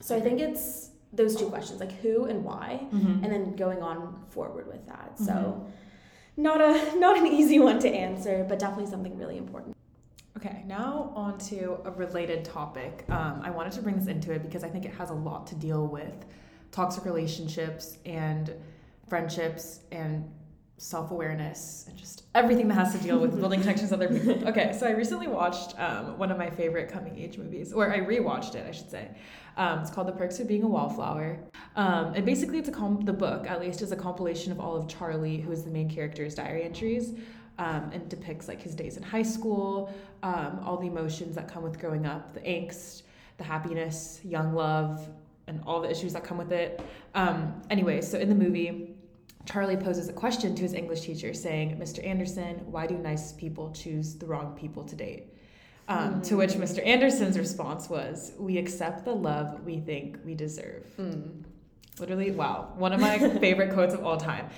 so 0.00 0.14
I 0.16 0.20
think 0.20 0.40
it's 0.40 0.90
those 1.20 1.35
two 1.37 1.47
questions, 1.54 1.80
like 1.80 1.92
who 2.02 2.14
and 2.30 2.44
why, 2.44 2.68
Mm-hmm. 2.92 3.23
and 3.25 3.28
then 3.32 3.44
going 3.64 3.80
on 3.90 3.99
forward 4.28 4.66
with 4.68 4.85
that. 4.92 5.11
So 5.18 5.32
Mhm. 5.32 5.61
not 6.49 6.61
a 6.61 6.73
not 7.04 7.16
an 7.20 7.26
easy 7.26 7.58
one 7.61 7.78
to 7.87 7.88
answer, 8.06 8.44
but 8.49 8.58
definitely 8.58 8.87
something 8.94 9.16
really 9.23 9.38
important. 9.38 9.75
Okay, 10.38 10.62
now 10.68 11.12
on 11.16 11.37
to 11.37 11.80
a 11.85 11.90
related 11.90 12.45
topic. 12.45 13.04
Um, 13.09 13.40
I 13.42 13.50
wanted 13.50 13.73
to 13.73 13.83
bring 13.83 13.97
this 13.97 14.07
into 14.07 14.30
it 14.30 14.40
because 14.42 14.62
I 14.62 14.68
think 14.68 14.85
it 14.85 14.95
has 14.95 15.11
a 15.11 15.14
lot 15.14 15.49
to 15.49 15.57
deal 15.57 15.88
with 15.88 16.26
toxic 16.71 17.04
relationships 17.04 17.99
and 18.07 18.54
friendships 19.09 19.80
and 19.90 20.30
self 20.76 21.11
awareness 21.11 21.87
and 21.88 21.99
just 21.99 22.23
everything 22.37 22.68
that 22.68 22.75
has 22.75 22.92
to 22.92 22.99
deal 22.99 23.18
with 23.18 23.37
building 23.40 23.59
connections 23.59 23.90
with 23.90 24.00
other 24.00 24.16
people. 24.16 24.49
Okay, 24.49 24.73
so 24.78 24.87
I 24.87 24.90
recently 24.90 25.26
watched 25.26 25.76
um, 25.80 26.16
one 26.18 26.30
of 26.30 26.38
my 26.38 26.50
favorite 26.50 26.88
coming 26.88 27.18
age 27.18 27.37
movies, 27.37 27.73
or 27.73 27.92
I 27.92 27.99
rewatched 27.99 28.54
it, 28.54 28.64
I 28.64 28.71
should 28.71 28.92
say. 28.92 29.09
Um, 29.57 29.80
it's 29.80 29.90
called 29.90 30.07
The 30.07 30.12
Perks 30.12 30.38
of 30.38 30.47
Being 30.47 30.62
a 30.62 30.68
Wallflower. 30.68 31.40
Um, 31.75 32.14
and 32.14 32.25
basically, 32.25 32.59
it's 32.59 32.68
a 32.68 32.73
com- 32.73 33.00
the 33.04 33.12
book, 33.12 33.49
at 33.49 33.61
least, 33.61 33.83
is 33.83 33.90
a 33.90 33.97
compilation 33.97 34.52
of 34.52 34.61
all 34.61 34.76
of 34.76 34.87
Charlie, 34.87 35.40
who 35.40 35.50
is 35.50 35.64
the 35.64 35.71
main 35.71 35.90
character's 35.90 36.37
diary 36.37 36.62
entries. 36.62 37.14
Um, 37.59 37.91
and 37.93 38.09
depicts 38.09 38.47
like 38.47 38.62
his 38.62 38.77
days 38.77 38.97
in 38.97 39.03
high 39.03 39.25
school, 39.25 39.93
um, 40.23 40.61
all 40.65 40.77
the 40.77 40.87
emotions 40.87 41.35
that 41.35 41.49
come 41.53 41.65
with 41.65 41.81
growing 41.81 42.07
up, 42.07 42.33
the 42.33 42.38
angst, 42.41 43.03
the 43.37 43.43
happiness, 43.43 44.21
young 44.23 44.55
love, 44.55 45.09
and 45.49 45.61
all 45.67 45.81
the 45.81 45.91
issues 45.91 46.12
that 46.12 46.23
come 46.23 46.38
with 46.38 46.53
it. 46.53 46.81
Um, 47.17 47.61
anyway, 47.69 48.00
so 48.00 48.17
in 48.17 48.29
the 48.29 48.35
movie, 48.37 48.95
Charlie 49.45 49.77
poses 49.77 50.09
a 50.09 50.12
question 50.12 50.55
to 50.55 50.62
his 50.62 50.73
English 50.73 51.00
teacher 51.00 51.35
saying, 51.35 51.77
Mr. 51.79 52.07
Anderson, 52.07 52.61
why 52.71 52.87
do 52.87 52.97
nice 52.97 53.33
people 53.33 53.73
choose 53.73 54.15
the 54.15 54.27
wrong 54.27 54.55
people 54.57 54.85
to 54.85 54.95
date? 54.95 55.25
Um, 55.88 56.21
To 56.23 56.37
which 56.37 56.53
Mr. 56.53 56.87
Anderson's 56.87 57.38
response 57.38 57.88
was, 57.88 58.35
We 58.38 58.59
accept 58.59 59.05
the 59.05 59.15
love 59.15 59.65
we 59.65 59.81
think 59.81 60.19
we 60.25 60.35
deserve. 60.35 60.87
Literally, 61.99 62.31
wow. 62.31 62.73
One 62.77 62.93
of 62.93 63.00
my 63.00 63.19
favorite 63.41 63.73
quotes 63.73 63.95
of 63.95 64.05
all 64.05 64.19
time. 64.19 64.49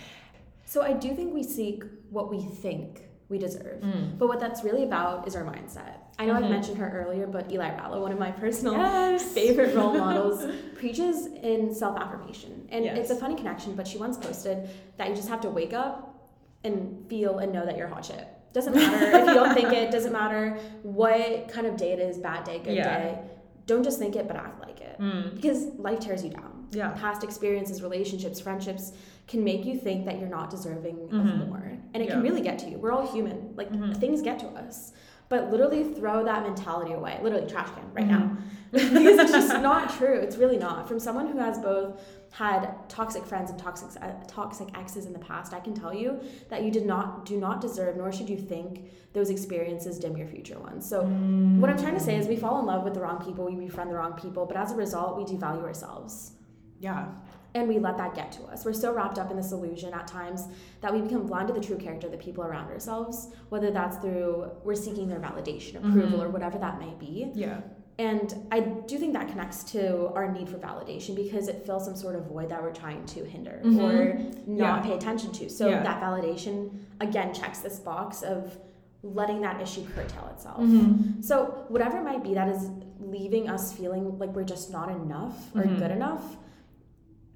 So 0.67 0.83
I 0.83 0.93
do 0.93 1.15
think 1.15 1.33
we 1.33 1.43
seek 1.43 1.85
what 2.11 2.31
we 2.31 2.41
think 2.43 3.03
we 3.29 3.39
deserve. 3.39 3.81
Mm. 3.81 4.19
But 4.19 4.27
what 4.29 4.41
that's 4.41 4.65
really 4.65 4.83
about 4.83 5.27
is 5.29 5.37
our 5.37 5.45
mindset. 5.45 5.95
I 6.19 6.27
know 6.27 6.35
Mhm. 6.35 6.45
I've 6.45 6.51
mentioned 6.51 6.79
her 6.79 6.91
earlier, 7.07 7.27
but 7.29 7.51
Eli 7.51 7.71
Rallo, 7.79 8.03
one 8.03 8.11
of 8.13 8.19
my 8.19 8.33
personal 8.33 8.75
Yes. 8.75 9.23
favorite 9.41 9.75
role 9.77 9.95
models, 10.07 10.45
preaches 10.75 11.27
in 11.27 11.73
self 11.73 11.97
affirmation. 11.97 12.67
And 12.71 12.85
Yes. 12.85 12.99
it's 12.99 13.11
a 13.11 13.17
funny 13.17 13.37
connection, 13.37 13.75
but 13.77 13.87
she 13.87 13.99
once 13.99 14.19
posted 14.19 14.69
that 14.97 15.09
you 15.09 15.15
just 15.15 15.29
have 15.29 15.41
to 15.43 15.51
wake 15.51 15.73
up 15.73 16.29
and 16.65 17.07
feel 17.09 17.39
and 17.39 17.53
know 17.53 17.65
that 17.65 17.77
you're 17.79 17.87
hot 17.89 18.05
shit. 18.05 18.27
Doesn't 18.53 18.75
matter 18.75 19.07
if 19.17 19.27
you 19.29 19.35
don't 19.35 19.55
think 19.55 19.73
it, 19.73 19.93
doesn't 19.93 20.13
matter 20.13 20.59
what 20.83 21.49
kind 21.49 21.67
of 21.69 21.77
day 21.77 21.93
it 21.93 22.01
is 22.01 22.19
bad 22.19 22.43
day, 22.45 22.59
good 22.59 22.75
Yeah. 22.75 22.99
day. 22.99 23.19
Don't 23.67 23.85
just 23.85 24.01
think 24.01 24.17
it, 24.17 24.27
but 24.27 24.37
act 24.37 24.61
like 24.61 24.81
it. 24.81 24.97
Mm. 24.99 25.37
Because 25.37 25.67
life 25.79 26.01
tears 26.01 26.25
you 26.25 26.31
down. 26.31 26.60
Yeah. 26.71 26.91
Past 26.91 27.25
experiences, 27.25 27.83
relationships, 27.83 28.41
friendships 28.41 28.93
can 29.27 29.45
make 29.45 29.65
you 29.65 29.77
think 29.79 30.05
that 30.07 30.19
you're 30.19 30.29
not 30.29 30.51
deserving 30.51 30.97
Mhm. 30.97 31.43
of 31.43 31.49
more. 31.49 31.79
And 31.95 32.03
it 32.03 32.07
Yeah. 32.07 32.15
can 32.15 32.23
really 32.23 32.41
get 32.41 32.59
to 32.61 32.71
you. 32.71 32.79
We're 32.79 32.93
all 32.93 33.07
human. 33.07 33.55
Like 33.57 33.71
Mhm. 33.73 33.97
things 33.97 34.23
get 34.23 34.39
to 34.41 34.47
us. 34.49 34.93
but 35.31 35.49
literally 35.49 35.85
throw 35.85 36.25
that 36.25 36.43
mentality 36.43 36.93
away. 36.93 37.19
Literally 37.23 37.47
trash 37.47 37.71
can 37.71 37.85
right 37.95 38.09
mm-hmm. 38.09 38.35
now. 38.35 38.37
because 38.73 39.19
it's 39.21 39.33
just 39.33 39.63
not 39.63 39.89
true. 39.97 40.19
It's 40.19 40.37
really 40.37 40.59
not. 40.59 40.89
From 40.89 40.99
someone 40.99 41.29
who 41.29 41.39
has 41.39 41.57
both 41.59 42.03
had 42.33 42.75
toxic 42.89 43.25
friends 43.25 43.49
and 43.51 43.59
toxic 43.59 44.03
uh, 44.03 44.13
toxic 44.27 44.77
exes 44.77 45.07
in 45.07 45.13
the 45.13 45.21
past, 45.21 45.55
I 45.55 45.61
can 45.61 45.73
tell 45.73 45.95
you 45.95 46.21
that 46.49 46.65
you 46.65 46.71
did 46.73 46.85
not 46.85 47.25
do 47.25 47.39
not 47.39 47.61
deserve, 47.61 47.97
nor 47.97 48.11
should 48.13 48.29
you 48.29 48.37
think 48.37 48.91
those 49.13 49.31
experiences 49.31 50.01
dim 50.01 50.17
your 50.17 50.27
future 50.27 50.59
ones. 50.59 50.89
So 50.89 51.03
mm. 51.03 51.59
what 51.59 51.71
I'm 51.71 51.79
trying 51.79 51.95
to 51.95 52.01
say 52.01 52.17
is 52.17 52.27
we 52.27 52.37
fall 52.37 52.59
in 52.59 52.67
love 52.67 52.83
with 52.85 52.95
the 52.95 53.01
wrong 53.01 53.25
people, 53.25 53.45
we 53.45 53.55
befriend 53.55 53.91
the 53.91 53.95
wrong 53.95 54.15
people, 54.15 54.47
but 54.47 54.57
as 54.57 54.73
a 54.73 54.77
result, 54.77 55.17
we 55.17 55.25
devalue 55.25 55.63
ourselves. 55.63 56.33
Yeah. 56.81 57.07
And 57.55 57.69
we 57.69 57.79
let 57.79 57.97
that 57.99 58.15
get 58.15 58.31
to 58.33 58.45
us. 58.45 58.65
We're 58.65 58.73
so 58.73 58.95
wrapped 58.95 59.19
up 59.19 59.31
in 59.31 59.37
this 59.37 59.51
illusion 59.51 59.93
at 59.93 60.07
times 60.07 60.47
that 60.83 60.93
we 60.93 61.01
become 61.01 61.27
blind 61.27 61.49
to 61.49 61.55
the 61.55 61.61
true 61.61 61.77
character 61.77 62.07
of 62.07 62.13
the 62.13 62.19
people 62.19 62.45
around 62.45 62.71
ourselves, 62.71 63.29
whether 63.49 63.71
that's 63.71 63.97
through 63.99 64.51
we're 64.63 64.77
seeking 64.77 65.09
their 65.09 65.19
validation, 65.19 65.77
approval, 65.77 66.19
mm-hmm. 66.19 66.23
or 66.23 66.29
whatever 66.31 66.59
that 66.59 66.79
may 66.79 66.95
be. 66.99 67.31
Yeah. 67.35 67.61
And 67.99 68.47
I 68.51 68.61
do 68.61 68.99
think 68.99 69.13
that 69.13 69.29
connects 69.29 69.63
to 69.73 70.07
our 70.15 70.33
need 70.33 70.49
for 70.49 70.57
validation 70.57 71.15
because 71.15 71.49
it 71.49 71.67
fills 71.67 71.85
some 71.85 71.97
sort 71.97 72.17
of 72.17 72.25
void 72.27 72.49
that 72.49 72.63
we're 72.63 72.73
trying 72.73 73.05
to 73.05 73.25
hinder 73.25 73.61
mm-hmm. 73.63 73.79
or 73.79 74.15
not 74.47 74.77
yeah. 74.77 74.81
pay 74.83 74.95
attention 74.95 75.33
to. 75.33 75.51
So 75.51 75.69
yeah. 75.69 75.83
that 75.83 76.01
validation 76.01 76.79
again 77.01 77.35
checks 77.35 77.59
this 77.59 77.79
box 77.79 78.23
of 78.23 78.57
letting 79.03 79.43
that 79.43 79.61
issue 79.61 79.87
curtail 79.95 80.31
itself. 80.35 80.61
Mm-hmm. 80.61 81.21
So 81.21 81.65
whatever 81.69 81.99
it 81.99 82.05
might 82.05 82.23
be 82.23 82.33
that 82.35 82.49
is 82.49 82.71
leaving 83.01 83.51
us 83.51 83.73
feeling 83.73 84.19
like 84.19 84.31
we're 84.31 84.45
just 84.45 84.71
not 84.71 84.91
enough 84.91 85.55
or 85.55 85.63
mm-hmm. 85.63 85.79
good 85.79 85.91
enough, 85.91 86.37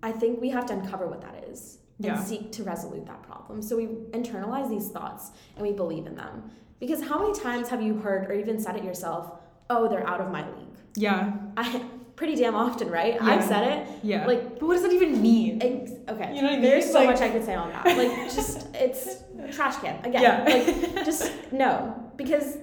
I 0.04 0.12
think 0.12 0.40
we 0.40 0.50
have 0.50 0.66
to 0.66 0.74
uncover 0.74 1.06
what 1.06 1.22
that 1.22 1.46
is 1.50 1.78
and 1.98 2.06
yeah. 2.06 2.22
seek 2.22 2.52
to 2.52 2.62
resolve 2.62 3.06
that 3.06 3.22
problem. 3.22 3.62
So 3.62 3.76
we 3.76 3.86
internalize 4.10 4.68
these 4.68 4.90
thoughts 4.90 5.30
and 5.56 5.66
we 5.66 5.72
believe 5.72 6.06
in 6.06 6.14
them. 6.14 6.50
Because 6.78 7.02
how 7.02 7.18
many 7.20 7.32
times 7.32 7.68
have 7.70 7.80
you 7.80 7.94
heard 7.94 8.30
or 8.30 8.34
even 8.34 8.60
said 8.60 8.76
it 8.76 8.84
yourself, 8.84 9.40
oh, 9.70 9.88
they're 9.88 10.06
out 10.06 10.20
of 10.20 10.30
my 10.30 10.46
league. 10.46 10.76
Yeah. 10.94 11.32
I 11.56 11.82
pretty 12.16 12.34
damn 12.36 12.54
often, 12.54 12.90
right? 12.90 13.14
Yeah. 13.14 13.24
I've 13.24 13.44
said 13.44 13.64
it. 13.72 13.88
Yeah. 14.02 14.26
Like, 14.26 14.58
but 14.58 14.64
what 14.64 14.74
does 14.74 14.82
that 14.82 14.92
even 14.92 15.22
mean? 15.22 15.62
Ex- 15.62 15.92
okay. 16.08 16.34
You 16.34 16.42
know 16.42 16.48
what 16.48 16.58
I 16.58 16.60
mean? 16.60 16.62
There's 16.62 16.92
so 16.92 16.98
like, 16.98 17.08
much 17.08 17.20
I 17.22 17.30
could 17.30 17.44
say 17.44 17.54
on 17.54 17.70
that. 17.70 17.86
Like, 17.86 18.30
just 18.34 18.68
it's 18.74 19.22
trash 19.56 19.76
can 19.76 20.04
again. 20.04 20.22
Yeah. 20.22 20.44
Like, 20.44 20.94
just 21.06 21.32
no, 21.50 22.12
because 22.16 22.58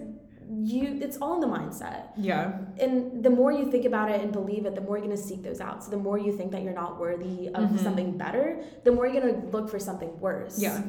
you 0.53 0.99
it's 1.01 1.17
all 1.17 1.35
in 1.35 1.41
the 1.41 1.47
mindset. 1.47 2.09
Yeah. 2.17 2.57
And 2.79 3.23
the 3.23 3.29
more 3.29 3.51
you 3.51 3.71
think 3.71 3.85
about 3.85 4.11
it 4.11 4.21
and 4.21 4.31
believe 4.31 4.65
it, 4.65 4.75
the 4.75 4.81
more 4.81 4.97
you're 4.97 5.07
gonna 5.07 5.17
seek 5.17 5.43
those 5.43 5.61
out. 5.61 5.83
So 5.83 5.91
the 5.91 5.97
more 5.97 6.17
you 6.17 6.35
think 6.35 6.51
that 6.51 6.63
you're 6.63 6.73
not 6.73 6.99
worthy 6.99 7.47
of 7.47 7.53
mm-hmm. 7.53 7.77
something 7.77 8.17
better, 8.17 8.63
the 8.83 8.91
more 8.91 9.07
you're 9.07 9.21
gonna 9.21 9.45
look 9.47 9.69
for 9.69 9.79
something 9.79 10.19
worse. 10.19 10.61
Yeah. 10.61 10.83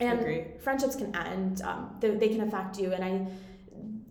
And 0.00 0.60
friendships 0.60 0.94
can 0.94 1.14
end. 1.16 1.60
Um, 1.62 1.96
they, 2.00 2.10
they 2.10 2.28
can 2.28 2.40
affect 2.40 2.78
you, 2.78 2.92
and 2.92 3.04
I 3.04 3.26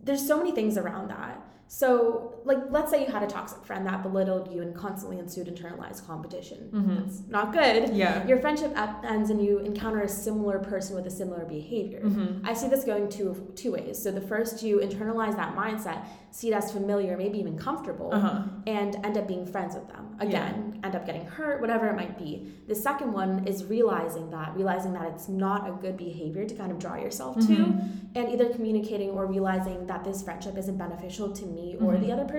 there's 0.07 0.25
so 0.25 0.37
many 0.37 0.53
things 0.53 0.77
around 0.77 1.09
that. 1.09 1.41
So, 1.67 2.36
like, 2.47 2.59
let's 2.69 2.89
say 2.89 3.05
you 3.05 3.11
had 3.11 3.23
a 3.23 3.27
toxic 3.27 3.63
friend 3.65 3.85
that 3.85 4.01
belittled 4.01 4.51
you 4.51 4.61
and 4.61 4.73
constantly 4.73 5.19
ensued 5.19 5.47
internalized 5.47 6.07
competition. 6.07 6.69
Mm-hmm. 6.73 6.95
That's 6.95 7.21
not 7.27 7.53
good. 7.53 7.95
Yeah. 7.95 8.25
Your 8.25 8.39
friendship 8.39 8.71
ends 9.03 9.29
and 9.29 9.43
you 9.43 9.59
encounter 9.59 10.01
a 10.01 10.09
similar 10.09 10.57
person 10.57 10.95
with 10.95 11.05
a 11.05 11.11
similar 11.11 11.45
behavior. 11.45 12.01
Mm-hmm. 12.03 12.47
I 12.47 12.53
see 12.53 12.69
this 12.69 12.85
going 12.85 13.09
two 13.09 13.51
two 13.55 13.73
ways. 13.73 14.01
So 14.01 14.11
the 14.11 14.21
first, 14.21 14.63
you 14.63 14.79
internalize 14.79 15.35
that 15.35 15.55
mindset, 15.55 16.05
see 16.31 16.49
it 16.51 16.53
as 16.53 16.71
familiar, 16.71 17.17
maybe 17.17 17.37
even 17.37 17.57
comfortable, 17.57 18.13
uh-huh. 18.13 18.43
and 18.65 18.95
end 19.05 19.17
up 19.17 19.27
being 19.27 19.45
friends 19.45 19.75
with 19.75 19.87
them. 19.89 20.15
Again, 20.19 20.73
yeah. 20.75 20.85
end 20.87 20.95
up 20.95 21.05
getting 21.05 21.25
hurt, 21.25 21.59
whatever 21.61 21.87
it 21.87 21.95
might 21.95 22.17
be. 22.17 22.51
The 22.67 22.75
second 22.75 23.11
one 23.11 23.45
is 23.45 23.65
realizing 23.65 24.31
that, 24.31 24.55
realizing 24.55 24.93
that 24.93 25.05
it's 25.11 25.27
not 25.27 25.69
a 25.69 25.73
good 25.73 25.97
behavior 25.97 26.45
to 26.45 26.55
kind 26.55 26.71
of 26.71 26.79
draw 26.79 26.95
yourself 26.95 27.37
mm-hmm. 27.37 27.55
to, 27.55 28.19
and 28.19 28.31
either 28.31 28.49
communicating 28.49 29.09
or 29.11 29.25
realizing 29.25 29.85
that 29.87 30.03
this 30.03 30.23
friendship 30.23 30.57
isn't 30.57 30.77
beneficial 30.77 31.31
to 31.33 31.45
me 31.45 31.75
or 31.81 31.93
mm-hmm. 31.93 32.05
the 32.05 32.11
other 32.13 32.23
person. 32.23 32.36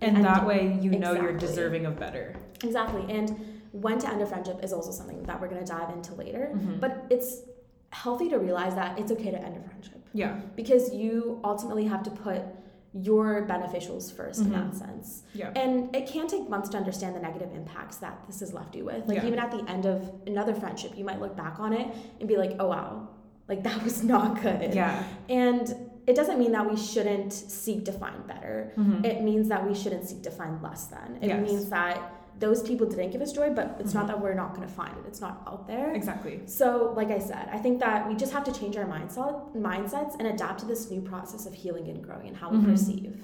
And, 0.00 0.16
and 0.16 0.24
that 0.24 0.46
way 0.46 0.78
you 0.80 0.90
know 0.90 1.12
you're 1.12 1.36
deserving 1.36 1.86
of 1.86 1.98
better. 1.98 2.36
Exactly. 2.62 3.04
And 3.12 3.60
when 3.72 3.98
to 3.98 4.08
end 4.08 4.20
a 4.22 4.26
friendship 4.26 4.62
is 4.62 4.72
also 4.72 4.90
something 4.90 5.22
that 5.24 5.40
we're 5.40 5.48
going 5.48 5.64
to 5.64 5.70
dive 5.72 5.90
into 5.90 6.14
later. 6.14 6.50
Mm-hmm. 6.52 6.78
But 6.78 7.06
it's 7.10 7.42
healthy 7.90 8.28
to 8.30 8.38
realize 8.38 8.74
that 8.74 8.98
it's 8.98 9.12
okay 9.12 9.30
to 9.30 9.38
end 9.38 9.56
a 9.56 9.68
friendship. 9.68 10.00
Yeah. 10.12 10.40
Because 10.56 10.92
you 10.92 11.40
ultimately 11.44 11.84
have 11.86 12.02
to 12.04 12.10
put 12.10 12.42
your 12.92 13.46
beneficials 13.46 14.12
1st 14.12 14.16
mm-hmm. 14.16 14.42
in 14.42 14.52
that 14.52 14.64
mm-hmm. 14.66 14.78
sense. 14.78 15.22
Yeah. 15.32 15.52
And 15.54 15.94
it 15.94 16.08
can 16.08 16.26
take 16.26 16.48
months 16.48 16.68
to 16.70 16.76
understand 16.76 17.14
the 17.14 17.20
negative 17.20 17.52
impacts 17.54 17.98
that 17.98 18.24
this 18.26 18.40
has 18.40 18.52
left 18.52 18.74
you 18.74 18.84
with. 18.84 19.06
Like 19.06 19.18
yeah. 19.18 19.26
even 19.26 19.38
at 19.38 19.50
the 19.52 19.64
end 19.70 19.86
of 19.86 20.12
another 20.26 20.54
friendship, 20.54 20.92
you 20.96 21.04
might 21.04 21.20
look 21.20 21.36
back 21.36 21.60
on 21.60 21.72
it 21.72 21.86
and 22.18 22.28
be 22.28 22.36
like, 22.36 22.56
"Oh 22.58 22.66
wow, 22.66 23.08
like 23.48 23.62
that 23.62 23.82
was 23.84 24.02
not 24.02 24.42
good." 24.42 24.74
Yeah. 24.74 25.04
And 25.28 25.89
it 26.06 26.16
doesn't 26.16 26.38
mean 26.38 26.52
that 26.52 26.68
we 26.68 26.76
shouldn't 26.76 27.32
seek 27.32 27.84
to 27.84 27.92
find 27.92 28.26
better. 28.26 28.72
Mm-hmm. 28.76 29.04
It 29.04 29.22
means 29.22 29.48
that 29.48 29.66
we 29.66 29.74
shouldn't 29.74 30.08
seek 30.08 30.22
to 30.22 30.30
find 30.30 30.62
less 30.62 30.86
than. 30.86 31.18
It 31.20 31.28
yes. 31.28 31.46
means 31.46 31.68
that 31.70 32.12
those 32.38 32.62
people 32.62 32.86
didn't 32.86 33.10
give 33.10 33.20
us 33.20 33.32
joy, 33.32 33.50
but 33.50 33.76
it's 33.78 33.90
mm-hmm. 33.90 33.98
not 33.98 34.06
that 34.08 34.20
we're 34.20 34.34
not 34.34 34.54
going 34.54 34.66
to 34.66 34.74
find 34.74 34.96
it. 34.96 35.04
It's 35.06 35.20
not 35.20 35.42
out 35.46 35.66
there. 35.66 35.94
Exactly. 35.94 36.40
So, 36.46 36.92
like 36.96 37.10
I 37.10 37.18
said, 37.18 37.48
I 37.52 37.58
think 37.58 37.80
that 37.80 38.08
we 38.08 38.14
just 38.14 38.32
have 38.32 38.44
to 38.44 38.52
change 38.52 38.76
our 38.76 38.86
mindset 38.86 39.54
mindsets 39.54 40.14
and 40.18 40.26
adapt 40.28 40.60
to 40.60 40.66
this 40.66 40.90
new 40.90 41.02
process 41.02 41.46
of 41.46 41.54
healing 41.54 41.88
and 41.88 42.02
growing 42.02 42.28
and 42.28 42.36
how 42.36 42.50
we 42.50 42.56
mm-hmm. 42.56 42.70
perceive. 42.70 43.20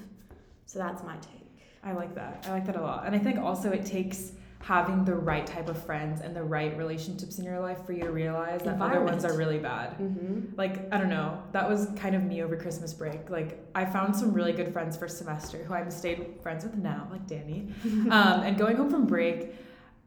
So 0.67 0.79
that's 0.79 1.03
my 1.03 1.15
take. 1.17 1.47
I 1.83 1.93
like 1.93 2.13
that. 2.15 2.45
I 2.47 2.51
like 2.51 2.65
that 2.67 2.75
a 2.75 2.81
lot. 2.81 3.05
And 3.05 3.15
I 3.15 3.19
think 3.19 3.39
also 3.39 3.71
it 3.71 3.85
takes 3.85 4.33
having 4.59 5.05
the 5.05 5.15
right 5.15 5.45
type 5.45 5.69
of 5.69 5.81
friends 5.85 6.21
and 6.21 6.35
the 6.35 6.43
right 6.43 6.75
relationships 6.77 7.39
in 7.39 7.45
your 7.45 7.59
life 7.59 7.85
for 7.85 7.93
you 7.93 8.01
to 8.01 8.11
realize 8.11 8.61
that 8.63 8.81
other 8.81 9.03
ones 9.03 9.23
are 9.23 9.37
really 9.37 9.59
bad. 9.59 9.91
Mm-hmm. 9.97 10.55
Like, 10.57 10.91
I 10.91 10.97
don't 10.97 11.09
know, 11.09 11.41
that 11.51 11.69
was 11.69 11.87
kind 11.95 12.15
of 12.15 12.23
me 12.23 12.41
over 12.41 12.57
Christmas 12.57 12.93
break. 12.93 13.29
Like, 13.29 13.65
I 13.75 13.85
found 13.85 14.15
some 14.15 14.33
really 14.33 14.53
good 14.53 14.73
friends 14.73 14.97
for 14.97 15.07
semester 15.07 15.59
who 15.59 15.73
I'm 15.73 15.91
stayed 15.91 16.39
friends 16.41 16.63
with 16.63 16.75
now, 16.75 17.07
like 17.11 17.27
Danny. 17.27 17.71
um, 17.85 18.41
and 18.43 18.57
going 18.57 18.77
home 18.77 18.89
from 18.89 19.05
break, 19.05 19.55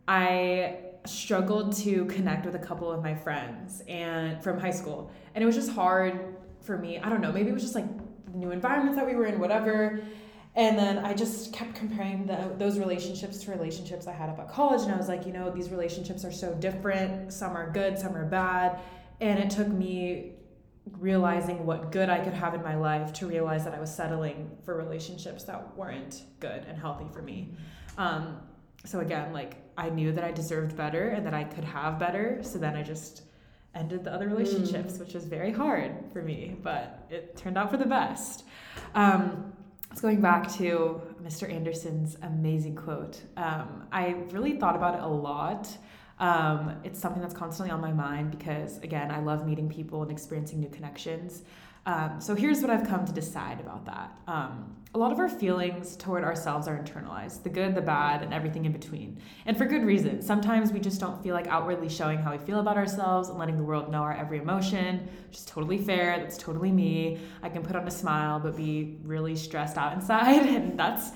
I 0.09 0.79
struggled 1.07 1.75
to 1.77 2.05
connect 2.07 2.45
with 2.45 2.55
a 2.55 2.59
couple 2.59 2.91
of 2.91 3.03
my 3.03 3.15
friends 3.15 3.83
and 3.89 4.43
from 4.43 4.59
high 4.59 4.71
school. 4.71 5.11
And 5.35 5.43
it 5.43 5.47
was 5.47 5.57
just 5.57 5.71
hard 5.71 6.37
for 6.61 6.77
me. 6.77 6.99
I 6.99 7.09
don't 7.09 7.21
know, 7.21 7.33
maybe 7.33 7.51
it 7.51 7.55
was 7.55 7.63
just 7.63 7.75
like 7.75 7.87
the 8.27 8.37
new 8.37 8.51
environments 8.51 8.97
that 8.97 9.07
we 9.07 9.15
were 9.15 9.27
in, 9.27 9.39
whatever. 9.39 10.01
And 10.57 10.77
then 10.79 10.99
I 10.99 11.15
just 11.15 11.53
kept 11.53 11.75
comparing 11.75 12.27
the, 12.27 12.53
those 12.59 12.79
relationships 12.79 13.39
to 13.45 13.51
relationships 13.53 14.07
I 14.07 14.13
had 14.13 14.29
up 14.29 14.41
at 14.41 14.51
college. 14.51 14.83
And 14.83 14.93
I 14.93 14.97
was 14.97 15.09
like, 15.09 15.25
you 15.25 15.33
know, 15.33 15.51
these 15.51 15.71
relationships 15.71 16.25
are 16.25 16.33
so 16.33 16.55
different. 16.55 17.33
Some 17.33 17.57
are 17.57 17.71
good, 17.71 17.99
some 17.99 18.17
are 18.17 18.27
bad. 18.27 18.81
And 19.21 19.39
it 19.39 19.51
took 19.51 19.69
me 19.69 20.33
realizing 20.99 21.65
what 21.65 21.93
good 21.93 22.09
I 22.09 22.19
could 22.19 22.33
have 22.33 22.55
in 22.55 22.63
my 22.63 22.75
life 22.75 23.13
to 23.15 23.27
realize 23.27 23.65
that 23.65 23.75
I 23.75 23.81
was 23.81 23.95
settling 23.95 24.51
for 24.65 24.77
relationships 24.77 25.45
that 25.45 25.77
weren't 25.77 26.23
good 26.41 26.65
and 26.67 26.77
healthy 26.77 27.07
for 27.13 27.23
me. 27.23 27.55
Um, 27.97 28.41
so 28.85 29.01
again, 29.01 29.33
like 29.33 29.57
I 29.77 29.91
knew 29.91 30.11
that 30.13 30.25
I 30.25 30.33
deserved 30.33 30.77
better 30.77 31.11
and 31.11 31.25
that 31.27 31.35
I 31.35 31.45
could 31.45 31.65
have 31.65 31.99
better. 31.99 32.41
So 32.43 32.59
then 32.59 32.77
I 32.77 32.83
just 32.83 33.23
ended 33.75 34.03
the 34.03 34.13
other 34.13 34.29
relationships, 34.29 34.95
mm. 34.95 35.01
which 35.01 35.15
was 35.15 35.27
very 35.27 35.53
hard 35.53 35.93
for 36.13 36.23
me, 36.23 36.57
but 36.63 37.07
it 37.09 37.37
turned 37.37 37.57
out 37.57 37.71
for 37.71 37.77
the 37.77 37.87
best. 37.87 38.45
Um, 38.95 39.53
it's 39.91 40.01
going 40.01 40.21
back 40.21 40.51
to 40.57 41.01
Mr. 41.23 41.53
Anderson's 41.53 42.17
amazing 42.23 42.77
quote. 42.77 43.23
Um, 43.37 43.87
I 43.91 44.17
really 44.31 44.53
thought 44.59 44.77
about 44.77 44.95
it 44.95 45.03
a 45.03 45.07
lot. 45.07 45.77
Um, 46.21 46.77
it's 46.85 47.01
something 47.01 47.21
that's 47.21 47.35
constantly 47.35 47.73
on 47.73 47.81
my 47.81 47.93
mind 47.93 48.31
because, 48.31 48.79
again, 48.79 49.11
I 49.11 49.21
love 49.21 49.47
meeting 49.47 49.69
people 49.69 50.03
and 50.03 50.11
experiencing 50.11 50.61
new 50.61 50.69
connections. 50.69 51.43
Um, 51.87 52.21
so 52.21 52.35
here's 52.35 52.61
what 52.61 52.71
I've 52.71 52.87
come 52.87 53.07
to 53.07 53.13
decide 53.13 53.61
about 53.61 53.87
that. 53.87 54.13
Um, 54.29 54.77
a 54.93 54.99
lot 54.99 55.13
of 55.13 55.21
our 55.21 55.29
feelings 55.29 55.95
toward 55.97 56.25
ourselves 56.25 56.67
are 56.67 56.77
internalized 56.77 57.45
the 57.45 57.49
good, 57.49 57.77
the 57.77 57.81
bad, 57.81 58.23
and 58.23 58.35
everything 58.35 58.65
in 58.65 58.73
between. 58.73 59.19
And 59.47 59.57
for 59.57 59.65
good 59.65 59.85
reason. 59.85 60.21
Sometimes 60.21 60.73
we 60.73 60.81
just 60.81 61.01
don't 61.01 61.23
feel 61.23 61.33
like 61.33 61.47
outwardly 61.47 61.89
showing 61.89 62.19
how 62.19 62.33
we 62.33 62.39
feel 62.39 62.59
about 62.59 62.77
ourselves 62.77 63.29
and 63.29 63.39
letting 63.39 63.57
the 63.57 63.63
world 63.63 63.91
know 63.91 64.03
our 64.03 64.13
every 64.13 64.39
emotion, 64.39 65.09
which 65.29 65.39
is 65.39 65.45
totally 65.45 65.79
fair. 65.79 66.19
That's 66.19 66.37
totally 66.37 66.73
me. 66.73 67.21
I 67.43 67.49
can 67.49 67.63
put 67.63 67.77
on 67.77 67.87
a 67.87 67.91
smile 67.91 68.41
but 68.41 68.57
be 68.57 68.99
really 69.05 69.37
stressed 69.37 69.77
out 69.77 69.93
inside, 69.99 70.47
and 70.47 70.79
that's 70.79 71.13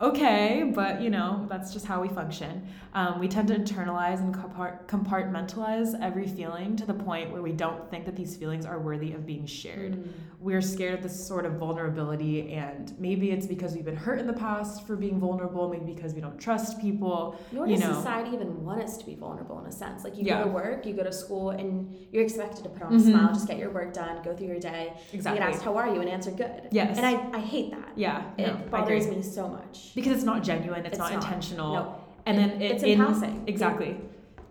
okay, 0.00 0.70
but 0.74 1.00
you 1.00 1.08
know, 1.08 1.46
that's 1.48 1.72
just 1.72 1.86
how 1.86 2.02
we 2.02 2.08
function. 2.08 2.68
Um, 2.94 3.18
we 3.18 3.26
tend 3.26 3.48
to 3.48 3.58
internalize 3.58 4.20
and 4.20 4.32
compartmentalize 4.32 6.00
every 6.00 6.28
feeling 6.28 6.76
to 6.76 6.86
the 6.86 6.94
point 6.94 7.32
where 7.32 7.42
we 7.42 7.50
don't 7.50 7.90
think 7.90 8.04
that 8.04 8.14
these 8.14 8.36
feelings 8.36 8.64
are 8.64 8.78
worthy 8.78 9.12
of 9.12 9.26
being 9.26 9.46
shared. 9.46 9.94
Mm. 9.94 10.12
We're 10.38 10.60
scared 10.60 10.94
of 10.94 11.02
this 11.02 11.26
sort 11.26 11.44
of 11.44 11.54
vulnerability, 11.54 12.52
and 12.52 12.94
maybe 13.00 13.32
it's 13.32 13.46
because 13.46 13.74
we've 13.74 13.84
been 13.84 13.96
hurt 13.96 14.20
in 14.20 14.28
the 14.28 14.32
past 14.34 14.86
for 14.86 14.94
being 14.94 15.18
vulnerable, 15.18 15.68
maybe 15.68 15.92
because 15.92 16.14
we 16.14 16.20
don't 16.20 16.38
trust 16.38 16.80
people. 16.80 17.40
Nor 17.50 17.66
you 17.66 17.76
does 17.76 17.84
know. 17.84 17.94
society 17.94 18.30
even 18.32 18.62
want 18.62 18.82
us 18.82 18.96
to 18.98 19.06
be 19.06 19.16
vulnerable 19.16 19.58
in 19.58 19.66
a 19.66 19.72
sense. 19.72 20.04
Like 20.04 20.16
you 20.16 20.24
yeah. 20.24 20.38
go 20.38 20.44
to 20.44 20.50
work, 20.50 20.86
you 20.86 20.94
go 20.94 21.02
to 21.02 21.12
school, 21.12 21.50
and 21.50 21.92
you're 22.12 22.22
expected 22.22 22.62
to 22.62 22.68
put 22.68 22.82
on 22.82 22.92
mm-hmm. 22.92 23.08
a 23.08 23.12
smile, 23.12 23.34
just 23.34 23.48
get 23.48 23.58
your 23.58 23.70
work 23.70 23.92
done, 23.92 24.22
go 24.22 24.36
through 24.36 24.48
your 24.48 24.60
day. 24.60 24.92
Exactly. 25.12 25.40
You 25.40 25.46
get 25.46 25.54
asked, 25.54 25.64
How 25.64 25.76
are 25.76 25.92
you? 25.92 26.00
and 26.00 26.08
answer 26.08 26.30
good. 26.30 26.68
Yes. 26.70 26.96
And 26.96 27.06
I, 27.06 27.36
I 27.36 27.40
hate 27.40 27.72
that. 27.72 27.92
Yeah. 27.96 28.30
It 28.38 28.46
no, 28.46 28.54
bothers 28.70 29.08
me 29.08 29.22
so 29.22 29.48
much 29.48 29.94
because 29.96 30.12
it's 30.12 30.24
not 30.24 30.44
genuine 30.44 30.80
it's, 30.80 30.90
it's 30.90 30.98
not, 30.98 31.12
not, 31.12 31.24
intentional 31.24 31.74
no. 31.74 32.03
And 32.26 32.38
then 32.38 32.50
it, 32.62 32.72
it's 32.72 32.82
in, 32.82 33.00
in 33.00 33.06
passing 33.06 33.44
exactly 33.46 33.96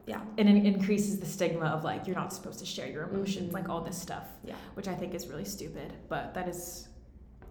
Yeah. 0.06 0.20
And 0.38 0.50
it 0.50 0.66
increases 0.66 1.20
the 1.20 1.26
stigma 1.26 1.66
of 1.68 1.84
like 1.84 2.08
you're 2.08 2.16
not 2.24 2.34
supposed 2.34 2.60
to 2.60 2.66
share 2.66 2.88
your 2.88 3.04
emotions, 3.10 3.50
Mhm. 3.50 3.54
like 3.54 3.70
all 3.70 3.82
this 3.82 3.98
stuff. 3.98 4.28
Yeah. 4.44 4.56
Which 4.76 4.88
I 4.90 4.96
think 4.96 5.14
is 5.14 5.28
really 5.28 5.46
stupid. 5.46 5.94
But 6.10 6.34
that 6.34 6.48
is 6.50 6.88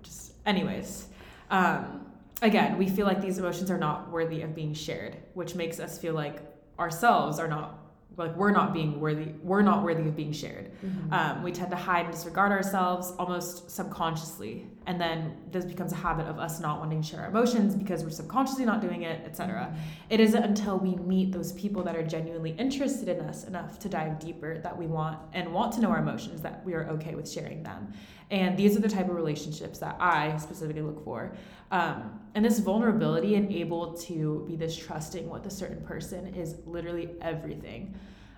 just 0.03 0.33
anyways. 0.47 1.09
Um 1.51 2.07
again, 2.43 2.77
we 2.77 2.89
feel 2.89 3.07
like 3.07 3.21
these 3.23 3.39
emotions 3.39 3.71
are 3.71 3.79
not 3.79 4.11
worthy 4.11 4.43
of 4.43 4.55
being 4.55 4.75
shared, 4.75 5.17
which 5.35 5.55
makes 5.55 5.79
us 5.81 5.97
feel 5.99 6.15
like 6.15 6.37
ourselves 6.79 7.39
are 7.39 7.49
not 7.49 7.79
like 8.19 8.37
we're 8.37 8.51
not 8.61 8.75
being 8.75 9.01
worthy 9.01 9.29
we're 9.43 9.63
not 9.63 9.83
worthy 9.83 10.07
of 10.09 10.15
being 10.15 10.33
shared 10.33 10.67
Mm-hmm. 10.85 11.13
um, 11.15 11.43
we 11.43 11.51
tend 11.53 11.71
to 11.71 11.77
hide 11.77 12.05
and 12.05 12.13
disregard 12.13 12.53
ourselves 12.53 13.13
almost 13.19 13.71
subconsciously 13.71 14.67
and 14.87 15.01
then 15.01 15.37
this 15.51 15.65
becomes 15.65 15.93
a 15.93 15.97
habit 15.97 16.27
of 16.27 16.39
us 16.39 16.61
not 16.61 16.79
wanting 16.79 17.01
to 17.03 17.09
share 17.09 17.21
our 17.21 17.29
emotions 17.29 17.75
because 17.75 18.03
we're 18.03 18.11
subconsciously 18.11 18.65
not 18.65 18.81
doing 18.81 19.03
it 19.03 19.25
etc 19.25 19.75
it 20.11 20.21
isn't 20.21 20.43
until 20.43 20.79
we 20.79 20.97
meet 20.97 21.33
those 21.33 21.53
people 21.53 21.83
that 21.83 21.97
are 21.97 22.03
genuinely 22.03 22.51
interested 22.59 23.09
in 23.09 23.21
us 23.21 23.45
enough 23.45 23.79
to 23.79 23.89
dive 23.89 24.19
deeper 24.19 24.59
that 24.59 24.77
we 24.77 24.87
want 24.87 25.19
and 25.33 25.53
want 25.53 25.73
to 25.75 25.81
know 25.81 25.89
our 25.89 25.99
emotions 25.99 26.43
that 26.43 26.65
we 26.65 26.75
are 26.75 26.89
okay 26.89 27.15
with 27.15 27.31
sharing 27.31 27.63
them. 27.63 27.93
And 28.31 28.57
these 28.57 28.77
are 28.77 28.81
the 28.81 28.89
type 28.89 29.09
of 29.09 29.15
relationships 29.15 29.79
that 29.81 29.97
i 30.01 30.37
specifically 30.39 30.83
look 30.83 31.05
for. 31.05 31.35
Um, 31.71 32.21
and 32.35 32.45
this 32.45 32.59
vulnerability 32.59 33.35
and 33.35 33.53
able 33.53 33.95
to 33.95 34.45
be 34.47 34.57
this 34.57 34.77
trusting 34.77 35.29
with 35.29 35.47
a 35.47 35.51
certain 35.51 35.83
person 35.83 36.35
is 36.35 36.57
literally 36.67 37.11
everything. 37.21 37.95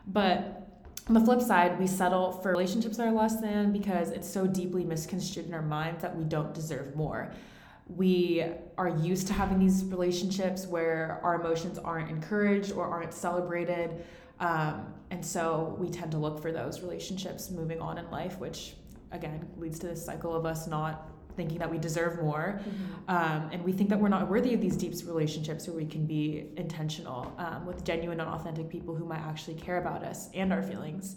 But 0.07 0.64
on 1.07 1.15
the 1.15 1.21
flip 1.21 1.43
side, 1.43 1.79
we 1.79 1.87
settle 1.87 2.33
for 2.33 2.51
relationships 2.51 2.97
that 2.97 3.07
are 3.07 3.13
less 3.13 3.39
than 3.41 3.73
because 3.73 4.11
it's 4.11 4.29
so 4.29 4.47
deeply 4.47 4.85
misconstrued 4.85 5.47
in 5.47 5.53
our 5.53 5.63
minds 5.63 6.01
that 6.01 6.17
we 6.17 6.25
don't 6.25 6.55
deserve 6.55 6.97
more. 6.97 7.31
We 7.95 8.47
are 8.79 8.89
used 8.89 9.27
to 9.27 9.35
having 9.35 9.59
these 9.59 9.85
relationships 9.85 10.67
where 10.67 11.21
our 11.23 11.35
emotions 11.35 11.79
aren't 11.79 12.09
encouraged 12.09 12.73
or 12.73 12.87
aren't 12.87 13.13
celebrated. 13.13 14.03
Um, 14.41 14.95
and 15.11 15.25
so 15.25 15.77
we 15.79 15.91
tend 15.91 16.11
to 16.13 16.19
look 16.19 16.41
for 16.41 16.51
those 16.51 16.81
relationships 16.81 17.51
moving 17.51 17.81
on 17.81 17.99
in 17.99 18.11
life, 18.11 18.39
which 18.39 18.75
again 19.13 19.47
leads 19.59 19.79
to 19.81 19.87
this 19.87 20.05
cycle 20.05 20.35
of 20.35 20.47
us 20.47 20.67
not 20.67 21.11
thinking 21.37 21.59
that 21.59 21.71
we 21.71 21.79
deserve 21.79 22.23
more. 22.23 22.61
Mm-hmm. 22.61 23.11
Um, 23.11 23.51
and 23.53 23.65
we 23.65 23.73
think 23.73 23.91
that 23.91 24.01
we're 24.01 24.09
not 24.09 24.29
worthy 24.29 24.55
of 24.55 24.61
these 24.61 24.77
deep 24.77 24.95
relationships 25.07 25.67
where 25.67 25.77
we 25.77 25.87
can 25.87 26.07
be 26.07 26.47
intentional 26.57 27.33
um, 27.39 27.67
with 27.67 27.85
genuine 27.85 28.21
and 28.21 28.29
authentic 28.29 28.69
people 28.69 28.95
who 28.95 29.05
might 29.05 29.21
actually 29.21 29.55
care 29.55 29.79
about 29.79 30.03
us 30.03 30.29
and 30.35 30.53
our 30.53 30.63
feelings. 30.63 31.17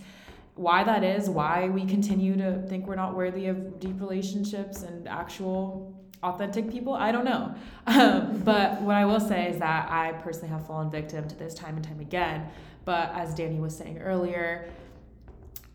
Why 0.56 0.84
that 0.84 1.04
is, 1.04 1.30
why 1.30 1.70
we 1.70 1.86
continue 1.86 2.36
to 2.38 2.64
think 2.68 2.88
we're 2.88 2.96
not 2.96 3.16
worthy 3.16 3.48
of 3.48 3.80
deep 3.80 4.00
relationships 4.00 4.82
and 4.82 5.08
actual 5.08 5.94
authentic 6.24 6.72
people, 6.72 6.94
I 6.94 7.12
don't 7.12 7.26
know. 7.26 7.56
Um, 7.88 8.42
but 8.44 8.82
what 8.82 8.98
I 8.98 9.06
will 9.06 9.22
say 9.22 9.48
is 9.48 9.60
that 9.60 9.90
I 9.90 10.12
personally 10.22 10.50
have 10.50 10.68
fallen 10.68 10.92
victim 10.92 11.26
to 11.30 11.36
this 11.36 11.54
time 11.54 11.78
and 11.78 11.84
time 11.86 12.02
again. 12.02 12.50
But 12.84 13.12
as 13.14 13.34
Danny 13.34 13.62
was 13.62 13.78
saying 13.78 14.00
earlier, 14.00 14.68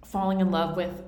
falling 0.05 0.41
in 0.41 0.51
love 0.51 0.77
with 0.77 1.03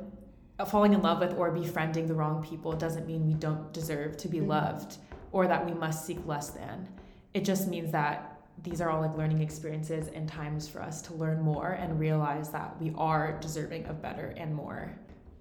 falling 0.66 0.92
in 0.94 1.02
love 1.02 1.18
with 1.20 1.36
or 1.36 1.50
befriending 1.50 2.06
the 2.06 2.14
wrong 2.14 2.42
people 2.44 2.72
doesn't 2.72 3.06
mean 3.06 3.26
we 3.26 3.34
don't 3.34 3.72
deserve 3.72 4.16
to 4.18 4.28
be 4.28 4.38
Mhm. 4.38 4.46
loved 4.48 4.98
or 5.32 5.48
that 5.48 5.66
we 5.66 5.72
must 5.72 6.04
seek 6.04 6.24
less 6.26 6.50
than. 6.50 6.88
It 7.32 7.44
just 7.44 7.66
means 7.68 7.90
that 7.92 8.30
these 8.62 8.80
are 8.80 8.88
all 8.88 9.00
like 9.00 9.16
learning 9.16 9.40
experiences 9.40 10.08
and 10.14 10.28
times 10.28 10.68
for 10.68 10.80
us 10.80 11.02
to 11.02 11.14
learn 11.14 11.40
more 11.42 11.70
and 11.70 11.98
realize 11.98 12.50
that 12.50 12.80
we 12.80 12.92
are 12.96 13.32
deserving 13.40 13.86
of 13.86 14.00
better 14.00 14.32
and 14.36 14.54
more. 14.54 14.92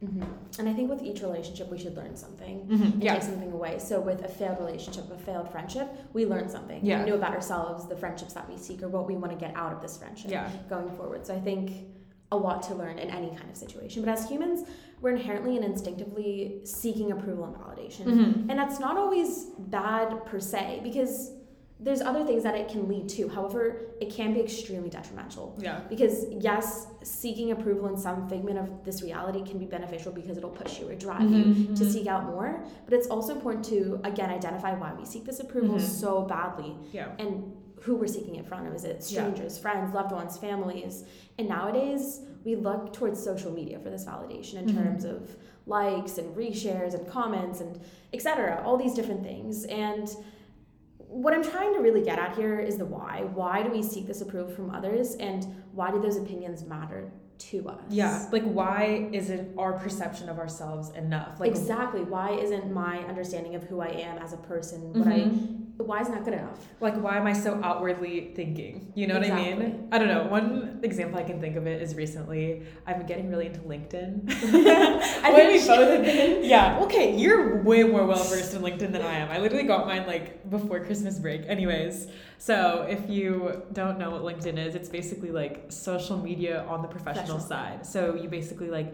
Mm-hmm. 0.03 0.23
And 0.59 0.67
I 0.67 0.73
think 0.73 0.89
with 0.89 1.01
each 1.03 1.21
relationship, 1.21 1.69
we 1.71 1.77
should 1.77 1.95
learn 1.95 2.15
something. 2.15 2.61
Mm-hmm. 2.67 2.83
and 2.83 3.03
Yeah. 3.03 3.13
take 3.13 3.23
something 3.23 3.51
away. 3.53 3.77
So 3.77 4.01
with 4.01 4.25
a 4.25 4.27
failed 4.27 4.57
relationship, 4.59 5.09
a 5.11 5.17
failed 5.17 5.47
friendship, 5.49 5.87
we 6.13 6.25
learn 6.25 6.49
something. 6.49 6.83
Yeah. 6.83 7.03
We 7.03 7.11
know 7.11 7.15
about 7.15 7.33
ourselves, 7.33 7.85
the 7.87 7.95
friendships 7.95 8.33
that 8.33 8.49
we 8.49 8.57
seek, 8.57 8.81
or 8.81 8.89
what 8.89 9.05
we 9.07 9.15
want 9.15 9.31
to 9.31 9.37
get 9.37 9.55
out 9.55 9.71
of 9.71 9.81
this 9.81 9.95
friendship 9.95 10.31
Yeah. 10.31 10.49
going 10.67 10.89
forward. 10.97 11.25
So 11.27 11.35
I 11.35 11.39
think 11.39 11.71
a 12.33 12.37
lot 12.37 12.63
to 12.63 12.73
learn 12.75 12.97
in 12.99 13.09
any 13.09 13.29
kind 13.29 13.49
of 13.49 13.55
situation. 13.55 14.03
But 14.03 14.11
as 14.11 14.27
humans, 14.27 14.67
we're 15.01 15.11
inherently 15.15 15.55
and 15.55 15.63
instinctively 15.65 16.61
seeking 16.65 17.11
approval 17.11 17.45
and 17.45 17.55
validation. 17.55 18.05
Mm-hmm. 18.05 18.49
And 18.49 18.59
that's 18.59 18.79
not 18.79 18.97
always 18.97 19.45
bad 19.59 20.25
per 20.25 20.39
se 20.39 20.81
because 20.83 21.31
there's 21.79 22.01
other 22.01 22.23
things 22.25 22.43
that 22.43 22.55
it 22.55 22.69
can 22.69 22.87
lead 22.87 23.09
to. 23.09 23.27
However, 23.27 23.63
it 23.99 24.09
can 24.13 24.33
be 24.33 24.39
extremely 24.39 24.89
detrimental. 24.89 25.53
Yeah. 25.59 25.81
Because 25.89 26.25
yes, 26.31 26.87
seeking 27.03 27.51
approval 27.51 27.87
in 27.89 27.97
some 27.97 28.29
figment 28.29 28.57
of 28.57 28.85
this 28.85 29.03
reality 29.03 29.43
can 29.43 29.59
be 29.59 29.65
beneficial 29.65 30.11
because 30.13 30.37
it'll 30.37 30.49
push 30.63 30.79
you 30.79 30.87
or 30.89 30.95
drive 30.95 31.29
you 31.29 31.43
Mhm, 31.43 31.75
to 31.75 31.83
mhm. 31.83 31.91
seek 31.91 32.07
out 32.07 32.25
more. 32.25 32.63
But 32.85 32.93
it's 32.93 33.07
also 33.07 33.33
important 33.35 33.65
to 33.65 33.99
again 34.05 34.29
identify 34.29 34.73
why 34.79 34.93
we 34.97 35.05
seek 35.05 35.25
this 35.25 35.39
approval 35.41 35.75
Mhm. 35.75 35.81
so 35.81 36.21
badly 36.21 36.77
Yeah. 36.93 37.09
and 37.19 37.53
who 37.83 37.95
we're 37.95 38.07
seeking 38.07 38.35
it 38.35 38.45
from. 38.47 38.65
Is 38.67 38.85
it 38.85 38.97
Yeah. 39.09 39.21
strangers, 39.29 39.57
friends, 39.57 39.93
loved 39.93 40.11
ones, 40.11 40.37
families? 40.37 41.03
And 41.37 41.49
nowadays 41.49 42.21
we 42.45 42.55
look 42.55 42.93
towards 42.93 43.21
social 43.21 43.51
media 43.51 43.79
for 43.79 43.89
this 43.89 44.05
validation 44.05 44.55
in 44.59 44.65
Mhm. 44.67 44.75
terms 44.75 45.05
of 45.05 45.35
likes 45.65 46.17
and 46.17 46.35
reshares 46.35 46.93
and 46.93 47.05
comments 47.07 47.59
and 47.61 47.79
etc. 48.13 48.61
All 48.65 48.77
these 48.77 48.93
different 48.93 49.23
things. 49.23 49.65
And 49.65 50.13
what 50.97 51.33
I'm 51.33 51.43
trying 51.43 51.73
to 51.73 51.79
really 51.79 52.01
get 52.01 52.19
at 52.19 52.35
here 52.35 52.59
is 52.59 52.77
the 52.77 52.85
why. 52.85 53.25
Why 53.33 53.63
do 53.63 53.69
we 53.69 53.83
seek 53.83 54.07
this 54.07 54.21
approval 54.21 54.51
from 54.53 54.69
others 54.71 55.15
and 55.15 55.45
why 55.73 55.91
do 55.91 56.01
those 56.01 56.17
opinions 56.17 56.65
matter 56.65 57.11
to 57.39 57.67
us? 57.69 57.81
Yeah. 57.89 58.27
Like, 58.31 58.43
why 58.43 59.09
isn't 59.11 59.57
our 59.57 59.73
perception 59.73 60.29
of 60.29 60.39
ourselves 60.39 60.89
enough? 60.91 61.39
Like, 61.39 61.51
exactly. 61.51 62.03
Why 62.03 62.31
isn't 62.31 62.71
my 62.71 62.99
understanding 62.99 63.55
of 63.55 63.63
who 63.63 63.81
I 63.81 63.87
am 63.89 64.17
as 64.19 64.31
a 64.33 64.37
person 64.37 64.93
what 64.93 65.07
Mhm. 65.07 65.11
I 65.11 65.62
why 65.77 65.99
isn't 66.01 66.13
that 66.13 66.23
good 66.23 66.33
enough? 66.35 66.59
like 66.79 66.95
why 66.95 67.17
am 67.17 67.25
i 67.25 67.33
so 67.33 67.59
outwardly 67.63 68.31
thinking? 68.35 68.91
You 68.95 69.07
know 69.07 69.15
what 69.19 69.29
i 69.29 69.35
mean? 69.35 69.87
I 69.91 69.97
don't 69.97 70.07
know. 70.07 70.23
One 70.25 70.79
example 70.83 71.17
i 71.19 71.23
can 71.23 71.39
think 71.41 71.55
of 71.55 71.65
it 71.67 71.81
is 71.81 71.95
recently 71.95 72.63
i've 72.85 72.97
been 72.99 73.07
getting 73.07 73.29
really 73.29 73.47
into 73.47 73.59
linkedin. 73.61 74.21
I 75.23 75.33
think 75.33 75.51
we 75.53 75.67
both 75.67 75.89
have 75.89 76.03
been. 76.03 76.43
yeah 76.45 76.79
okay 76.85 77.15
you're 77.17 77.61
way 77.63 77.83
more 77.83 78.05
well 78.05 78.23
versed 78.23 78.53
in 78.53 78.61
linkedin 78.61 78.91
than 78.91 79.01
i 79.01 79.13
am. 79.13 79.29
I 79.31 79.39
literally 79.39 79.63
got 79.63 79.87
mine 79.87 80.05
like 80.07 80.47
before 80.49 80.79
christmas 80.85 81.17
break. 81.19 81.41
Anyways 81.47 82.07
so 82.37 82.85
if 82.89 83.09
you 83.09 83.63
don't 83.73 83.97
know 83.97 84.09
what 84.11 84.21
linkedin 84.21 84.57
is 84.63 84.75
it's 84.75 84.89
basically 84.89 85.31
like 85.31 85.65
social 85.69 86.17
media 86.17 86.65
on 86.67 86.81
the 86.81 86.87
professional 86.87 87.37
Professional. 87.37 87.79
side. 87.79 87.85
So 87.85 88.15
you 88.15 88.29
basically 88.29 88.69
like 88.69 88.93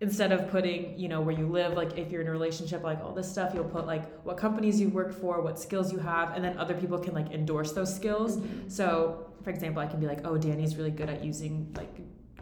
instead 0.00 0.30
of 0.30 0.48
putting 0.48 0.96
you 0.98 1.08
know 1.08 1.20
where 1.20 1.34
you 1.36 1.46
live 1.48 1.72
like 1.74 1.98
if 1.98 2.10
you're 2.12 2.20
in 2.20 2.28
a 2.28 2.30
relationship 2.30 2.82
like 2.84 3.00
all 3.02 3.12
this 3.12 3.30
stuff 3.30 3.52
you'll 3.54 3.64
put 3.64 3.84
like 3.86 4.04
what 4.24 4.36
companies 4.36 4.80
you 4.80 4.88
work 4.90 5.12
for 5.12 5.40
what 5.40 5.58
skills 5.58 5.92
you 5.92 5.98
have 5.98 6.34
and 6.36 6.44
then 6.44 6.56
other 6.56 6.74
people 6.74 6.98
can 6.98 7.12
like 7.14 7.30
endorse 7.32 7.72
those 7.72 7.92
skills 7.94 8.36
Mhm. 8.36 8.70
so 8.70 9.26
for 9.42 9.50
example 9.50 9.82
i 9.82 9.86
can 9.86 9.98
be 9.98 10.06
like 10.06 10.20
oh 10.24 10.36
danny's 10.38 10.76
really 10.76 10.92
good 10.92 11.08
at 11.08 11.24
using 11.24 11.72
like 11.76 11.92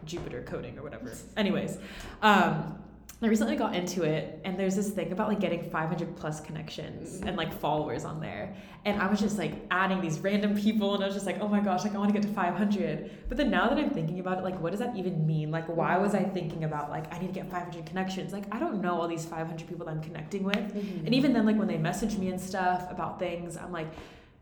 jupyter 0.04 0.44
coding 0.44 0.78
or 0.78 0.82
whatever 0.82 1.10
anyways 1.36 1.78
um 2.22 2.78
I 3.22 3.28
recently 3.28 3.56
got 3.56 3.74
into 3.74 4.02
it, 4.02 4.40
and 4.44 4.58
there's 4.58 4.76
this 4.76 4.90
thing 4.90 5.10
about 5.10 5.28
like 5.28 5.40
getting 5.40 5.62
500 5.70 6.16
plus 6.16 6.38
connections 6.40 7.22
and 7.22 7.34
like 7.34 7.50
followers 7.50 8.04
on 8.04 8.20
there. 8.20 8.54
And 8.84 9.00
I 9.00 9.06
was 9.06 9.20
just 9.20 9.38
like 9.38 9.54
adding 9.70 10.02
these 10.02 10.18
random 10.18 10.54
people, 10.54 10.94
and 10.94 11.02
I 11.02 11.06
was 11.06 11.14
just 11.14 11.24
like, 11.24 11.40
oh 11.40 11.48
my 11.48 11.60
gosh, 11.60 11.82
like 11.82 11.94
I 11.94 11.98
want 11.98 12.12
to 12.14 12.20
get 12.20 12.28
to 12.28 12.34
500. 12.34 13.10
But 13.30 13.38
then 13.38 13.50
now 13.50 13.70
that 13.70 13.78
I'm 13.78 13.88
thinking 13.88 14.20
about 14.20 14.36
it, 14.38 14.44
like, 14.44 14.60
what 14.60 14.70
does 14.70 14.80
that 14.80 14.94
even 14.96 15.26
mean? 15.26 15.50
Like, 15.50 15.66
why 15.66 15.96
was 15.96 16.14
I 16.14 16.24
thinking 16.24 16.64
about 16.64 16.90
like 16.90 17.12
I 17.12 17.18
need 17.18 17.28
to 17.28 17.32
get 17.32 17.50
500 17.50 17.86
connections? 17.86 18.34
Like, 18.34 18.54
I 18.54 18.58
don't 18.58 18.82
know 18.82 19.00
all 19.00 19.08
these 19.08 19.24
500 19.24 19.66
people 19.66 19.86
that 19.86 19.92
I'm 19.92 20.02
connecting 20.02 20.44
with. 20.44 20.74
Mhm. 20.74 21.06
And 21.06 21.14
even 21.14 21.32
then, 21.32 21.46
like 21.46 21.56
when 21.56 21.68
they 21.68 21.78
message 21.78 22.18
me 22.18 22.28
and 22.28 22.38
stuff 22.38 22.86
about 22.90 23.18
things, 23.18 23.56
I'm 23.56 23.72
like, 23.72 23.88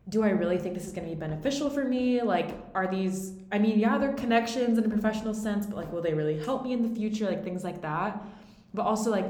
do 0.08 0.24
I 0.24 0.30
really 0.30 0.58
think 0.58 0.74
this 0.74 0.84
is 0.84 0.92
going 0.92 1.08
to 1.08 1.14
be 1.14 1.18
beneficial 1.18 1.70
for 1.70 1.84
me? 1.84 2.20
Like, 2.22 2.50
are 2.74 2.88
these, 2.88 3.34
I 3.52 3.58
mean, 3.58 3.78
yeah, 3.78 3.98
they're 3.98 4.12
connections 4.14 4.76
in 4.78 4.84
a 4.84 4.88
professional 4.88 5.32
sense, 5.32 5.64
but 5.64 5.76
like, 5.76 5.92
will 5.92 6.02
they 6.02 6.12
really 6.12 6.44
help 6.44 6.64
me 6.64 6.72
in 6.72 6.82
the 6.82 6.94
future? 6.94 7.24
Like, 7.24 7.44
things 7.44 7.64
like 7.64 7.80
that. 7.82 8.20
But 8.74 8.82
also, 8.82 9.10
like, 9.10 9.26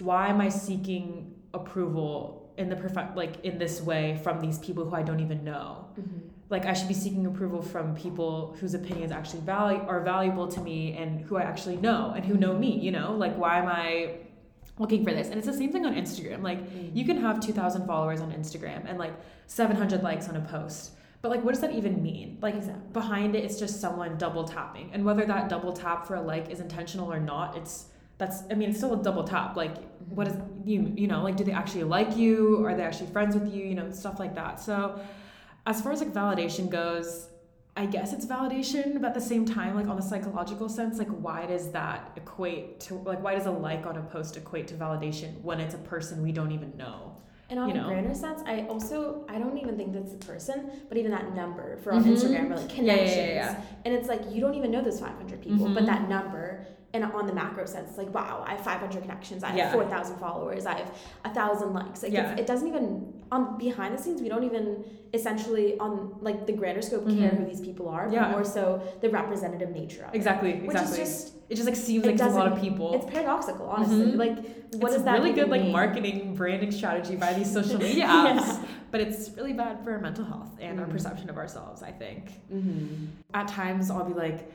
why 0.00 0.28
am 0.28 0.40
I 0.40 0.48
seeking 0.48 1.34
approval 1.52 2.50
in 2.56 2.68
the 2.70 2.76
perfect, 2.76 3.16
like, 3.16 3.44
in 3.44 3.58
this 3.58 3.82
way 3.82 4.18
from 4.22 4.40
these 4.40 4.58
people 4.58 4.84
who 4.88 4.94
I 4.94 5.02
don't 5.02 5.20
even 5.20 5.44
know? 5.44 5.86
Mhm. 5.98 6.20
Like, 6.48 6.64
I 6.64 6.72
should 6.74 6.88
be 6.88 6.94
seeking 6.94 7.26
approval 7.26 7.60
from 7.60 7.94
people 7.96 8.54
whose 8.60 8.72
opinions 8.74 9.10
actually 9.10 9.40
value 9.40 9.80
are 9.88 10.00
valuable 10.00 10.46
to 10.48 10.60
me 10.60 10.96
and 10.96 11.20
who 11.22 11.36
I 11.36 11.42
actually 11.42 11.76
know 11.76 12.12
and 12.14 12.24
who 12.24 12.36
know 12.36 12.56
me, 12.56 12.78
you 12.78 12.92
know? 12.92 13.14
Like, 13.16 13.36
why 13.36 13.58
am 13.58 13.66
I 13.66 14.18
looking 14.78 15.04
for 15.04 15.12
this? 15.12 15.28
And 15.28 15.38
it's 15.38 15.46
the 15.46 15.52
same 15.52 15.72
thing 15.72 15.84
on 15.84 15.94
Instagram. 15.94 16.42
Like, 16.42 16.60
you 16.94 17.04
can 17.04 17.16
have 17.16 17.40
2,000 17.40 17.86
followers 17.86 18.20
on 18.20 18.30
Instagram 18.32 18.84
and 18.88 18.96
like 18.98 19.12
700 19.48 20.02
likes 20.04 20.28
on 20.28 20.36
a 20.36 20.40
post. 20.40 20.92
But 21.22 21.30
like, 21.30 21.42
what 21.42 21.52
does 21.54 21.60
that 21.62 21.72
even 21.72 22.02
mean? 22.02 22.38
Like, 22.40 22.54
Exactly. 22.54 22.82
behind 22.92 23.34
it, 23.34 23.42
it's 23.42 23.58
just 23.58 23.80
someone 23.80 24.16
double 24.16 24.44
tapping. 24.44 24.90
And 24.92 25.04
whether 25.04 25.24
that 25.24 25.48
double 25.48 25.72
tap 25.72 26.06
for 26.06 26.14
a 26.14 26.20
like 26.22 26.50
is 26.50 26.60
intentional 26.60 27.10
or 27.12 27.18
not, 27.18 27.56
it's 27.56 27.86
that's 28.18 28.42
I 28.50 28.54
mean, 28.54 28.70
it's 28.70 28.78
still 28.78 28.98
a 28.98 29.02
double 29.02 29.24
tap. 29.24 29.56
Like, 29.56 29.74
what 30.08 30.26
is 30.28 30.34
you 30.64 30.92
you 30.96 31.06
know 31.06 31.22
like, 31.22 31.36
do 31.36 31.44
they 31.44 31.52
actually 31.52 31.84
like 31.84 32.16
you? 32.16 32.64
Are 32.66 32.74
they 32.74 32.82
actually 32.82 33.08
friends 33.10 33.34
with 33.34 33.52
you? 33.52 33.64
You 33.64 33.74
know, 33.74 33.90
stuff 33.90 34.18
like 34.18 34.34
that. 34.34 34.60
So, 34.60 34.98
as 35.66 35.80
far 35.80 35.92
as 35.92 36.00
like 36.00 36.12
validation 36.12 36.68
goes. 36.70 37.28
I 37.78 37.84
guess 37.84 38.14
it's 38.14 38.24
validation, 38.24 38.94
but 39.02 39.08
at 39.08 39.12
the 39.12 39.20
same 39.20 39.44
time, 39.44 39.74
like 39.74 39.86
on 39.86 39.96
the 39.96 40.02
psychological 40.02 40.66
sense, 40.66 40.96
like 40.96 41.10
why 41.10 41.44
does 41.44 41.70
that 41.72 42.10
equate 42.16 42.80
to 42.80 42.94
like 42.94 43.22
why 43.22 43.34
does 43.34 43.44
a 43.44 43.50
like 43.50 43.84
on 43.84 43.98
a 43.98 44.02
post 44.04 44.38
equate 44.38 44.66
to 44.68 44.74
validation 44.76 45.38
when 45.42 45.60
it's 45.60 45.74
a 45.74 45.78
person 45.78 46.22
we 46.22 46.32
don't 46.32 46.52
even 46.52 46.74
know? 46.78 47.14
And 47.50 47.60
on 47.60 47.68
you 47.68 47.74
a 47.74 47.78
know? 47.82 47.86
grander 47.88 48.14
sense, 48.14 48.40
I 48.46 48.62
also 48.62 49.26
I 49.28 49.38
don't 49.38 49.58
even 49.58 49.76
think 49.76 49.92
that's 49.92 50.12
the 50.12 50.24
person, 50.24 50.70
but 50.88 50.96
even 50.96 51.10
that 51.10 51.34
number 51.34 51.76
for 51.82 51.92
on 51.92 52.02
Mhm. 52.02 52.12
Instagram 52.14 52.50
or 52.50 52.56
like 52.56 52.74
Yeah, 52.78 52.84
yeah, 52.86 52.94
yeah, 52.94 52.96
connections. 52.96 53.34
yeah. 53.34 53.60
And 53.84 53.92
it's 53.94 54.08
like 54.08 54.22
you 54.32 54.40
don't 54.40 54.54
even 54.54 54.70
know 54.70 54.80
those 54.80 54.98
500 54.98 55.42
people, 55.42 55.68
but 55.68 55.82
Mhm. 55.82 55.86
that 55.92 56.08
number 56.08 56.64
and 56.94 57.04
on 57.04 57.26
the 57.26 57.32
macro 57.32 57.66
sense, 57.66 57.90
it's 57.90 57.98
like 57.98 58.12
wow, 58.14 58.44
I 58.46 58.52
have 58.52 58.60
500 58.60 59.02
connections, 59.02 59.42
I 59.44 59.48
have 59.48 59.56
Yeah. 59.56 59.72
4,000 59.72 60.16
followers, 60.18 60.66
I 60.66 60.74
have 60.78 60.90
a 61.24 61.30
thousand 61.34 61.72
likes. 61.74 62.02
Like 62.02 62.12
Yeah. 62.12 62.34
it 62.36 62.46
doesn't 62.46 62.68
even 62.68 63.12
on 63.32 63.58
behind 63.58 63.96
the 63.96 64.00
scenes 64.02 64.22
we 64.22 64.28
don't 64.28 64.44
even 64.44 64.84
essentially 65.12 65.78
on 65.78 66.14
like 66.20 66.46
the 66.46 66.52
grander 66.52 66.82
scope 66.82 67.04
care 67.08 67.30
Mhm. 67.30 67.38
who 67.38 67.44
these 67.44 67.60
people 67.60 67.88
are, 67.88 68.08
Yeah. 68.10 68.24
but 68.24 68.30
more 68.32 68.44
so 68.44 68.80
the 69.00 69.10
representative 69.10 69.70
nature 69.70 70.04
of 70.04 70.14
it. 70.14 70.16
Exactly, 70.16 70.52
Which 70.54 70.64
exactly. 70.76 71.00
is 71.02 71.08
just 71.24 71.32
it 71.48 71.54
just 71.54 71.66
like 71.66 71.76
seems 71.76 72.04
like 72.04 72.20
a 72.20 72.28
lot 72.28 72.50
of 72.52 72.60
people. 72.60 72.94
it's 72.94 73.06
paradoxical, 73.06 73.66
honestly. 73.68 74.12
Mhm. 74.12 74.16
Like 74.16 74.36
what 74.80 74.88
it's 74.88 74.94
does 74.94 75.04
that 75.04 75.18
really 75.18 75.32
good 75.32 75.48
like 75.48 75.62
mean? 75.62 75.72
marketing 75.72 76.34
branding 76.34 76.70
strategy 76.72 77.14
by 77.16 77.32
these 77.34 77.50
social 77.52 77.78
media 77.78 78.04
apps 78.06 78.58
but 78.90 79.00
it's 79.00 79.30
really 79.36 79.52
bad 79.52 79.78
for 79.84 79.92
our 79.92 80.00
mental 80.00 80.24
health 80.24 80.56
and 80.60 80.80
our 80.80 80.86
Mhm. 80.86 80.90
perception 80.90 81.30
of 81.30 81.36
ourselves 81.36 81.82
i 81.84 81.92
think 81.92 82.40
Mm-hmm. 82.52 83.06
at 83.32 83.46
times 83.48 83.90
i'll 83.90 84.04
be 84.04 84.12
like 84.14 84.50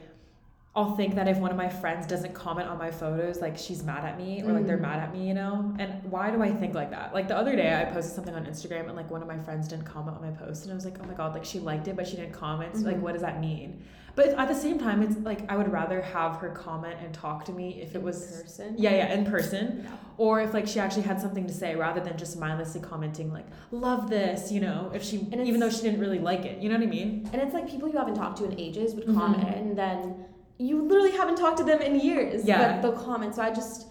i'll 0.76 0.96
think 0.96 1.16
that 1.16 1.28
if 1.28 1.38
one 1.38 1.52
of 1.52 1.58
my 1.58 1.68
friends 1.68 2.08
doesn't 2.08 2.34
comment 2.34 2.68
on 2.70 2.78
my 2.78 2.90
photos 2.90 3.42
like 3.42 3.58
she's 3.58 3.84
mad 3.84 4.06
at 4.06 4.18
me 4.18 4.42
or 4.44 4.54
like 4.54 4.66
they're 4.66 4.78
Mhm. 4.78 4.82
mad 4.82 5.00
at 5.00 5.12
me 5.14 5.28
you 5.28 5.34
know 5.34 5.74
and 5.80 5.92
why 6.10 6.32
do 6.32 6.42
i 6.42 6.52
think 6.52 6.74
like 6.74 6.92
that 6.92 7.14
like 7.14 7.28
the 7.28 7.36
other 7.36 7.56
day 7.56 7.76
i 7.82 7.84
posted 7.86 8.14
something 8.16 8.34
on 8.34 8.46
instagram 8.46 8.88
and 8.88 8.96
like 8.96 9.12
one 9.12 9.22
of 9.22 9.28
my 9.28 9.38
friends 9.38 9.68
didn't 9.68 9.86
comment 9.86 10.16
on 10.16 10.22
my 10.24 10.32
post 10.32 10.64
and 10.64 10.72
i 10.72 10.76
was 10.76 10.86
like 10.86 10.98
oh 11.02 11.06
my 11.06 11.14
god 11.14 11.34
like 11.34 11.44
she 11.44 11.60
liked 11.60 11.88
it 11.90 11.96
but 11.98 12.08
she 12.08 12.16
didn't 12.16 12.32
comment 12.34 12.76
so, 12.78 12.86
like 12.86 12.98
Mhm. 12.98 13.02
what 13.02 13.14
does 13.14 13.22
that 13.22 13.42
mean 13.42 13.82
but 14.16 14.28
at 14.30 14.48
the 14.50 14.56
same 14.56 14.78
time 14.80 15.02
it's 15.02 15.18
like 15.26 15.42
i 15.52 15.58
would 15.58 15.70
rather 15.72 16.02
have 16.02 16.38
her 16.38 16.50
comment 16.50 16.96
and 17.04 17.14
talk 17.14 17.44
to 17.46 17.52
me 17.52 17.82
if 17.82 17.94
it 17.96 18.02
was 18.02 18.18
in 18.38 18.44
person. 18.44 18.76
yeah 18.78 18.92
yeah 18.92 19.14
in 19.14 19.26
person 19.26 19.82
Yeah. 19.84 19.90
or 20.18 20.40
if 20.42 20.54
like 20.54 20.68
she 20.68 20.80
actually 20.80 21.04
had 21.04 21.20
something 21.20 21.48
to 21.48 21.54
say 21.54 21.76
rather 21.76 22.00
than 22.00 22.18
just 22.18 22.38
mindlessly 22.40 22.80
commenting 22.80 23.32
like 23.34 23.46
love 23.72 24.10
this 24.10 24.52
you 24.54 24.62
know 24.62 24.90
if 24.94 25.04
she 25.04 25.18
even 25.34 25.60
though 25.60 25.70
she 25.70 25.82
didn't 25.82 26.00
really 26.00 26.20
like 26.20 26.46
it 26.46 26.62
you 26.62 26.70
know 26.70 26.76
what 26.78 26.84
i 26.88 26.90
mean 26.90 27.30
And 27.34 27.42
it's 27.42 27.54
like 27.54 27.68
people 27.70 27.90
you 27.90 27.98
haven't 27.98 28.16
talked 28.16 28.38
to 28.38 28.46
in 28.46 28.58
ages 28.58 28.96
would 28.96 29.08
Mhm. 29.08 29.18
comment, 29.20 29.44
and 29.56 29.78
then 29.78 30.16
you 30.68 30.76
literally 30.90 31.12
haven't 31.22 31.38
talked 31.44 31.58
to 31.58 31.64
them 31.72 31.82
in 31.82 31.94
years. 32.00 32.46
Yeah. 32.46 32.58
But 32.60 32.82
they'll 32.82 33.02
comment. 33.10 33.36
So 33.36 33.42
I 33.42 33.52
just, 33.62 33.88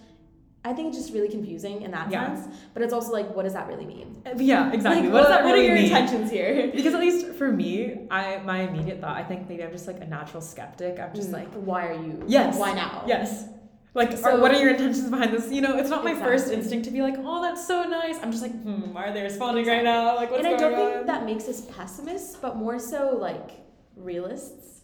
I 0.65 0.73
think 0.75 0.89
it's 0.89 0.99
just 1.03 1.13
really 1.17 1.29
confusing 1.29 1.77
in 1.83 1.91
that 1.97 2.07
Yeah. 2.11 2.27
sense. 2.27 2.43
But 2.75 2.83
it's 2.85 2.93
also 2.93 3.11
like, 3.13 3.29
what 3.35 3.45
does 3.47 3.55
that 3.59 3.67
really 3.73 3.87
mean? 3.95 4.09
Uh, 4.27 4.31
yeah 4.37 4.71
exactly 4.73 5.05
Like, 5.05 5.13
what, 5.15 5.21
does 5.23 5.31
that 5.31 5.45
what 5.45 5.53
really 5.55 5.65
are 5.67 5.69
your 5.71 5.75
mean 5.83 5.85
intentions 5.87 6.31
here? 6.31 6.71
because 6.79 6.93
at 6.93 7.01
least 7.01 7.23
for 7.41 7.51
me 7.51 7.73
i 8.11 8.37
my 8.51 8.59
immediate 8.69 9.01
thought 9.01 9.17
i 9.17 9.25
think 9.29 9.49
maybe 9.49 9.63
i'm 9.65 9.73
just 9.79 9.87
like 9.87 10.01
a 10.03 10.09
natural 10.19 10.43
skeptic 10.43 11.01
i'm 11.01 11.15
just 11.15 11.31
Mm, 11.31 11.39
like 11.41 11.51
why 11.55 11.87
are 11.91 11.95
you? 12.07 12.23
Yes. 12.27 12.59
Why 12.63 12.73
now? 12.75 13.03
yes 13.07 13.47
like 13.95 14.11
So- 14.19 14.27
are, 14.37 14.41
what 14.43 14.51
are 14.53 14.61
your 14.61 14.71
intentions 14.75 15.09
behind 15.15 15.33
this 15.33 15.51
you 15.51 15.63
know 15.63 15.79
it's 15.81 15.89
not 15.89 16.05
my 16.05 16.15
first 16.27 16.47
instinct 16.57 16.85
to 16.89 16.91
be 16.97 17.01
like 17.09 17.15
oh 17.31 17.41
that's 17.47 17.67
so 17.67 17.77
nice 17.85 18.17
i'm 18.23 18.31
just 18.31 18.43
like 18.47 18.53
hmm 18.67 18.93
why 18.95 19.03
are 19.09 19.13
they 19.17 19.23
responding 19.23 19.65
right 19.67 19.83
now 19.83 20.15
like 20.21 20.31
what's 20.31 20.45
and 20.45 20.59
going 20.59 20.63
on? 20.63 20.71
And 20.73 20.75
I 20.75 20.79
don't 20.79 20.87
on 20.91 20.95
think 20.97 21.07
that 21.13 21.25
makes 21.25 21.49
us 21.53 21.59
pessimists, 21.75 22.37
but 22.45 22.53
more 22.65 22.79
so 22.79 23.01
like 23.29 23.49
realists 23.97 24.80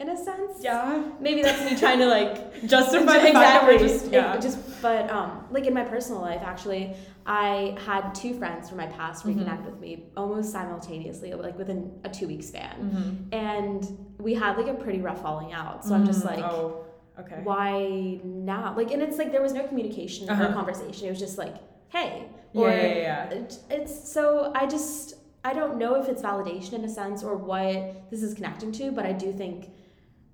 in 0.00 0.08
a 0.08 0.16
sense. 0.16 0.56
yeah 0.60 1.02
Maybe 1.20 1.42
that's 1.42 1.62
me 1.70 1.76
trying 1.78 1.98
to 1.98 2.06
like 2.06 2.62
justify 2.66 3.18
exactly. 3.18 3.78
just 3.78 4.06
It- 4.06 4.12
yeah 4.12 4.36
just 4.38 4.58
but 4.82 5.10
um 5.10 5.44
like 5.50 5.66
in 5.66 5.74
my 5.74 5.84
personal 5.84 6.22
life 6.22 6.40
actually 6.42 6.94
I 7.26 7.76
had 7.86 8.14
two 8.14 8.32
friends 8.34 8.68
from 8.68 8.78
my 8.78 8.86
past 8.86 9.24
Mhm. 9.24 9.30
reconnect 9.36 9.64
with 9.66 9.78
me 9.78 10.06
almost 10.16 10.50
simultaneously 10.50 11.32
like 11.34 11.56
within 11.58 11.92
a 12.04 12.08
two 12.08 12.26
week 12.26 12.42
span 12.42 12.76
Mhm. 12.80 13.34
and 13.48 13.80
we 14.18 14.32
had 14.34 14.56
like 14.56 14.68
a 14.68 14.74
pretty 14.74 15.00
rough 15.00 15.20
falling 15.22 15.52
out 15.52 15.84
so 15.84 15.94
I'm 15.94 16.06
just 16.06 16.22
Mm, 16.22 16.30
like 16.32 16.44
oh 16.44 16.84
okay 17.18 17.40
why 17.44 18.20
now 18.24 18.74
like 18.76 18.90
and 18.92 19.02
it's 19.02 19.18
like 19.18 19.30
there 19.32 19.42
was 19.42 19.52
no 19.52 19.64
communication 19.70 20.30
or 20.30 20.32
Uh-huh. 20.32 20.52
conversation 20.54 21.06
it 21.08 21.10
was 21.10 21.18
just 21.18 21.36
like 21.36 21.56
hey 21.88 22.24
yeah, 22.52 22.60
or 22.60 22.70
yeah, 22.70 22.86
yeah, 22.86 23.32
yeah. 23.32 23.44
it's 23.78 23.94
so 24.16 24.50
I 24.54 24.66
just 24.66 25.14
I 25.44 25.52
don't 25.54 25.76
know 25.78 25.92
if 26.00 26.08
it's 26.08 26.22
validation 26.22 26.72
in 26.74 26.84
a 26.84 26.88
sense 26.88 27.22
or 27.22 27.34
what 27.36 28.10
this 28.10 28.22
is 28.22 28.34
connecting 28.34 28.72
to, 28.72 28.90
but 28.92 29.06
I 29.06 29.12
do 29.12 29.32
think 29.32 29.70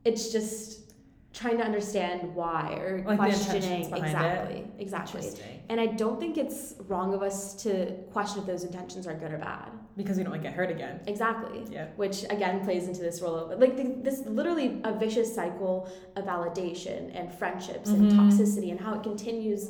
it's 0.07 0.31
just 0.33 0.93
trying 1.35 1.59
to 1.59 1.65
understand 1.65 2.35
why 2.35 2.79
or 2.81 3.05
Like 3.07 3.19
questioning 3.19 3.91
behind 3.91 4.05
it. 4.05 4.07
exactly 4.09 4.65
exactly 4.79 5.63
and 5.69 5.79
i 5.79 5.87
don't 6.03 6.19
think 6.19 6.39
it's 6.39 6.75
wrong 6.89 7.13
of 7.13 7.23
us 7.23 7.39
to 7.65 7.93
question 8.15 8.41
if 8.41 8.47
those 8.47 8.65
intentions 8.65 9.07
are 9.07 9.13
good 9.23 9.33
or 9.33 9.39
bad 9.39 9.69
Because 9.99 10.17
we 10.17 10.23
don't 10.23 10.33
want 10.33 10.43
to 10.43 10.49
get 10.49 10.57
hurt 10.57 10.71
again. 10.71 11.01
exactly 11.07 11.59
Yeah. 11.71 11.89
which 12.03 12.19
again 12.37 12.65
plays 12.67 12.85
into 12.91 13.03
this 13.09 13.21
role 13.21 13.37
of 13.37 13.59
like 13.65 13.75
the, 13.81 13.85
this 14.07 14.19
literally 14.41 14.81
a 14.85 14.93
vicious 15.05 15.31
cycle 15.41 15.77
of 16.17 16.25
validation 16.25 17.01
and 17.19 17.27
friendships 17.41 17.89
and 17.91 18.03
Mhm. 18.11 18.17
toxicity 18.19 18.71
and 18.71 18.81
how 18.81 18.93
it 18.99 19.03
continues 19.03 19.63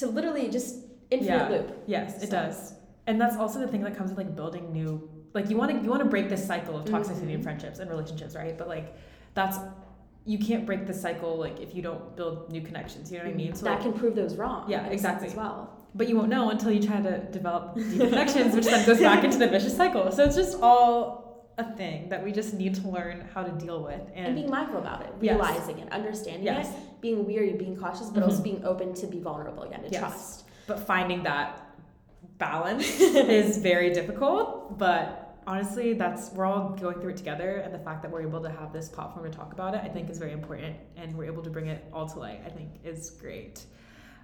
to 0.00 0.04
literally 0.08 0.46
just 0.58 0.70
infinite 1.10 1.36
Yeah. 1.44 1.48
loop 1.54 1.68
Yes, 1.86 2.22
it 2.24 2.30
does. 2.38 2.56
And 3.06 3.14
that's 3.20 3.36
also 3.42 3.56
the 3.64 3.68
thing 3.72 3.82
that 3.86 3.94
comes 3.98 4.10
with 4.10 4.18
like 4.18 4.34
building 4.40 4.64
new 4.78 4.90
like 5.36 5.46
you 5.50 5.56
want 5.60 5.70
to 5.72 5.76
you 5.84 5.90
want 5.94 6.02
to 6.06 6.10
break 6.14 6.26
this 6.34 6.44
cycle 6.52 6.74
of 6.78 6.84
toxicity 6.94 7.32
in 7.36 7.40
Mhm. 7.40 7.44
friendships 7.48 7.78
and 7.80 7.86
relationships, 7.94 8.34
right? 8.42 8.56
But 8.60 8.68
like 8.76 8.88
that's 9.38 9.58
you 10.26 10.38
can't 10.38 10.64
break 10.64 10.86
the 10.86 10.94
cycle 10.94 11.36
like 11.36 11.60
if 11.60 11.74
you 11.74 11.82
don't 11.82 12.16
build 12.16 12.50
new 12.50 12.62
connections, 12.62 13.12
you 13.12 13.18
know 13.18 13.24
what 13.24 13.34
I 13.34 13.36
mean? 13.36 13.54
So 13.54 13.64
that 13.64 13.74
like, 13.74 13.82
can 13.82 13.92
prove 13.92 14.14
those 14.14 14.36
wrong 14.36 14.70
Yeah, 14.70 14.80
in 14.80 14.86
a 14.86 14.88
sense 14.90 14.94
exactly. 14.94 15.28
as 15.28 15.34
well 15.34 15.84
but 15.94 16.08
you 16.08 16.16
won't 16.16 16.28
know 16.28 16.50
until 16.50 16.72
you 16.72 16.82
try 16.82 17.00
to 17.00 17.18
develop 17.30 17.76
deep 17.76 18.00
connections, 18.10 18.54
which 18.54 18.64
then 18.64 18.84
goes 18.84 18.98
back 18.98 19.22
into 19.22 19.38
the 19.38 19.46
vicious 19.54 19.76
cycle. 19.76 20.10
So 20.10 20.24
it's 20.24 20.34
just 20.34 20.58
all 20.60 21.52
a 21.56 21.76
thing 21.76 22.08
that 22.08 22.24
we 22.24 22.32
just 22.32 22.52
need 22.54 22.74
to 22.74 22.88
learn 22.88 23.28
how 23.32 23.44
to 23.44 23.52
deal 23.52 23.80
with 23.84 24.00
and, 24.14 24.26
and, 24.26 24.34
being 24.34 24.50
mindful 24.50 24.78
about 24.78 25.02
it 25.02 25.12
Yes. 25.20 25.34
realizing 25.36 25.78
it 25.78 25.92
understanding 25.92 26.42
yes. 26.42 26.68
it 26.68 27.00
being 27.00 27.24
weary 27.24 27.52
being 27.52 27.76
cautious 27.76 28.10
but 28.10 28.24
also 28.24 28.40
Mhm. 28.40 28.42
being 28.42 28.64
open 28.64 28.92
to 28.94 29.06
be 29.06 29.20
vulnerable 29.20 29.62
again 29.62 29.84
to 29.84 29.88
Yes. 29.88 30.00
trust 30.00 30.44
But 30.66 30.80
finding 30.80 31.22
that 31.22 31.60
balance 32.38 32.84
is 33.00 33.58
very 33.58 33.92
difficult. 33.92 34.76
But 34.78 35.23
honestly, 35.46 35.94
that's 35.94 36.30
we're 36.32 36.46
all 36.46 36.70
going 36.70 37.00
through 37.00 37.10
it 37.10 37.16
together, 37.16 37.56
and 37.56 37.74
the 37.74 37.78
fact 37.78 38.02
that 38.02 38.10
we're 38.10 38.22
able 38.22 38.42
to 38.42 38.50
have 38.50 38.72
this 38.72 38.88
platform 38.88 39.30
to 39.30 39.36
talk 39.36 39.52
about 39.52 39.74
it, 39.74 39.80
I 39.84 39.88
think, 39.88 40.10
is 40.10 40.18
very 40.18 40.32
important, 40.32 40.76
and 40.96 41.16
we're 41.16 41.24
able 41.24 41.42
to 41.42 41.50
bring 41.50 41.66
it 41.66 41.84
all 41.92 42.08
to 42.08 42.18
light. 42.18 42.42
I 42.46 42.50
think 42.50 42.70
is 42.84 43.10
great. 43.10 43.64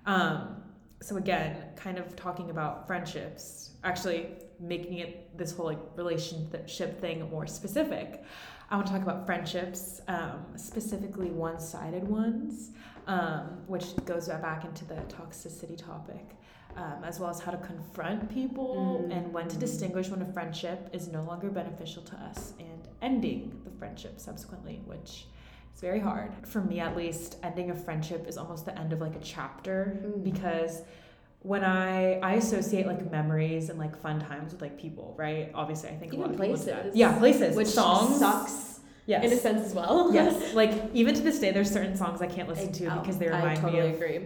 Um, 0.06 0.62
so 1.02 1.16
again, 1.16 1.56
kind 1.76 1.98
of 1.98 2.14
talking 2.16 2.50
about 2.50 2.86
friendships, 2.86 3.70
actually 3.84 4.28
making 4.58 4.98
it 4.98 5.36
this 5.36 5.52
whole 5.52 5.66
like 5.66 5.78
relationship 5.96 7.00
thing 7.00 7.28
more 7.30 7.46
specific. 7.46 8.22
I 8.70 8.76
want 8.76 8.86
to 8.86 8.92
talk 8.92 9.02
about 9.02 9.26
friendships, 9.26 10.00
um, 10.06 10.44
specifically 10.56 11.30
one-sided 11.30 12.06
ones, 12.06 12.70
um, 13.06 13.62
which 13.66 13.96
goes 14.04 14.28
back 14.28 14.64
into 14.64 14.84
the 14.84 14.96
toxicity 15.08 15.76
topic, 15.76 16.36
um, 16.76 17.04
as 17.04 17.18
well 17.20 17.30
as 17.30 17.40
how 17.40 17.50
to 17.50 17.58
confront 17.58 18.28
people 18.32 19.04
Mm. 19.08 19.16
and 19.16 19.32
when 19.32 19.48
to 19.48 19.56
distinguish 19.56 20.08
when 20.08 20.22
a 20.22 20.32
friendship 20.32 20.88
is 20.92 21.08
no 21.08 21.22
longer 21.24 21.50
beneficial 21.50 22.02
to 22.04 22.16
us 22.16 22.52
and 22.58 22.88
ending 23.02 23.60
the 23.64 23.70
friendship 23.70 24.18
subsequently, 24.20 24.80
which 24.86 25.26
is 25.74 25.80
very 25.80 26.00
hard. 26.00 26.32
For 26.46 26.60
me, 26.60 26.80
at 26.80 26.96
least, 26.96 27.36
ending 27.42 27.70
a 27.70 27.74
friendship 27.74 28.26
is 28.28 28.36
almost 28.38 28.64
the 28.66 28.78
end 28.78 28.92
of 28.92 29.00
like 29.00 29.16
a 29.16 29.20
chapter 29.20 30.00
Mm. 30.04 30.24
because 30.24 30.82
when 31.42 31.64
I 31.64 32.18
I 32.20 32.34
associate 32.34 32.86
like 32.86 33.10
memories 33.10 33.70
and 33.70 33.78
like 33.78 33.96
fun 33.96 34.20
times 34.20 34.52
with 34.52 34.60
like 34.60 34.76
people, 34.78 35.14
right? 35.16 35.50
Obviously, 35.54 35.88
I 35.88 35.96
think 35.96 36.12
a 36.12 36.16
Even 36.16 36.20
lot 36.20 36.30
of 36.34 36.40
people 36.40 36.56
places. 36.62 36.94
Yeah, 36.94 37.18
places, 37.18 37.56
which 37.56 37.68
songs, 37.68 38.18
sucks 38.18 38.80
yes, 39.06 39.24
in 39.24 39.32
a 39.32 39.36
sense 39.36 39.66
as 39.68 39.74
well 39.74 40.12
yes. 40.12 40.54
Like 40.62 40.90
even 40.92 41.14
to 41.14 41.22
this 41.22 41.38
day, 41.40 41.50
there's 41.50 41.70
certain 41.70 41.96
songs 41.96 42.20
I 42.20 42.26
can't 42.26 42.48
listen 42.48 42.72
to 42.72 42.86
Oh, 42.94 43.00
because 43.00 43.16
they 43.18 43.28
I 43.28 43.38
remind 43.38 43.60
totally 43.60 43.82
me 43.82 43.88
of 43.88 43.94
agree 43.94 44.20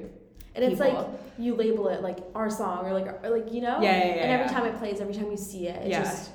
and 0.54 0.64
it's 0.64 0.80
like 0.80 0.96
you 1.38 1.54
label 1.54 1.88
it 1.88 2.02
like 2.02 2.18
our 2.34 2.48
song 2.50 2.84
or 2.86 2.92
like 2.92 3.06
or 3.24 3.30
like 3.30 3.52
you 3.52 3.60
know 3.60 3.80
Yeah, 3.80 3.96
yeah, 3.98 4.04
yeah, 4.06 4.12
and 4.22 4.30
every 4.32 4.46
yeah. 4.46 4.52
time 4.52 4.66
it 4.66 4.76
plays 4.78 5.00
every 5.00 5.14
time 5.14 5.30
you 5.30 5.36
see 5.36 5.66
it 5.68 5.82
it 5.84 5.88
Yeah. 5.90 6.02
just 6.02 6.30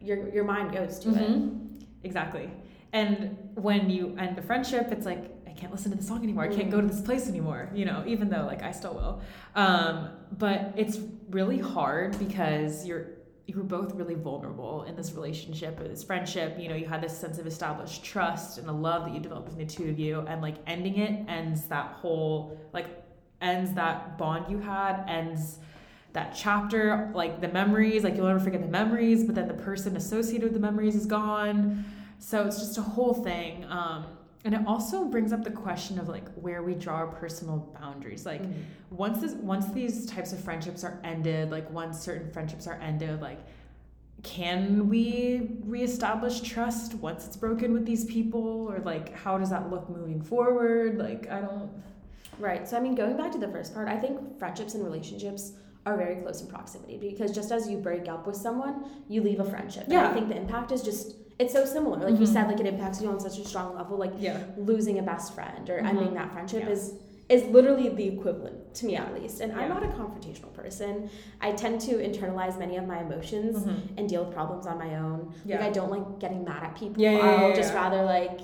your 0.00 0.28
your 0.30 0.44
mind 0.44 0.72
goes 0.72 0.98
to 1.00 1.10
it 1.10 1.14
Mhm. 1.16 1.56
Exactly. 2.02 2.50
And 2.92 3.36
when 3.54 3.90
you 3.90 4.16
end 4.18 4.38
a 4.38 4.42
friendship, 4.42 4.88
it's 4.90 5.06
like 5.06 5.22
I 5.46 5.52
can't 5.52 5.70
listen 5.72 5.90
to 5.92 5.96
the 5.98 6.02
song 6.02 6.22
anymore. 6.22 6.44
I 6.44 6.48
can't 6.48 6.68
Mm. 6.68 6.72
go 6.72 6.80
to 6.80 6.86
this 6.86 7.02
place 7.02 7.28
anymore. 7.28 7.68
You 7.74 7.84
know, 7.84 8.02
even 8.06 8.30
though 8.30 8.46
like 8.46 8.62
I 8.62 8.72
still 8.72 8.94
will. 8.94 9.20
Um, 9.54 10.08
but 10.38 10.72
it's 10.76 10.98
really 11.30 11.58
hard 11.58 12.18
because 12.18 12.86
you're 12.86 13.06
you 13.46 13.56
were 13.56 13.64
both 13.64 13.94
really 13.96 14.14
vulnerable 14.14 14.84
in 14.84 14.94
this 14.96 15.12
relationship 15.12 15.78
or 15.80 15.88
this 15.88 16.02
friendship. 16.04 16.56
You 16.58 16.68
know, 16.68 16.76
you 16.76 16.86
had 16.86 17.00
this 17.02 17.16
sense 17.16 17.36
of 17.38 17.46
established 17.48 18.04
trust 18.04 18.58
and 18.58 18.66
the 18.68 18.72
love 18.72 19.04
that 19.04 19.12
you 19.14 19.18
developed 19.20 19.48
between 19.48 19.66
the 19.66 19.72
two 19.74 19.88
of 19.90 19.98
you, 19.98 20.20
and 20.28 20.40
like 20.40 20.54
ending 20.68 20.96
it 20.98 21.28
ends 21.28 21.66
that 21.66 21.86
whole 22.00 22.56
like 22.72 22.86
ends 23.40 23.72
that 23.74 24.18
bond 24.18 24.50
you 24.50 24.58
had 24.58 25.04
ends 25.08 25.58
that 26.12 26.34
chapter 26.34 27.10
like 27.14 27.40
the 27.40 27.48
memories 27.48 28.02
like 28.04 28.16
you'll 28.16 28.26
never 28.26 28.40
forget 28.40 28.60
the 28.60 28.68
memories 28.68 29.24
but 29.24 29.34
then 29.34 29.46
the 29.48 29.54
person 29.54 29.96
associated 29.96 30.44
with 30.44 30.54
the 30.54 30.60
memories 30.60 30.94
is 30.96 31.06
gone. 31.06 31.84
So 32.18 32.44
it's 32.46 32.58
just 32.58 32.76
a 32.78 32.82
whole 32.82 33.14
thing 33.14 33.64
um, 33.70 34.04
and 34.44 34.54
it 34.54 34.60
also 34.66 35.04
brings 35.04 35.32
up 35.32 35.44
the 35.44 35.50
question 35.50 35.98
of 35.98 36.08
like 36.08 36.26
where 36.34 36.62
we 36.62 36.74
draw 36.74 36.94
our 36.96 37.06
personal 37.06 37.58
boundaries. 37.80 38.26
Like 38.26 38.42
Mhm. 38.42 38.62
once 38.90 39.18
this 39.20 39.32
once 39.34 39.66
these 39.72 40.04
types 40.06 40.32
of 40.32 40.40
friendships 40.40 40.82
are 40.84 40.98
ended 41.04 41.50
like 41.50 41.70
once 41.70 42.00
certain 42.00 42.30
friendships 42.30 42.66
are 42.66 42.78
ended 42.82 43.20
like 43.20 43.38
can 44.22 44.88
we 44.88 45.56
reestablish 45.64 46.42
trust 46.42 46.94
once 46.96 47.26
it's 47.26 47.36
broken 47.36 47.72
with 47.72 47.86
these 47.86 48.04
people? 48.04 48.66
Or 48.70 48.80
like 48.80 49.14
how 49.14 49.38
does 49.38 49.48
that 49.50 49.70
look 49.70 49.88
moving 49.88 50.20
forward? 50.20 50.98
Like 50.98 51.30
i 51.30 51.40
don't 51.40 51.70
right 52.40 52.68
so 52.68 52.76
i 52.76 52.80
mean 52.80 52.94
going 52.94 53.16
back 53.16 53.30
to 53.32 53.38
the 53.38 53.48
first 53.48 53.74
part 53.74 53.88
i 53.88 53.96
think 53.96 54.38
friendships 54.38 54.74
and 54.74 54.82
relationships 54.84 55.52
are 55.86 55.96
very 55.96 56.16
close 56.16 56.40
in 56.42 56.46
proximity 56.46 56.98
because 56.98 57.30
just 57.32 57.50
as 57.50 57.68
you 57.68 57.78
break 57.78 58.06
up 58.06 58.26
with 58.26 58.36
someone, 58.36 58.84
you 59.08 59.22
leave 59.22 59.40
a 59.40 59.44
friendship. 59.46 59.84
And 59.84 59.92
Yeah. 59.94 60.10
I 60.10 60.12
think 60.12 60.28
the 60.28 60.36
impact 60.36 60.72
is 60.72 60.82
just 60.82 61.16
it's 61.38 61.54
so 61.54 61.64
similar. 61.64 61.96
Like 62.10 62.20
you 62.20 62.26
Mhm. 62.26 62.32
said, 62.34 62.48
like 62.48 62.60
it 62.60 62.66
impacts 62.66 63.00
you 63.00 63.08
on 63.08 63.18
such 63.18 63.38
a 63.38 63.44
strong 63.46 63.74
level. 63.74 63.96
Like 63.96 64.12
Yeah. 64.18 64.36
losing 64.58 64.98
a 64.98 65.02
best 65.02 65.32
friend 65.32 65.70
or 65.70 65.78
Mhm. 65.80 65.86
ending 65.88 66.12
that 66.14 66.32
friendship 66.34 66.64
Yeah. 66.64 66.72
is 66.76 66.94
is 67.30 67.44
literally 67.44 67.88
the 67.88 68.06
equivalent 68.08 68.74
to 68.74 68.84
me 68.86 68.96
at 68.96 69.14
least. 69.14 69.40
And 69.40 69.52
I'm 69.52 69.68
not 69.70 69.82
a 69.82 69.86
confrontational 69.86 70.52
person. 70.52 71.08
I 71.40 71.52
tend 71.52 71.80
to 71.82 71.92
internalize 72.08 72.58
many 72.58 72.76
of 72.76 72.86
my 72.86 73.00
emotions 73.00 73.56
Mhm. 73.64 73.76
and 73.96 74.06
deal 74.08 74.24
with 74.24 74.34
problems 74.34 74.66
on 74.66 74.76
my 74.78 74.96
own. 74.96 75.32
Yeah. 75.46 75.60
Like 75.60 75.68
I 75.68 75.70
don't 75.70 75.90
like 75.90 76.18
getting 76.18 76.44
mad 76.44 76.62
at 76.62 76.74
people. 76.74 77.00
Yeah, 77.02 77.12
yeah, 77.12 77.18
I'll 77.24 77.48
yeah, 77.50 77.54
just 77.54 77.72
yeah. 77.72 77.82
rather 77.82 78.02
like 78.04 78.40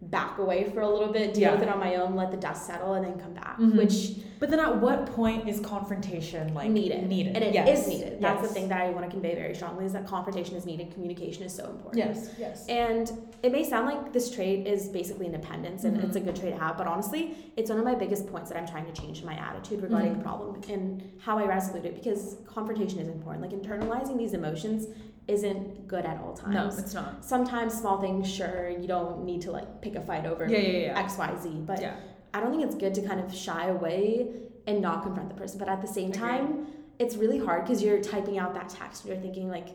back 0.00 0.38
away 0.38 0.70
for 0.72 0.80
a 0.80 0.88
little 0.88 1.12
bit, 1.12 1.34
deal 1.34 1.42
Yeah. 1.42 1.52
with 1.54 1.62
it 1.62 1.68
on 1.68 1.80
my 1.80 1.96
own, 1.96 2.14
let 2.14 2.30
the 2.30 2.36
dust 2.36 2.66
settle, 2.66 2.94
and 2.94 3.04
then 3.04 3.18
come 3.18 3.34
back. 3.34 3.58
Mhm. 3.58 3.76
Which 3.76 4.16
But 4.40 4.50
then 4.50 4.60
at 4.60 4.80
what 4.80 5.06
point 5.06 5.48
is 5.48 5.58
confrontation 5.58 6.54
like 6.54 6.70
needed. 6.70 7.08
Needed. 7.08 7.34
And 7.34 7.42
it 7.44 7.48
is 7.48 7.54
yes. 7.54 7.88
needed. 7.88 8.20
That's 8.20 8.40
yes. 8.40 8.48
the 8.48 8.54
thing 8.54 8.68
that 8.68 8.80
I 8.80 8.90
want 8.90 9.04
to 9.04 9.10
convey 9.10 9.34
very 9.34 9.52
strongly 9.52 9.84
is 9.84 9.92
that 9.94 10.06
confrontation 10.06 10.54
is 10.54 10.64
needed. 10.64 10.92
Communication 10.94 11.42
is 11.42 11.52
so 11.52 11.64
important. 11.68 11.96
Yes. 11.96 12.30
Yes. 12.38 12.64
And 12.68 13.10
it 13.42 13.50
may 13.50 13.64
sound 13.64 13.86
like 13.86 14.12
this 14.12 14.30
trait 14.30 14.64
is 14.64 14.88
basically 14.90 15.26
independence 15.26 15.82
and 15.82 15.96
Mhm. 15.96 16.04
it's 16.04 16.14
a 16.14 16.20
good 16.20 16.36
trait 16.36 16.54
to 16.54 16.60
have, 16.60 16.76
but 16.78 16.86
honestly, 16.86 17.34
it's 17.56 17.68
one 17.68 17.80
of 17.80 17.84
my 17.84 17.96
biggest 17.96 18.28
points 18.28 18.48
that 18.50 18.56
I'm 18.60 18.66
trying 18.68 18.86
to 18.86 18.92
change 18.92 19.18
in 19.22 19.26
my 19.26 19.34
attitude 19.34 19.82
regarding 19.82 20.12
Mhm. 20.12 20.18
the 20.18 20.22
problem 20.22 20.60
and 20.70 21.02
how 21.18 21.36
I 21.38 21.44
resolute 21.44 21.84
it 21.84 21.96
because 21.96 22.36
confrontation 22.46 23.00
is 23.00 23.08
important. 23.08 23.42
Like 23.42 23.60
internalizing 23.60 24.18
these 24.18 24.34
emotions 24.34 24.86
isn't 25.28 25.86
good 25.86 26.04
at 26.06 26.18
all 26.18 26.32
times. 26.34 26.54
No, 26.54 26.82
it's 26.82 26.94
not. 26.94 27.24
Sometimes 27.24 27.74
small 27.74 28.00
things, 28.00 28.28
sure, 28.28 28.70
you 28.70 28.88
don't 28.88 29.24
need 29.24 29.42
to 29.42 29.52
like 29.52 29.82
pick 29.82 29.94
a 29.94 30.00
fight 30.00 30.24
over 30.26 30.48
Yeah, 30.48 30.58
yeah, 30.58 30.78
yeah. 30.78 30.98
X, 30.98 31.16
Y, 31.18 31.36
Z, 31.42 31.48
but 31.66 31.80
yeah. 31.80 31.96
I 32.34 32.40
don't 32.40 32.50
think 32.50 32.64
it's 32.64 32.74
good 32.74 32.94
to 32.94 33.02
kind 33.02 33.20
of 33.20 33.32
shy 33.34 33.68
away 33.68 34.28
and 34.66 34.80
not 34.80 35.02
confront 35.02 35.28
the 35.28 35.34
person. 35.34 35.58
But 35.58 35.68
at 35.68 35.82
the 35.82 35.86
same 35.88 36.12
time, 36.12 36.66
it's 36.98 37.16
really 37.16 37.38
hard 37.38 37.64
because 37.64 37.82
you're 37.82 38.00
typing 38.00 38.38
out 38.38 38.54
that 38.54 38.68
text 38.70 39.04
and 39.04 39.12
you're 39.12 39.22
thinking 39.22 39.48
like, 39.48 39.68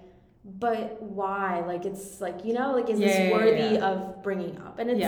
but 0.43 1.01
why? 1.01 1.61
Like 1.65 1.85
it's 1.85 2.19
like 2.19 2.43
you 2.43 2.53
know, 2.53 2.73
like 2.73 2.89
is 2.89 2.99
this 2.99 3.31
worthy 3.31 3.77
of 3.77 4.21
bringing 4.23 4.57
up? 4.57 4.79
And 4.79 4.89
it's 4.89 4.99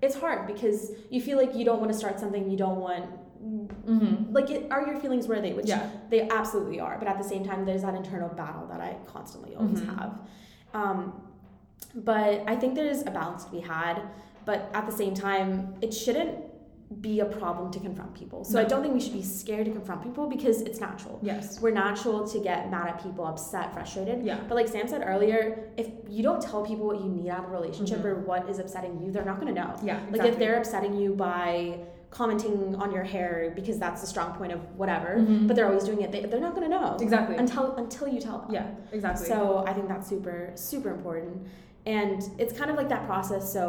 it's 0.00 0.14
hard 0.14 0.46
because 0.46 0.92
you 1.10 1.20
feel 1.20 1.36
like 1.38 1.54
you 1.56 1.64
don't 1.64 1.80
want 1.80 1.92
to 1.92 1.98
start 1.98 2.20
something 2.20 2.48
you 2.50 2.56
don't 2.56 2.78
want. 2.78 3.06
Mm-hmm. 3.42 4.32
Like, 4.32 4.50
it, 4.50 4.70
are 4.70 4.86
your 4.86 4.96
feelings 4.98 5.28
worthy? 5.28 5.52
Which 5.52 5.66
Yeah. 5.66 5.88
they 6.10 6.28
absolutely 6.28 6.80
are. 6.80 6.96
But 6.98 7.08
at 7.08 7.18
the 7.18 7.24
same 7.24 7.44
time, 7.44 7.64
there's 7.64 7.82
that 7.82 7.94
internal 7.94 8.28
battle 8.28 8.66
that 8.68 8.80
I 8.80 8.96
constantly 9.06 9.54
always 9.54 9.80
Mhm. 9.80 9.98
have. 9.98 10.20
Um, 10.74 11.22
but 11.94 12.42
I 12.46 12.56
think 12.56 12.74
there's 12.74 13.02
a 13.02 13.10
balance 13.10 13.44
to 13.44 13.50
be 13.50 13.60
had. 13.60 14.02
But 14.44 14.70
at 14.74 14.86
the 14.86 14.92
same 14.92 15.14
time, 15.14 15.74
it 15.80 15.92
shouldn't 15.92 16.44
be 17.02 17.20
a 17.20 17.24
problem 17.26 17.70
to 17.70 17.78
confront 17.78 18.14
people. 18.14 18.44
So 18.44 18.58
I 18.58 18.64
don't 18.64 18.80
think 18.80 18.94
we 18.94 19.00
should 19.00 19.12
be 19.12 19.22
scared 19.22 19.66
to 19.66 19.72
confront 19.72 20.02
people 20.02 20.26
because 20.26 20.62
it's 20.62 20.80
natural. 20.80 21.18
Yes. 21.20 21.60
We're 21.60 21.70
natural 21.70 22.26
to 22.26 22.38
get 22.40 22.70
mad 22.70 22.88
at 22.88 23.02
people, 23.02 23.26
upset, 23.26 23.74
frustrated. 23.74 24.24
Yeah. 24.24 24.38
But 24.48 24.54
like 24.54 24.68
Sam 24.68 24.88
said 24.88 25.02
earlier, 25.06 25.70
if 25.76 25.90
you 26.08 26.22
don't 26.22 26.40
tell 26.40 26.64
people 26.64 26.86
what 26.86 27.00
you 27.02 27.10
need 27.10 27.28
out 27.28 27.44
of 27.44 27.50
a 27.50 27.52
relationship 27.52 27.98
Mhm. 27.98 28.04
or 28.06 28.14
what 28.20 28.48
is 28.48 28.58
upsetting 28.58 28.98
you, 29.02 29.12
they're 29.12 29.24
not 29.24 29.38
going 29.38 29.54
to 29.54 29.60
know. 29.60 29.74
Yeah. 29.82 30.00
Like 30.10 30.24
if 30.26 30.38
they're 30.38 30.56
upsetting 30.56 30.94
you 30.96 31.12
by 31.14 31.80
commenting 32.10 32.74
on 32.76 32.92
your 32.92 33.02
hair 33.04 33.52
because 33.54 33.78
that's 33.78 34.00
the 34.00 34.06
strong 34.06 34.32
point 34.34 34.52
of 34.52 34.60
whatever, 34.76 35.16
Mhm. 35.18 35.46
but 35.46 35.54
they're 35.56 35.66
always 35.66 35.84
doing 35.84 36.00
it, 36.00 36.10
they, 36.10 36.24
they're 36.24 36.40
not 36.40 36.54
going 36.54 36.68
to 36.70 36.74
know 36.76 36.96
exactly. 37.00 37.36
until 37.36 37.76
until 37.76 38.08
you 38.08 38.20
tell 38.20 38.38
them. 38.38 38.50
yeah. 38.50 38.66
Exactly. 38.92 39.26
So 39.26 39.62
I 39.66 39.72
think 39.74 39.88
that's 39.88 40.08
super 40.08 40.50
super 40.54 40.90
important, 40.90 41.46
and 41.96 42.22
it's 42.38 42.52
kind 42.58 42.70
of 42.70 42.76
like 42.76 42.90
that 42.94 43.04
process. 43.06 43.44
So 43.56 43.62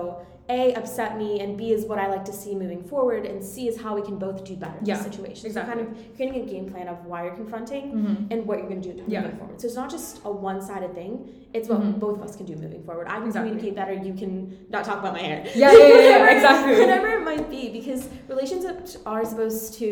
A 0.49 0.73
upset 0.73 1.11
me, 1.21 1.29
and 1.41 1.49
B 1.59 1.61
is 1.77 1.85
what 1.89 1.99
I 2.03 2.07
like 2.15 2.25
to 2.25 2.33
see 2.41 2.53
moving 2.63 2.83
forward, 2.91 3.23
and 3.31 3.37
C 3.51 3.67
is 3.71 3.75
how 3.83 3.91
we 3.97 4.01
can 4.01 4.17
both 4.25 4.43
do 4.49 4.55
better 4.63 4.77
in 4.79 4.85
Yeah, 4.85 4.95
this 4.95 5.03
situation. 5.09 5.43
exactly. 5.49 5.73
So 5.73 5.79
kind 5.85 5.97
of 5.97 6.15
creating 6.15 6.37
a 6.43 6.45
game 6.53 6.65
plan 6.71 6.87
of 6.93 6.97
why 7.09 7.19
you're 7.25 7.35
confronting 7.43 7.83
Mhm. 7.93 8.31
and 8.31 8.39
what 8.47 8.55
you're 8.59 8.67
going 8.73 8.81
to 8.81 8.93
do 8.93 9.03
Yeah. 9.07 9.21
moving 9.21 9.37
forward. 9.37 9.57
So 9.61 9.65
it's 9.67 9.75
not 9.83 9.89
just 9.97 10.11
a 10.29 10.31
one-sided 10.49 10.91
thing; 10.99 11.13
it's 11.57 11.67
what 11.69 11.79
Mhm. 11.81 11.99
both 12.05 12.15
of 12.17 12.23
us 12.27 12.33
can 12.39 12.45
do 12.51 12.55
moving 12.65 12.83
forward. 12.87 13.05
I 13.07 13.17
can 13.19 13.27
Exactly. 13.27 13.51
communicate 13.51 13.75
better. 13.81 13.93
You 14.07 14.13
can 14.21 14.33
not 14.75 14.81
talk 14.89 14.99
about 15.03 15.13
my 15.19 15.23
hair. 15.29 15.39
Yeah, 15.55 15.71
yeah, 15.71 15.87
yeah, 15.87 16.09
yeah, 16.13 16.29
exactly. 16.37 16.73
Whatever 16.83 17.07
it 17.19 17.23
might 17.31 17.47
be, 17.55 17.63
because 17.79 18.01
relationships 18.27 18.97
are 19.05 19.23
supposed 19.31 19.75
to, 19.81 19.89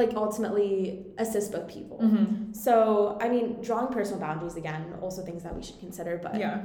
like, 0.00 0.12
ultimately 0.24 1.04
assist 1.18 1.52
both 1.52 1.66
people. 1.76 1.98
Mhm. 1.98 2.54
So, 2.56 3.18
I 3.20 3.26
mean, 3.34 3.46
drawing 3.60 3.88
personal 3.98 4.20
boundaries 4.26 4.56
again, 4.56 4.82
also 5.02 5.20
things 5.22 5.42
that 5.42 5.54
we 5.58 5.62
should 5.66 5.80
consider. 5.86 6.12
But 6.22 6.36
Yeah. 6.38 6.60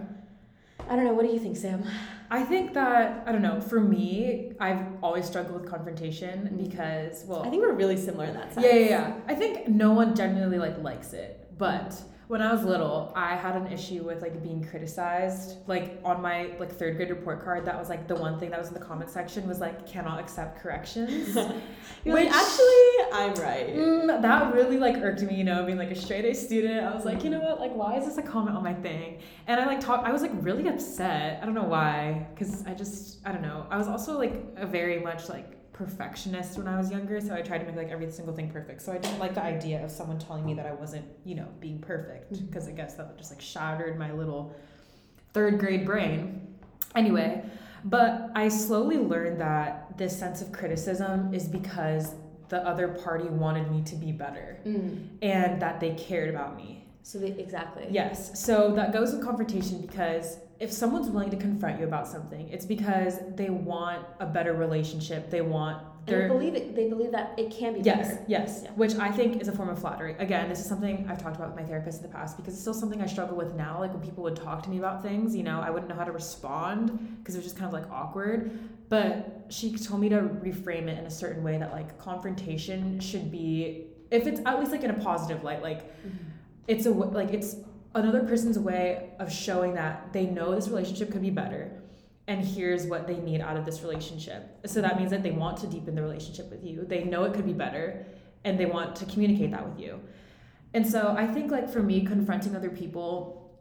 I 0.89 0.95
don't 0.95 1.05
know. 1.05 1.13
What 1.13 1.25
do 1.25 1.31
you 1.31 1.39
think, 1.39 1.57
Sam? 1.57 1.83
I 2.29 2.43
think 2.43 2.73
that 2.73 3.23
I 3.25 3.31
don't 3.31 3.41
know. 3.41 3.61
For 3.61 3.79
me, 3.79 4.53
I've 4.59 4.85
always 5.01 5.25
struggled 5.25 5.61
with 5.61 5.69
confrontation 5.69 6.57
because 6.61 7.23
well, 7.25 7.43
I 7.43 7.49
think 7.49 7.61
we're 7.61 7.73
really 7.73 7.97
similar 7.97 8.25
in 8.25 8.33
that 8.33 8.53
sense. 8.53 8.65
Yeah, 8.65 8.73
yeah, 8.73 8.89
yeah. 8.89 9.13
I 9.27 9.35
think 9.35 9.67
no 9.67 9.93
one 9.93 10.15
genuinely 10.15 10.59
like 10.59 10.77
likes 10.81 11.13
it, 11.13 11.47
but 11.57 12.01
when 12.27 12.41
I 12.41 12.51
was 12.51 12.65
little, 12.65 13.13
I 13.15 13.35
had 13.35 13.55
an 13.55 13.67
issue 13.71 14.03
with 14.03 14.21
like 14.21 14.43
being 14.43 14.61
criticized. 14.63 15.55
Like 15.65 15.99
on 16.03 16.21
my 16.21 16.51
like 16.59 16.71
third 16.71 16.97
grade 16.97 17.09
report 17.09 17.41
card, 17.41 17.63
that 17.65 17.79
was 17.79 17.87
like 17.87 18.07
the 18.07 18.15
one 18.15 18.37
thing 18.37 18.49
that 18.49 18.59
was 18.59 18.67
in 18.67 18.73
the 18.73 18.81
comment 18.81 19.09
section 19.09 19.47
was 19.47 19.59
like 19.59 19.87
cannot 19.87 20.19
accept 20.19 20.59
corrections. 20.59 21.35
You're 22.03 22.15
like, 22.15 22.25
Which- 22.25 22.33
actually, 22.33 23.13
I'm 23.13 23.33
right. 23.35 23.73
Mm, 23.73 24.21
that 24.21 24.53
really 24.53 24.77
like 24.77 24.97
irked 24.97 25.21
me, 25.21 25.35
you 25.35 25.45
know, 25.45 25.65
being 25.65 25.77
like 25.77 25.91
a 25.91 25.95
straight 25.95 26.25
A 26.25 26.33
student. 26.33 26.85
I 26.85 26.93
was 26.93 27.05
like, 27.05 27.23
you 27.23 27.29
know 27.29 27.39
what, 27.39 27.61
like, 27.61 27.73
why 27.73 27.95
is 27.97 28.05
this 28.05 28.17
a 28.17 28.21
comment 28.21 28.57
on 28.57 28.63
my 28.63 28.73
thing? 28.73 29.19
And 29.47 29.59
I 29.59 29.65
like 29.65 29.79
talk. 29.79 30.03
I 30.05 30.11
was 30.11 30.21
like 30.21 30.31
really 30.35 30.67
upset. 30.67 31.39
I 31.41 31.45
don't 31.45 31.55
know 31.55 31.63
why, 31.63 32.27
because 32.33 32.65
I 32.67 32.73
just 32.73 33.19
I 33.25 33.31
don't 33.31 33.41
know. 33.41 33.65
I 33.69 33.77
was 33.77 33.87
also 33.87 34.17
like 34.17 34.33
a 34.57 34.65
very 34.67 34.99
much 34.99 35.29
like 35.29 35.56
perfectionist 35.77 36.57
when 36.57 36.67
I 36.67 36.77
was 36.77 36.89
younger, 36.91 37.21
so 37.21 37.33
I 37.35 37.41
tried 37.41 37.59
to 37.59 37.65
make 37.65 37.75
like 37.75 37.89
every 37.89 38.09
single 38.11 38.33
thing 38.35 38.49
perfect. 38.49 38.81
So 38.81 38.91
I 38.91 38.97
didn't 38.97 39.19
like 39.19 39.35
the 39.35 39.43
idea 39.43 39.83
of 39.83 39.91
someone 39.91 40.17
telling 40.17 40.45
me 40.45 40.53
that 40.55 40.65
I 40.65 40.73
wasn't, 40.73 41.05
you 41.23 41.35
know, 41.35 41.47
being 41.59 41.79
perfect, 41.79 42.31
because 42.47 42.67
I 42.67 42.71
guess 42.71 42.95
that 42.95 43.17
just 43.17 43.31
like 43.31 43.41
shattered 43.41 43.97
my 43.97 44.11
little 44.11 44.55
third 45.33 45.59
grade 45.59 45.85
brain. 45.85 46.55
Anyway, 46.95 47.43
but 47.85 48.31
I 48.33 48.47
slowly 48.49 48.97
learned 48.97 49.39
that 49.39 49.97
this 49.97 50.17
sense 50.17 50.41
of 50.41 50.51
criticism 50.51 51.33
is 51.33 51.47
because 51.47 52.15
the 52.49 52.65
other 52.65 52.87
party 52.87 53.25
wanted 53.25 53.69
me 53.69 53.83
to 53.83 53.95
be 53.95 54.11
better 54.11 54.59
Mm. 54.65 55.07
and 55.21 55.61
that 55.61 55.79
they 55.79 55.93
cared 55.95 56.29
about 56.29 56.55
me. 56.57 56.85
So 57.03 57.19
they, 57.19 57.27
exactly. 57.31 57.87
Yes, 57.89 58.39
so 58.43 58.73
that 58.75 58.91
goes 58.93 59.13
with 59.13 59.23
confrontation 59.23 59.81
because 59.81 60.37
if 60.59 60.71
someone's 60.71 61.09
willing 61.09 61.29
to 61.29 61.37
confront 61.37 61.79
you 61.79 61.85
about 61.85 62.07
something, 62.07 62.49
it's 62.49 62.65
because 62.65 63.19
they 63.35 63.49
want 63.49 64.05
a 64.19 64.25
better 64.25 64.53
relationship. 64.53 65.29
They 65.29 65.41
want 65.41 65.83
they 66.07 66.27
believe 66.27 66.55
it. 66.55 66.73
They 66.73 66.87
believe 66.87 67.11
that 67.11 67.33
it 67.37 67.51
can 67.51 67.73
be 67.73 67.81
Yes, 67.81 68.07
better. 68.07 68.25
yes, 68.27 68.61
Yeah. 68.63 68.71
which 68.75 68.95
I 68.95 69.11
think 69.11 69.41
is 69.41 69.49
a 69.49 69.51
form 69.51 69.67
of 69.67 69.77
flattery. 69.79 70.15
Again, 70.19 70.47
this 70.47 70.59
is 70.59 70.65
something 70.65 71.05
I've 71.09 71.21
talked 71.21 71.35
about 71.35 71.49
with 71.49 71.57
my 71.57 71.65
therapist 71.67 72.01
in 72.01 72.09
the 72.09 72.13
past 72.15 72.37
because 72.37 72.53
it's 72.53 72.61
still 72.61 72.73
something 72.73 73.01
I 73.01 73.05
struggle 73.07 73.35
with 73.35 73.55
now. 73.55 73.79
Like 73.79 73.91
when 73.91 74.01
people 74.01 74.23
would 74.23 74.35
talk 74.35 74.63
to 74.63 74.69
me 74.69 74.77
about 74.77 75.03
things, 75.03 75.35
you 75.35 75.43
know, 75.43 75.59
I 75.59 75.69
wouldn't 75.69 75.89
know 75.89 75.95
how 75.95 76.05
to 76.05 76.13
respond 76.13 77.17
because 77.19 77.35
it 77.35 77.39
was 77.39 77.45
just 77.45 77.57
kind 77.57 77.67
of 77.67 77.73
like 77.73 77.91
awkward. 77.91 78.57
But 78.89 79.47
she 79.49 79.77
told 79.77 79.99
me 79.99 80.07
to 80.09 80.21
reframe 80.21 80.87
it 80.87 80.97
in 80.97 81.05
a 81.05 81.11
certain 81.11 81.43
way 81.43 81.57
that 81.57 81.73
like 81.73 81.99
confrontation 81.99 83.01
should 83.01 83.29
be, 83.29 83.87
if 84.09 84.27
it's 84.27 84.39
at 84.45 84.59
least 84.59 84.71
like 84.71 84.83
in 84.83 84.91
a 84.91 84.99
positive 85.01 85.43
light, 85.43 85.61
like 85.61 85.93
mm-hmm. 85.97 86.15
it's 86.69 86.85
a 86.85 86.91
like 86.91 87.33
it's 87.33 87.57
another 87.97 88.21
person's 88.21 88.59
way 88.59 89.11
of 89.19 89.31
showing 89.31 89.73
that 89.73 90.13
they 90.13 90.25
know 90.25 90.55
this 90.55 90.67
relationship 90.67 91.11
could 91.11 91.21
be 91.21 91.29
better 91.29 91.71
and 92.27 92.43
here's 92.45 92.85
what 92.85 93.07
they 93.07 93.17
need 93.17 93.39
out 93.39 93.55
of 93.55 93.65
this 93.65 93.81
relationship. 93.81 94.59
So 94.65 94.81
that 94.81 94.97
means 94.97 95.11
that 95.11 95.23
they 95.23 95.31
want 95.31 95.57
to 95.59 95.67
deepen 95.67 95.95
the 95.95 96.01
relationship 96.01 96.49
with 96.49 96.63
you. 96.63 96.83
They 96.85 97.05
know 97.05 97.23
it 97.23 97.33
could 97.33 97.45
be 97.45 97.53
better 97.53 98.05
and 98.43 98.59
they 98.59 98.65
want 98.65 98.97
to 98.97 99.05
communicate 99.05 99.51
that 99.51 99.67
with 99.67 99.79
you. 99.79 99.99
And 100.73 100.85
so 100.85 101.15
i 101.17 101.25
think 101.25 101.51
like 101.51 101.69
for 101.69 101.81
me 101.81 102.05
confronting 102.05 102.55
other 102.55 102.69
people 102.69 103.51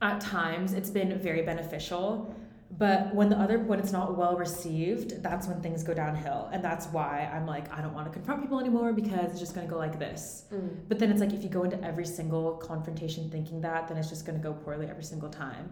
at 0.00 0.20
times 0.20 0.72
it's 0.72 0.90
been 0.90 1.18
very 1.18 1.42
beneficial 1.42 2.34
but 2.70 3.14
when 3.14 3.28
the 3.28 3.38
other 3.38 3.58
when 3.58 3.78
it's 3.78 3.92
not 3.92 4.16
well 4.16 4.36
received 4.36 5.22
that's 5.22 5.46
when 5.46 5.60
things 5.60 5.82
go 5.84 5.94
downhill 5.94 6.48
and 6.52 6.64
that's 6.64 6.86
why 6.88 7.30
i'm 7.32 7.46
like 7.46 7.72
i 7.72 7.80
don't 7.80 7.92
want 7.94 8.06
to 8.06 8.12
confront 8.12 8.40
people 8.40 8.58
anymore 8.58 8.92
because 8.92 9.30
it's 9.30 9.38
just 9.38 9.54
going 9.54 9.66
to 9.66 9.70
go 9.70 9.78
like 9.78 9.98
this 9.98 10.44
Mm. 10.52 10.70
but 10.88 10.98
then 10.98 11.10
it's 11.10 11.20
like 11.20 11.32
if 11.32 11.42
you 11.42 11.48
go 11.50 11.62
into 11.64 11.80
every 11.84 12.06
single 12.06 12.52
confrontation 12.56 13.30
thinking 13.30 13.60
that, 13.62 13.88
then 13.88 13.96
it's 13.96 14.08
just 14.08 14.24
going 14.26 14.38
to 14.40 14.42
go 14.42 14.52
poorly 14.54 14.86
every 14.86 15.02
single 15.02 15.28
time. 15.28 15.68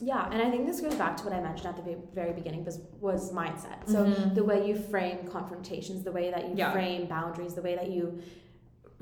Yeah, 0.00 0.28
and 0.32 0.40
I 0.40 0.48
think 0.50 0.66
this 0.66 0.80
goes 0.80 0.94
back 0.94 1.16
to 1.18 1.24
what 1.24 1.32
I 1.34 1.40
mentioned 1.40 1.66
at 1.66 1.76
the 1.84 1.96
very 2.14 2.32
beginning 2.32 2.64
was 2.64 2.80
was 3.00 3.32
mindset. 3.32 3.78
So 3.86 4.04
Mhm. 4.06 4.34
the 4.34 4.44
way 4.44 4.66
you 4.68 4.74
frame 4.76 5.18
confrontations, 5.26 6.02
the 6.04 6.12
way 6.12 6.30
that 6.30 6.48
you 6.48 6.54
Yeah. 6.56 6.72
frame 6.72 7.06
boundaries, 7.08 7.54
the 7.54 7.62
way 7.62 7.74
that 7.74 7.88
you 7.90 8.20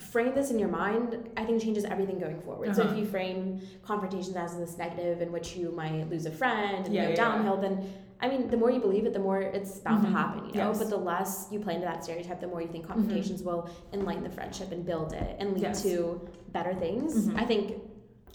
frame 0.00 0.34
this 0.34 0.50
in 0.50 0.58
your 0.58 0.68
mind, 0.68 1.28
I 1.36 1.44
think 1.44 1.62
changes 1.62 1.84
everything 1.84 2.18
going 2.18 2.40
forward. 2.40 2.74
So 2.74 2.82
if 2.82 2.88
Uh-huh. 2.88 2.98
you 3.00 3.04
frame 3.06 3.60
confrontations 3.82 4.34
as 4.36 4.56
this 4.56 4.78
negative 4.78 5.20
in 5.20 5.30
which 5.30 5.56
you 5.56 5.70
might 5.72 6.08
lose 6.10 6.26
a 6.26 6.30
friend 6.30 6.86
and 6.86 6.94
Yeah, 6.94 7.04
go 7.04 7.08
yeah, 7.10 7.14
downhill, 7.16 7.56
then 7.58 7.84
I 8.22 8.28
mean, 8.28 8.48
the 8.48 8.56
more 8.58 8.70
you 8.70 8.80
believe 8.80 9.06
it, 9.06 9.14
the 9.14 9.18
more 9.18 9.40
it's 9.40 9.78
bound 9.78 10.02
Mhm. 10.04 10.08
to 10.08 10.12
happen, 10.12 10.44
you 10.44 10.52
know. 10.60 10.68
Yes. 10.68 10.78
But 10.78 10.90
the 10.90 10.98
less 10.98 11.48
you 11.50 11.58
play 11.58 11.74
into 11.76 11.86
that 11.86 12.04
stereotype, 12.04 12.38
the 12.40 12.48
more 12.48 12.60
you 12.60 12.68
think 12.68 12.86
confrontations 12.86 13.42
will 13.42 13.66
enlighten 13.94 14.24
the 14.24 14.28
friendship 14.38 14.72
and 14.72 14.84
build 14.84 15.14
it 15.14 15.36
and 15.38 15.54
lead 15.54 15.62
Yes. 15.62 15.82
to 15.84 16.20
better 16.52 16.74
things. 16.74 17.28
Mhm. 17.28 17.40
I 17.40 17.44
think 17.46 17.80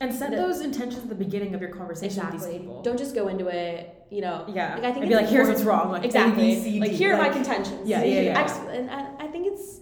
And 0.02 0.14
set 0.14 0.32
The- 0.32 0.36
those 0.36 0.60
intentions 0.60 1.04
at 1.04 1.10
the 1.10 1.16
beginning 1.16 1.56
of 1.56 1.62
your 1.62 1.70
conversation 1.70 2.26
with 2.26 2.34
exactly. 2.34 2.70
Don't 2.84 2.98
just 2.98 3.16
go 3.16 3.30
into 3.30 3.48
it, 3.48 4.06
you 4.10 4.20
know. 4.20 4.44
yeah. 4.50 4.74
Like, 4.76 4.84
I 4.84 4.92
think 4.92 5.04
and 5.06 5.10
be 5.10 5.16
like, 5.16 5.28
here's 5.28 5.48
what's 5.48 5.64
wrong. 5.64 5.90
Like, 5.92 6.04
exactly. 6.04 6.52
A, 6.52 6.56
B, 6.56 6.62
C, 6.62 6.80
like 6.82 6.92
here 6.92 7.14
are 7.14 7.18
my 7.18 7.30
contentions. 7.30 7.88
Yeah, 7.88 8.04
yeah, 8.04 8.20
yeah. 8.22 8.38
Excellent. 8.42 8.78
And 8.78 8.92
I, 8.92 9.08
I 9.26 9.28
think 9.28 9.48
it's, 9.48 9.80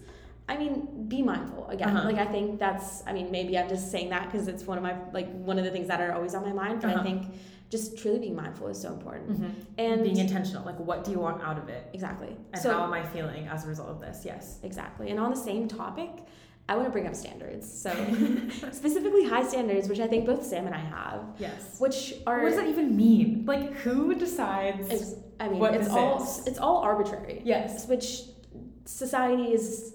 I 0.47 0.55
mean, 0.58 0.88
be 1.16 1.22
mindful 1.22 1.64
again. 1.70 1.89
Uh-huh. 1.95 2.07
Like 2.09 2.18
I 2.28 2.30
think 2.36 2.59
that's. 2.66 2.88
I 3.09 3.11
mean, 3.18 3.28
maybe 3.38 3.57
I'm 3.59 3.70
just 3.76 3.86
saying 3.93 4.09
that 4.09 4.24
because 4.32 4.47
it's 4.47 4.64
one 4.72 4.78
of 4.80 4.84
my 4.89 4.95
like 5.18 5.30
one 5.49 5.57
of 5.59 5.66
the 5.68 5.72
things 5.76 5.88
that 5.91 5.99
are 6.01 6.11
always 6.18 6.34
on 6.38 6.43
my 6.49 6.53
mind. 6.64 6.82
But 6.82 6.91
Uh-huh. 6.91 7.01
I 7.01 7.03
think 7.03 7.22
just 7.70 7.97
truly 7.99 8.20
being 8.20 8.36
mindful 8.43 8.68
is 8.74 8.80
so 8.86 8.89
important. 8.97 9.26
Mhm. 9.34 9.51
And 9.78 10.03
being 10.03 10.18
intentional. 10.28 10.64
Like, 10.72 10.80
what 10.89 11.03
do 11.03 11.09
you 11.11 11.20
want 11.28 11.38
out 11.43 11.57
of 11.57 11.68
it? 11.70 11.84
exactly. 11.97 12.32
And 12.53 12.61
so 12.61 12.70
how 12.72 12.84
am 12.89 12.93
I 12.93 13.03
feeling 13.16 13.43
as 13.47 13.59
a 13.66 13.68
result 13.74 13.89
of 13.95 13.99
this? 14.05 14.18
Yes. 14.32 14.59
exactly. 14.70 15.05
And 15.11 15.20
on 15.26 15.30
the 15.32 15.41
same 15.49 15.64
topic, 15.68 16.11
I 16.70 16.76
want 16.78 16.88
to 16.89 16.91
bring 16.97 17.07
up 17.07 17.16
standards. 17.24 17.66
So 17.86 17.89
specifically 18.82 19.24
high 19.34 19.45
standards, 19.51 19.86
which 19.91 19.99
I 19.99 20.07
think 20.11 20.26
both 20.32 20.43
Sam 20.51 20.66
and 20.70 20.76
I 20.76 20.84
have, 20.97 21.22
Yes. 21.39 21.80
which 21.84 21.99
are. 22.28 22.39
What 22.41 22.49
does 22.51 22.59
that 22.61 22.68
even 22.76 22.88
mean? 23.05 23.28
Like, 23.53 23.66
who 23.84 23.97
decides? 24.16 25.16
I 25.39 25.49
mean, 25.49 25.64
it's 25.80 25.89
all 25.89 26.24
is? 26.24 26.47
it's 26.49 26.59
all 26.66 26.78
arbitrary. 26.91 27.41
yes. 27.53 27.88
Which 27.93 28.09
society 28.86 29.47
is 29.53 29.93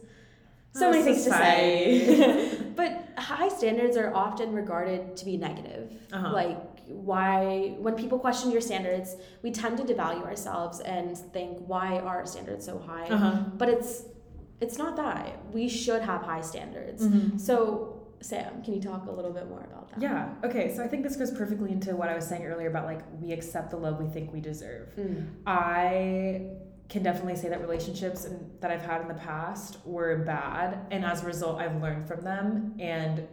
so 0.79 0.89
Oh, 0.89 0.91
many 0.91 1.03
things 1.05 1.25
to 1.25 1.31
say. 1.31 2.59
but 2.77 3.09
high 3.17 3.49
standards 3.49 3.97
are 3.97 4.15
often 4.15 4.53
regarded 4.53 5.17
to 5.17 5.25
be 5.25 5.37
negative. 5.37 5.93
Uh-huh. 6.13 6.33
Like 6.33 6.59
why 6.87 7.75
when 7.79 7.95
people 7.95 8.19
question 8.19 8.51
your 8.51 8.61
standards, 8.61 9.17
we 9.43 9.51
tend 9.51 9.77
to 9.79 9.85
devalue 9.85 10.25
ourselves 10.25 10.81
and 10.81 11.17
think 11.17 11.59
why 11.67 11.99
are 11.99 12.19
our 12.19 12.27
standards 12.27 12.65
so 12.65 12.79
high? 12.79 13.07
Uh 13.09 13.17
huh. 13.17 13.37
But 13.57 13.69
it's 13.69 14.05
it's 14.61 14.79
not 14.79 14.97
that. 14.97 15.53
We 15.53 15.69
should 15.69 16.03
have 16.03 16.23
high 16.23 16.41
standards. 16.41 17.07
Mm-hmm. 17.07 17.39
So 17.39 17.95
Sam, 18.21 18.63
can 18.65 18.75
you 18.75 18.81
talk 18.81 19.07
a 19.07 19.13
little 19.13 19.33
bit 19.33 19.49
more 19.49 19.61
about 19.61 19.91
that? 19.91 20.03
Yeah. 20.03 20.35
Okay. 20.45 20.75
So 20.75 20.83
I 20.83 20.89
think 20.89 21.05
this 21.05 21.17
goes 21.17 21.31
perfectly 21.31 21.71
into 21.71 21.95
what 21.95 22.09
I 22.09 22.15
was 22.17 22.27
saying 22.27 22.45
earlier 22.45 22.69
about 22.69 22.85
like 22.85 23.03
we 23.21 23.33
accept 23.33 23.71
the 23.71 23.77
love 23.77 24.01
we 24.01 24.09
think 24.09 24.33
we 24.33 24.41
deserve. 24.41 24.89
Mm. 24.97 25.29
I 25.47 26.43
can 26.89 27.03
definitely 27.03 27.37
say 27.37 27.49
that 27.49 27.61
relationships 27.61 28.25
and, 28.25 28.51
that 28.61 28.71
I've 28.71 28.83
had 28.83 29.03
in 29.03 29.09
the 29.09 29.15
past 29.15 29.79
were 29.85 30.17
bad, 30.19 30.87
and 30.91 31.05
as 31.05 31.23
a 31.23 31.27
result, 31.27 31.61
I've 31.61 31.81
learned 31.83 32.09
from 32.09 32.23
them. 32.23 32.75
And 32.79 33.27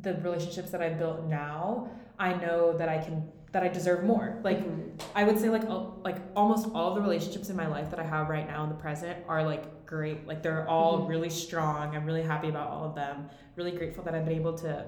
the 0.00 0.14
relationships 0.16 0.70
that 0.70 0.80
I've 0.82 0.98
built 0.98 1.24
now, 1.24 1.90
I 2.18 2.32
know 2.34 2.72
that 2.78 2.88
I 2.88 2.98
can 2.98 3.30
that 3.52 3.62
I 3.62 3.68
deserve 3.68 4.02
more. 4.02 4.40
Like 4.42 4.60
Mhm. 4.60 4.98
I 5.14 5.24
would 5.24 5.38
say, 5.38 5.50
like 5.50 5.64
like 6.02 6.16
almost 6.34 6.68
all 6.74 6.94
the 6.94 7.02
relationships 7.02 7.50
in 7.50 7.56
my 7.56 7.66
life 7.66 7.90
that 7.90 8.00
I 8.00 8.02
have 8.02 8.30
right 8.30 8.46
now 8.48 8.62
in 8.64 8.70
the 8.70 8.74
present 8.76 9.18
are 9.28 9.44
like 9.44 9.84
great. 9.84 10.26
Like 10.26 10.42
they're 10.42 10.66
all 10.66 11.00
Mhm. 11.00 11.08
really 11.08 11.28
strong. 11.28 11.94
I'm 11.94 12.06
really 12.06 12.22
happy 12.22 12.48
about 12.48 12.70
all 12.70 12.84
of 12.86 12.94
them. 12.94 13.28
Really 13.56 13.72
grateful 13.72 14.02
that 14.04 14.14
I've 14.14 14.24
been 14.24 14.38
able 14.38 14.54
to 14.58 14.86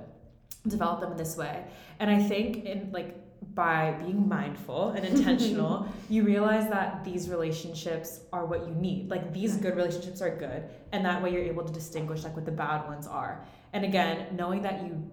develop 0.66 1.00
them 1.00 1.12
in 1.12 1.18
this 1.18 1.36
way. 1.36 1.64
And 2.00 2.10
I 2.10 2.22
think 2.22 2.64
in 2.64 2.90
like 2.90 3.14
by 3.54 3.92
being 4.00 4.28
mindful 4.28 4.90
and 4.90 5.04
intentional, 5.12 5.86
you 6.08 6.24
realize 6.24 6.68
that 6.68 7.04
these 7.04 7.28
relationships 7.28 8.20
are 8.32 8.44
what 8.44 8.66
you 8.66 8.74
need. 8.74 9.10
Like 9.10 9.32
these 9.32 9.56
good 9.56 9.76
relationships 9.76 10.20
are 10.20 10.34
good, 10.36 10.64
and 10.92 11.04
that 11.04 11.22
way 11.22 11.32
you're 11.32 11.42
able 11.42 11.64
to 11.64 11.72
distinguish 11.72 12.24
like 12.24 12.34
what 12.34 12.44
the 12.44 12.52
bad 12.52 12.86
ones 12.86 13.06
are. 13.06 13.44
And 13.72 13.84
again, 13.84 14.36
knowing 14.36 14.62
that 14.62 14.82
you 14.82 15.10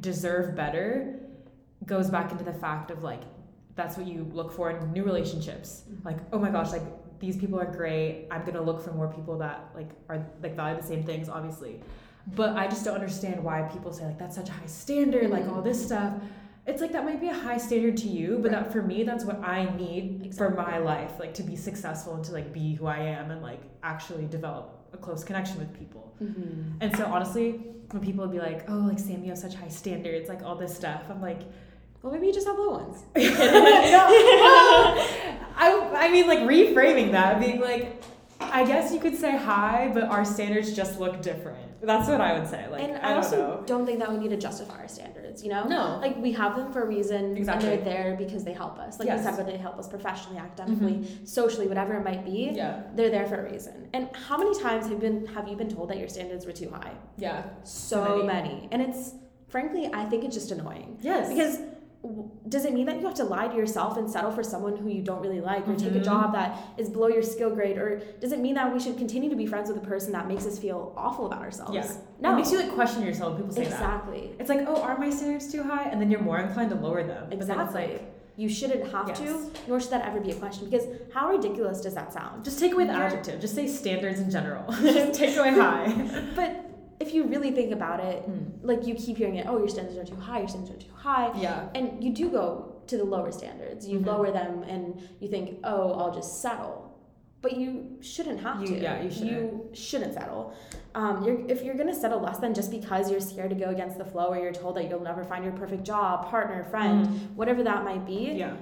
deserve 0.00 0.54
better 0.54 1.20
goes 1.86 2.10
back 2.10 2.32
into 2.32 2.44
the 2.44 2.52
fact 2.52 2.90
of 2.90 3.02
like 3.02 3.22
that's 3.74 3.96
what 3.96 4.06
you 4.06 4.28
look 4.32 4.52
for 4.52 4.70
in 4.70 4.92
new 4.92 5.04
relationships. 5.04 5.84
Mm-hmm. 5.88 6.06
Like, 6.06 6.18
oh 6.32 6.38
my 6.38 6.50
gosh, 6.50 6.72
like 6.72 6.82
these 7.20 7.36
people 7.36 7.60
are 7.60 7.70
great. 7.70 8.26
I'm 8.30 8.44
gonna 8.44 8.62
look 8.62 8.82
for 8.82 8.92
more 8.92 9.08
people 9.08 9.38
that 9.38 9.70
like 9.74 9.90
are 10.08 10.26
like 10.42 10.56
value 10.56 10.80
the 10.80 10.86
same 10.86 11.04
things, 11.04 11.28
obviously. 11.28 11.80
But 12.34 12.56
I 12.56 12.66
just 12.66 12.84
don't 12.84 12.94
understand 12.94 13.42
why 13.42 13.62
people 13.62 13.92
say 13.92 14.04
like 14.04 14.18
that's 14.18 14.36
such 14.36 14.48
a 14.48 14.52
high 14.52 14.66
standard, 14.66 15.30
like 15.30 15.46
all 15.48 15.62
this 15.62 15.84
stuff. 15.84 16.12
It's 16.68 16.82
like 16.82 16.92
that 16.92 17.04
might 17.06 17.18
be 17.20 17.28
a 17.28 17.34
high 17.34 17.56
standard 17.56 17.96
to 17.98 18.08
you, 18.08 18.38
but 18.42 18.50
that 18.50 18.70
for 18.70 18.82
me, 18.82 19.02
that's 19.02 19.24
what 19.24 19.42
I 19.42 19.74
need 19.76 20.34
for 20.36 20.50
my 20.50 20.76
life, 20.76 21.12
like 21.18 21.32
to 21.34 21.42
be 21.42 21.56
successful 21.56 22.14
and 22.14 22.22
to 22.26 22.32
like 22.32 22.52
be 22.52 22.74
who 22.74 22.86
I 22.86 22.98
am 22.98 23.30
and 23.30 23.40
like 23.42 23.60
actually 23.82 24.26
develop 24.26 24.78
a 24.92 24.98
close 24.98 25.24
connection 25.24 25.58
with 25.58 25.72
people. 25.72 26.14
Mhm. 26.22 26.74
And 26.82 26.94
so 26.94 27.06
honestly, 27.06 27.52
when 27.90 28.02
people 28.02 28.22
would 28.24 28.32
be 28.32 28.38
like, 28.38 28.68
"Oh, 28.70 28.80
like 28.90 28.98
Sam, 28.98 29.22
you 29.22 29.30
have 29.30 29.38
such 29.38 29.54
high 29.54 29.68
standards," 29.68 30.28
like 30.28 30.42
all 30.42 30.56
this 30.56 30.74
stuff, 30.76 31.04
I'm 31.08 31.22
like, 31.22 31.40
Well, 32.02 32.12
maybe 32.12 32.26
you 32.28 32.32
just 32.32 32.46
have 32.46 32.56
low 32.58 32.70
ones. 32.70 33.02
I, 33.16 33.22
I 36.04 36.08
mean, 36.12 36.26
like 36.28 36.40
reframing 36.40 37.10
that, 37.12 37.40
being 37.40 37.60
like, 37.60 38.02
I 38.40 38.64
guess 38.64 38.92
you 38.92 39.00
could 39.00 39.16
say 39.16 39.36
high, 39.36 39.90
but 39.92 40.04
our 40.04 40.24
standards 40.24 40.72
just 40.72 41.00
look 41.00 41.22
different. 41.22 41.80
That's 41.80 42.08
what 42.08 42.20
I 42.20 42.38
would 42.38 42.48
say. 42.48 42.68
Like, 42.68 42.82
and 42.82 42.96
I, 42.96 42.98
I, 42.98 43.08
don't 43.08 43.16
also 43.16 43.36
know. 43.36 43.62
don't 43.66 43.86
think 43.86 43.98
that 44.00 44.10
we 44.10 44.18
need 44.18 44.30
to 44.30 44.36
justify 44.36 44.78
our 44.78 44.88
standards, 44.88 45.42
you 45.42 45.50
know? 45.50 45.64
No. 45.64 45.98
Like 46.00 46.16
we 46.16 46.32
have 46.32 46.56
them 46.56 46.72
for 46.72 46.82
a 46.82 46.86
reason 46.86 47.36
Exactly. 47.36 47.68
and 47.68 47.78
they're 47.78 47.84
there 47.84 48.16
because 48.16 48.44
they 48.44 48.52
help 48.52 48.78
us. 48.78 48.98
Like 48.98 49.06
Yes. 49.06 49.24
said, 49.36 49.46
they 49.46 49.56
help 49.56 49.78
us 49.78 49.88
professionally, 49.88 50.38
academically, 50.38 50.94
mm-hmm. 50.94 51.24
socially, 51.24 51.68
whatever 51.68 51.94
it 51.94 52.04
might 52.04 52.24
be, 52.24 52.50
Yeah. 52.52 52.82
they're 52.94 53.10
there 53.10 53.26
for 53.26 53.46
a 53.46 53.50
reason. 53.50 53.88
And 53.92 54.08
how 54.14 54.38
many 54.38 54.58
times 54.58 54.88
have 54.88 55.00
been 55.00 55.26
have 55.26 55.48
you 55.48 55.56
been 55.56 55.68
told 55.68 55.90
that 55.90 55.98
your 55.98 56.08
standards 56.08 56.46
were 56.46 56.52
too 56.52 56.70
high? 56.70 56.92
Yeah. 57.16 57.44
So 57.64 58.22
many. 58.24 58.48
many. 58.48 58.68
And 58.72 58.82
it's 58.82 59.14
frankly, 59.48 59.90
I 59.92 60.04
think 60.04 60.24
it's 60.24 60.34
just 60.34 60.50
annoying. 60.50 60.98
Yes. 61.00 61.28
Because 61.28 61.58
does 62.48 62.64
it 62.64 62.72
mean 62.72 62.86
that 62.86 62.96
you 63.00 63.04
have 63.04 63.14
to 63.14 63.24
lie 63.24 63.48
to 63.48 63.56
yourself 63.56 63.96
and 63.96 64.08
settle 64.08 64.30
for 64.30 64.42
someone 64.42 64.76
who 64.76 64.88
you 64.88 65.02
don't 65.02 65.20
really 65.20 65.40
like 65.40 65.66
or 65.68 65.74
take 65.74 65.90
a 65.94 65.98
Mhm. 65.98 66.04
job 66.04 66.32
that 66.32 66.56
is 66.76 66.88
below 66.88 67.08
your 67.08 67.22
skill 67.22 67.50
grade 67.50 67.76
or 67.76 68.00
does 68.20 68.30
it 68.32 68.38
mean 68.38 68.54
that 68.54 68.72
we 68.72 68.78
should 68.78 68.96
continue 68.96 69.28
to 69.28 69.36
be 69.36 69.46
friends 69.46 69.68
with 69.68 69.76
a 69.82 69.86
person 69.86 70.12
that 70.12 70.28
makes 70.28 70.46
us 70.46 70.58
feel 70.58 70.92
awful 70.96 71.26
about 71.26 71.42
ourselves 71.42 71.74
Yeah. 71.74 71.90
no 72.20 72.32
It 72.32 72.36
makes 72.36 72.52
you 72.52 72.58
like 72.60 72.72
question 72.72 73.02
yourself. 73.02 73.32
when 73.34 73.42
People 73.42 73.54
say 73.56 73.64
that. 73.64 73.72
exactly 73.72 74.32
It's 74.38 74.48
like, 74.48 74.64
oh, 74.68 74.80
are 74.80 74.96
my 74.96 75.10
standards 75.10 75.50
too 75.50 75.64
high? 75.64 75.84
And 75.90 76.00
then 76.00 76.08
you're 76.10 76.20
more 76.22 76.38
inclined 76.38 76.70
to 76.70 76.76
lower 76.76 77.02
them. 77.02 77.26
But 77.30 77.30
then 77.30 77.40
it's 77.40 77.50
exactly 77.50 77.82
like, 77.94 78.14
you 78.36 78.48
shouldn't 78.48 78.86
have 78.92 79.08
Yes. 79.08 79.18
to 79.18 79.50
nor 79.66 79.80
should 79.80 79.90
that 79.90 80.06
ever 80.06 80.20
be 80.20 80.30
a 80.30 80.34
question 80.36 80.70
because 80.70 80.86
how 81.12 81.28
ridiculous 81.30 81.80
does 81.80 81.94
that 81.94 82.12
sound 82.12 82.44
just 82.44 82.60
take 82.60 82.72
away 82.74 82.84
the 82.86 82.92
adjective. 82.92 83.40
Just 83.40 83.56
say 83.56 83.66
standards 83.66 84.20
in 84.20 84.30
general. 84.30 84.62
just 84.82 85.18
take 85.18 85.36
away 85.36 85.50
high. 85.50 85.92
but 86.36 86.64
if 87.00 87.14
you 87.14 87.24
really 87.24 87.50
think 87.52 87.72
about 87.72 88.00
it 88.00 88.22
Hmm. 88.24 88.44
like 88.62 88.86
you 88.86 88.94
keep 88.94 89.16
hearing 89.16 89.36
it 89.36 89.46
oh 89.48 89.58
your 89.58 89.68
standards 89.68 89.96
are 89.98 90.04
too 90.04 90.20
high 90.20 90.38
your 90.40 90.48
standards 90.48 90.74
are 90.84 90.86
too 90.88 90.94
high 90.94 91.32
Yeah. 91.40 91.68
and 91.74 92.02
you 92.02 92.12
do 92.12 92.28
go 92.30 92.74
to 92.86 92.96
the 92.96 93.04
lower 93.04 93.30
standards 93.30 93.86
you 93.88 93.98
Mhm. 94.00 94.06
lower 94.06 94.30
them 94.30 94.62
and 94.68 95.00
you 95.20 95.28
think 95.28 95.58
oh 95.64 95.92
i'll 95.92 96.14
just 96.14 96.40
settle 96.42 96.84
but 97.40 97.56
you 97.56 97.98
shouldn't 98.00 98.40
have 98.40 98.60
You- 98.62 98.66
to 98.68 98.80
yeah, 98.82 99.00
you 99.02 99.10
shouldn't. 99.10 99.30
you 99.30 99.68
shouldn't 99.72 100.14
settle 100.14 100.52
um, 100.94 101.22
you're, 101.24 101.38
if 101.48 101.62
you're 101.62 101.76
going 101.76 101.86
to 101.88 101.94
settle 101.94 102.18
less 102.18 102.38
than 102.38 102.52
just 102.54 102.70
because 102.72 103.08
you're 103.10 103.20
scared 103.20 103.50
to 103.50 103.56
go 103.56 103.68
against 103.70 103.96
the 103.98 104.04
flow 104.04 104.28
or 104.32 104.38
you're 104.38 104.52
told 104.52 104.74
that 104.76 104.88
you'll 104.90 105.02
never 105.12 105.22
find 105.22 105.44
your 105.44 105.52
perfect 105.52 105.84
job 105.84 106.26
partner 106.28 106.64
friend 106.64 107.06
whatever 107.36 107.62
that 107.62 107.84
might 107.84 108.04
be 108.04 108.32
Yeah. 108.32 108.56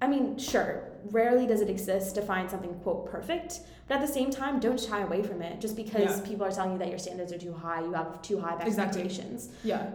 i 0.00 0.06
mean 0.06 0.38
sure 0.38 0.90
rarely 1.10 1.46
does 1.46 1.60
it 1.60 1.68
exist 1.70 2.14
to 2.14 2.22
find 2.22 2.50
something 2.50 2.74
quote 2.82 3.10
perfect 3.10 3.60
but 3.86 3.96
at 3.96 4.00
the 4.06 4.12
same 4.12 4.30
time 4.30 4.58
don't 4.60 4.80
shy 4.80 5.00
away 5.02 5.22
from 5.22 5.42
it 5.42 5.60
just 5.60 5.76
because 5.76 6.18
Yeah. 6.20 6.26
people 6.26 6.46
are 6.46 6.50
telling 6.50 6.72
you 6.72 6.78
that 6.78 6.88
your 6.88 6.98
standards 6.98 7.32
are 7.32 7.38
too 7.38 7.52
high 7.52 7.80
you 7.82 7.92
have 7.92 8.20
too 8.22 8.38
high 8.40 8.54
of 8.54 8.60
Exactly. 8.66 9.02
expectations 9.02 9.50
Yeah. 9.62 9.86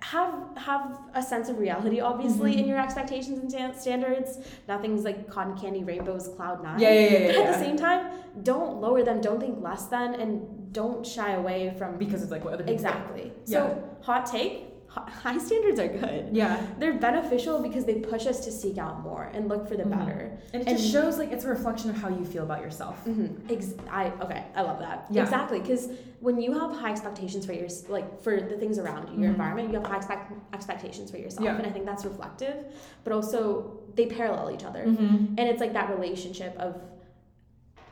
have 0.00 0.34
have 0.56 0.98
a 1.14 1.22
sense 1.22 1.48
of 1.48 1.58
reality 1.58 2.00
obviously 2.00 2.54
Mhm. 2.54 2.58
in 2.60 2.66
your 2.68 2.78
expectations 2.78 3.38
and 3.38 3.50
stan- 3.50 3.74
standards 3.74 4.38
nothing's 4.68 5.04
like 5.04 5.28
cotton 5.28 5.56
candy 5.56 5.82
rainbows 5.84 6.28
cloud 6.36 6.62
nine 6.62 6.78
Yeah, 6.78 6.90
yeah, 6.90 7.00
yeah, 7.00 7.26
but 7.26 7.36
at 7.36 7.44
yeah. 7.44 7.52
the 7.52 7.58
same 7.58 7.76
time 7.76 8.06
don't 8.42 8.80
lower 8.80 9.02
them 9.02 9.20
don't 9.20 9.40
think 9.40 9.60
less 9.62 9.86
than 9.86 10.14
and 10.14 10.72
don't 10.72 11.04
shy 11.04 11.32
away 11.32 11.74
from 11.78 11.96
Because 11.96 12.22
it's 12.22 12.30
like 12.30 12.44
what 12.44 12.52
other 12.54 12.62
people 12.62 12.74
exactly 12.74 13.32
Yeah. 13.46 13.58
so 13.66 13.82
hot 14.02 14.26
take 14.26 14.67
high 15.22 15.38
standards 15.38 15.78
are 15.80 15.88
good 15.88 16.28
Yeah. 16.32 16.60
they're 16.78 16.94
beneficial 16.98 17.60
because 17.62 17.84
they 17.84 17.96
push 17.96 18.26
us 18.26 18.44
to 18.44 18.50
seek 18.52 18.78
out 18.78 19.02
more 19.02 19.30
and 19.34 19.48
look 19.48 19.68
for 19.68 19.76
the 19.76 19.84
Mhm. 19.84 19.90
better 19.98 20.38
And 20.52 20.62
it 20.62 20.68
And- 20.68 20.78
just 20.78 20.90
shows 20.90 21.18
like 21.18 21.30
it's 21.32 21.44
a 21.44 21.48
reflection 21.48 21.90
of 21.90 21.96
how 21.96 22.08
you 22.08 22.24
feel 22.24 22.42
about 22.42 22.62
yourself. 22.62 23.04
Mm-hmm. 23.04 23.52
Ex- 23.52 23.74
I 23.90 24.06
okay, 24.22 24.44
I 24.54 24.62
love 24.62 24.78
that. 24.80 25.06
Yeah. 25.10 25.22
Exactly, 25.22 25.60
because 25.60 25.90
when 26.20 26.40
you 26.40 26.52
have 26.58 26.72
high 26.72 26.90
expectations 26.90 27.44
for 27.46 27.52
your 27.52 27.68
like 27.88 28.20
for 28.22 28.40
the 28.40 28.56
things 28.56 28.78
around 28.78 29.08
you, 29.10 29.20
your 29.20 29.28
Mhm. 29.30 29.34
environment, 29.34 29.68
you 29.70 29.74
have 29.78 29.86
high 29.86 29.96
expect- 29.98 30.32
expectations 30.54 31.10
for 31.10 31.18
yourself, 31.18 31.44
Yeah. 31.44 31.56
and 31.56 31.66
I 31.66 31.70
think 31.70 31.84
that's 31.84 32.04
reflective. 32.04 32.56
But 33.04 33.12
also, 33.12 33.78
they 33.94 34.06
parallel 34.06 34.50
each 34.50 34.64
other, 34.64 34.84
Mm-hmm. 34.84 35.34
and 35.38 35.40
it's 35.50 35.60
like 35.60 35.72
that 35.74 35.90
relationship 35.90 36.56
of 36.58 36.80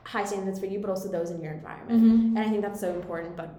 high 0.05 0.25
standards 0.25 0.59
for 0.59 0.67
you, 0.67 0.79
but 0.81 0.89
also 0.89 1.09
those 1.09 1.31
in 1.31 1.41
your 1.43 1.53
environment. 1.53 2.01
Mm-hmm. 2.03 2.37
And 2.37 2.39
I 2.39 2.49
think 2.49 2.63
that's 2.63 2.81
so 2.81 2.91
important. 2.95 3.37
But 3.37 3.51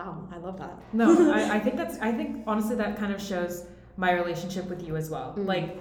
wow, 0.00 0.28
I 0.32 0.38
love 0.38 0.58
that. 0.58 0.78
No, 0.92 1.32
I, 1.32 1.56
I 1.56 1.60
think 1.64 1.76
that's 1.76 1.98
I 1.98 2.12
think 2.12 2.44
honestly 2.46 2.76
that 2.76 2.96
kind 2.96 3.12
of 3.12 3.20
shows 3.20 3.64
my 3.96 4.12
relationship 4.12 4.68
with 4.68 4.82
you 4.86 4.96
as 4.96 5.10
well. 5.10 5.34
Mhm. 5.36 5.46
Like 5.46 5.80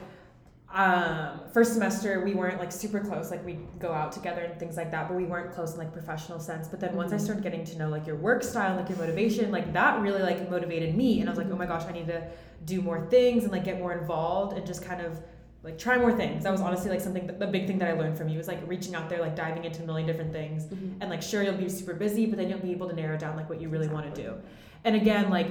um 0.71 1.39
first 1.51 1.73
semester 1.73 2.23
we 2.23 2.35
weren't 2.35 2.59
like 2.59 2.71
super 2.71 2.99
close 2.99 3.31
like 3.31 3.43
we'd 3.43 3.65
go 3.79 3.91
out 3.91 4.11
together 4.11 4.41
and 4.41 4.59
things 4.59 4.77
like 4.77 4.91
that 4.91 5.07
but 5.07 5.17
we 5.17 5.25
weren't 5.25 5.51
close 5.51 5.71
in 5.73 5.79
like 5.79 5.91
professional 5.91 6.39
sense 6.39 6.67
but 6.67 6.79
then 6.79 6.95
once 6.95 7.11
i 7.11 7.15
Mhm. 7.15 7.21
started 7.21 7.43
getting 7.43 7.63
to 7.65 7.75
know 7.79 7.89
like 7.89 8.05
your 8.05 8.17
work 8.17 8.43
style 8.43 8.75
like 8.75 8.87
your 8.87 8.99
motivation 8.99 9.49
like 9.49 9.73
that 9.73 9.99
really 9.99 10.21
like 10.21 10.47
motivated 10.47 10.95
me 10.95 11.21
and 11.21 11.27
i 11.27 11.31
was 11.31 11.39
like 11.39 11.49
oh 11.51 11.55
my 11.55 11.65
gosh 11.65 11.85
i 11.87 11.91
need 11.91 12.05
to 12.05 12.21
do 12.65 12.83
more 12.83 13.07
things 13.09 13.41
and 13.45 13.51
like 13.51 13.63
get 13.63 13.79
more 13.79 13.93
involved 13.93 14.55
and 14.55 14.63
just 14.67 14.85
kind 14.85 15.01
of 15.01 15.19
like 15.63 15.77
try 15.77 15.97
more 15.97 16.13
things. 16.13 16.43
That 16.43 16.51
was 16.51 16.61
honestly 16.61 16.89
like 16.89 17.01
something 17.01 17.27
the 17.27 17.47
big 17.47 17.67
thing 17.67 17.79
that 17.79 17.89
i 17.89 17.93
learned 17.93 18.17
from 18.17 18.29
you 18.29 18.37
was 18.37 18.47
like 18.47 18.59
reaching 18.65 18.95
out 18.95 19.09
there 19.09 19.19
like 19.19 19.35
diving 19.35 19.65
into 19.65 19.83
a 19.83 19.85
million 19.85 20.07
different 20.07 20.31
things. 20.31 20.63
Mm-hmm. 20.65 21.01
And 21.01 21.09
like 21.09 21.21
sure 21.21 21.43
you'll 21.43 21.53
be 21.53 21.69
super 21.69 21.93
busy 21.93 22.25
but 22.25 22.37
then 22.37 22.49
you'll 22.49 22.59
be 22.59 22.71
able 22.71 22.87
to 22.87 22.95
narrow 22.95 23.17
down 23.17 23.35
like 23.35 23.49
what 23.49 23.61
you 23.61 23.69
really 23.69 23.89
want 23.89 24.13
to 24.13 24.21
do. 24.21 24.35
And 24.83 24.95
again 24.95 25.29
like 25.29 25.47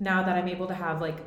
now 0.00 0.22
that 0.22 0.36
i'm 0.36 0.48
able 0.48 0.66
to 0.66 0.74
have 0.74 1.00
like 1.00 1.18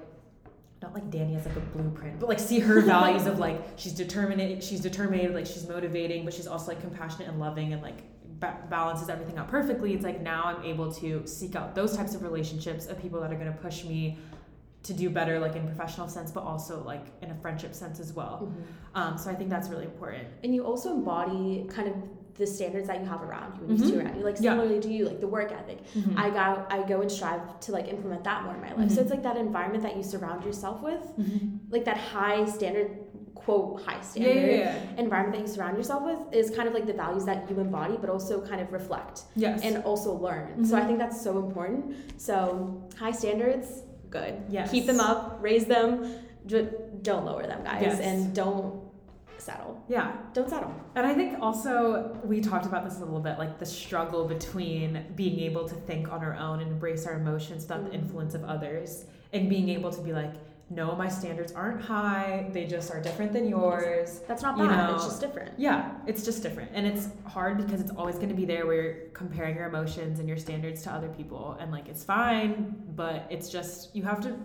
not 0.81 0.93
like 0.93 1.09
Danny 1.09 1.35
as 1.35 1.45
like 1.45 1.55
a 1.55 1.59
blueprint, 1.59 2.19
but 2.19 2.29
like 2.29 2.39
see 2.39 2.59
her 2.59 2.81
values 2.95 3.25
of 3.25 3.39
like 3.39 3.61
she's 3.75 3.93
determined, 3.93 4.63
she's 4.63 4.79
determined, 4.79 5.33
like 5.33 5.45
she's 5.45 5.67
motivating, 5.67 6.25
but 6.25 6.33
she's 6.33 6.47
also 6.47 6.67
like 6.67 6.81
compassionate 6.81 7.27
and 7.27 7.39
loving 7.39 7.73
and 7.73 7.81
like 7.81 8.03
ba- 8.39 8.57
balances 8.69 9.09
everything 9.09 9.37
out 9.37 9.49
perfectly. 9.49 9.93
It's 9.93 10.03
like 10.03 10.21
now 10.21 10.43
I'm 10.45 10.63
able 10.63 10.91
to 10.93 11.25
seek 11.25 11.55
out 11.55 11.75
those 11.75 11.95
types 11.95 12.13
of 12.13 12.23
relationships 12.23 12.87
of 12.87 13.01
people 13.01 13.19
that 13.21 13.31
are 13.31 13.35
going 13.35 13.51
to 13.51 13.59
push 13.59 13.83
me 13.83 14.17
to 14.85 14.93
do 14.93 15.09
better, 15.09 15.39
like 15.39 15.55
in 15.55 15.65
professional 15.65 16.07
sense, 16.07 16.31
but 16.31 16.43
also 16.43 16.83
like 16.83 17.05
in 17.23 17.31
a 17.31 17.35
friendship 17.35 17.73
sense 17.73 17.99
as 17.99 18.13
well. 18.13 18.41
Mm-hmm. 18.43 18.61
Um, 18.99 19.17
so 19.17 19.29
I 19.31 19.35
think 19.35 19.49
that's 19.49 19.67
really 19.69 19.85
important. 19.85 20.27
And 20.43 20.53
you 20.53 20.63
also 20.63 20.93
embody 20.93 21.65
kind 21.69 21.87
of 21.87 21.95
the 22.35 22.45
standards 22.45 22.87
that 22.87 22.99
you 22.99 23.05
have 23.07 23.21
around 23.23 23.57
you 23.57 23.67
and 23.69 23.79
Mhm. 23.79 23.89
you 23.93 23.99
around 23.99 24.17
you. 24.17 24.23
Like 24.23 24.35
Yeah. 24.39 24.51
similarly 24.51 24.79
to 24.81 24.91
you, 24.91 25.05
like 25.05 25.21
the 25.21 25.27
work 25.27 25.51
ethic. 25.51 25.79
Mhm. 25.95 26.17
I 26.17 26.29
go 26.29 26.65
I 26.69 26.83
go 26.83 27.01
and 27.01 27.09
strive 27.11 27.59
to 27.61 27.71
like 27.71 27.87
implement 27.87 28.23
that 28.25 28.43
more 28.43 28.53
in 28.53 28.61
my 28.61 28.73
life. 28.73 28.91
So 28.91 29.01
it's 29.01 29.09
like 29.09 29.23
that 29.23 29.37
environment 29.37 29.83
that 29.83 29.95
you 29.97 30.03
surround 30.03 30.43
yourself 30.43 30.83
with, 30.83 31.01
Mhm. 31.17 31.59
like 31.71 31.85
that 31.85 31.97
high 31.97 32.45
standard 32.45 32.89
quote 33.33 33.81
high 33.83 34.01
standard 34.01 34.35
yeah, 34.35 34.57
yeah. 34.65 34.75
environment 35.03 35.35
that 35.35 35.41
you 35.47 35.47
surround 35.55 35.77
yourself 35.77 36.03
with 36.03 36.19
is 36.33 36.49
kind 36.49 36.67
of 36.67 36.73
like 36.73 36.85
the 36.87 36.93
values 36.93 37.25
that 37.25 37.47
you 37.49 37.59
embody 37.59 37.95
but 38.01 38.09
also 38.09 38.41
kind 38.41 38.59
of 38.59 38.73
reflect 38.73 39.23
Yes. 39.35 39.61
and 39.63 39.83
also 39.83 40.13
learn. 40.13 40.65
So 40.65 40.75
I 40.75 40.81
Mhm. 40.81 40.87
think 40.87 40.99
that's 40.99 41.21
so 41.21 41.37
important. 41.45 41.95
So 42.17 42.81
high 42.97 43.11
standards, 43.11 43.83
good. 44.19 44.33
Yes. 44.49 44.71
Keep 44.71 44.85
them 44.87 44.99
up, 44.99 45.37
raise 45.41 45.65
them, 45.65 46.15
don't 46.47 47.25
lower 47.25 47.45
them, 47.45 47.63
guys, 47.63 47.81
Yes. 47.81 47.99
and 47.99 48.33
don't 48.33 48.81
settle. 49.37 49.83
yeah. 49.87 50.13
Don't 50.33 50.49
settle. 50.49 50.73
And 50.95 51.05
I 51.05 51.13
think 51.13 51.39
also 51.41 52.17
we 52.23 52.39
talked 52.41 52.65
about 52.65 52.83
this 52.85 52.97
a 52.97 53.03
little 53.05 53.19
bit, 53.19 53.37
like 53.37 53.59
the 53.59 53.65
struggle 53.65 54.25
between 54.25 55.05
being 55.15 55.39
able 55.41 55.67
to 55.67 55.75
think 55.75 56.11
on 56.11 56.23
our 56.23 56.35
own 56.35 56.61
and 56.61 56.71
embrace 56.71 57.05
our 57.05 57.15
emotions 57.15 57.63
without 57.63 57.83
the 57.83 57.89
Mhm. 57.91 58.01
influence 58.01 58.33
of 58.33 58.43
others, 58.45 59.05
and 59.33 59.49
being 59.49 59.69
able 59.69 59.91
to 59.91 60.01
be 60.01 60.13
like, 60.13 60.33
no, 60.69 60.95
my 60.95 61.07
standards 61.07 61.51
aren't 61.51 61.81
high; 61.81 62.49
they 62.51 62.65
just 62.65 62.89
are 62.91 62.99
different 62.99 63.31
than 63.33 63.47
yours. 63.47 64.21
That's 64.27 64.41
not 64.41 64.57
You 64.57 64.67
bad. 64.67 64.89
know, 64.89 64.95
it's 64.95 65.05
just 65.05 65.21
different. 65.21 65.51
Yeah, 65.57 65.91
it's 66.07 66.25
just 66.25 66.41
different, 66.41 66.71
and 66.73 66.87
it's 66.87 67.09
hard 67.25 67.57
because 67.57 67.79
it's 67.81 67.91
always 67.91 68.15
going 68.15 68.29
to 68.29 68.35
be 68.35 68.45
there 68.45 68.65
where 68.65 68.81
you're 68.81 68.93
comparing 69.13 69.55
your 69.55 69.67
emotions 69.67 70.19
and 70.19 70.27
your 70.27 70.37
standards 70.37 70.81
to 70.83 70.91
other 70.91 71.09
people, 71.09 71.55
and 71.59 71.71
like 71.71 71.87
it's 71.87 72.03
fine, 72.03 72.75
but 72.95 73.27
it's 73.29 73.49
just 73.49 73.95
you 73.95 74.03
have 74.03 74.19
to, 74.21 74.35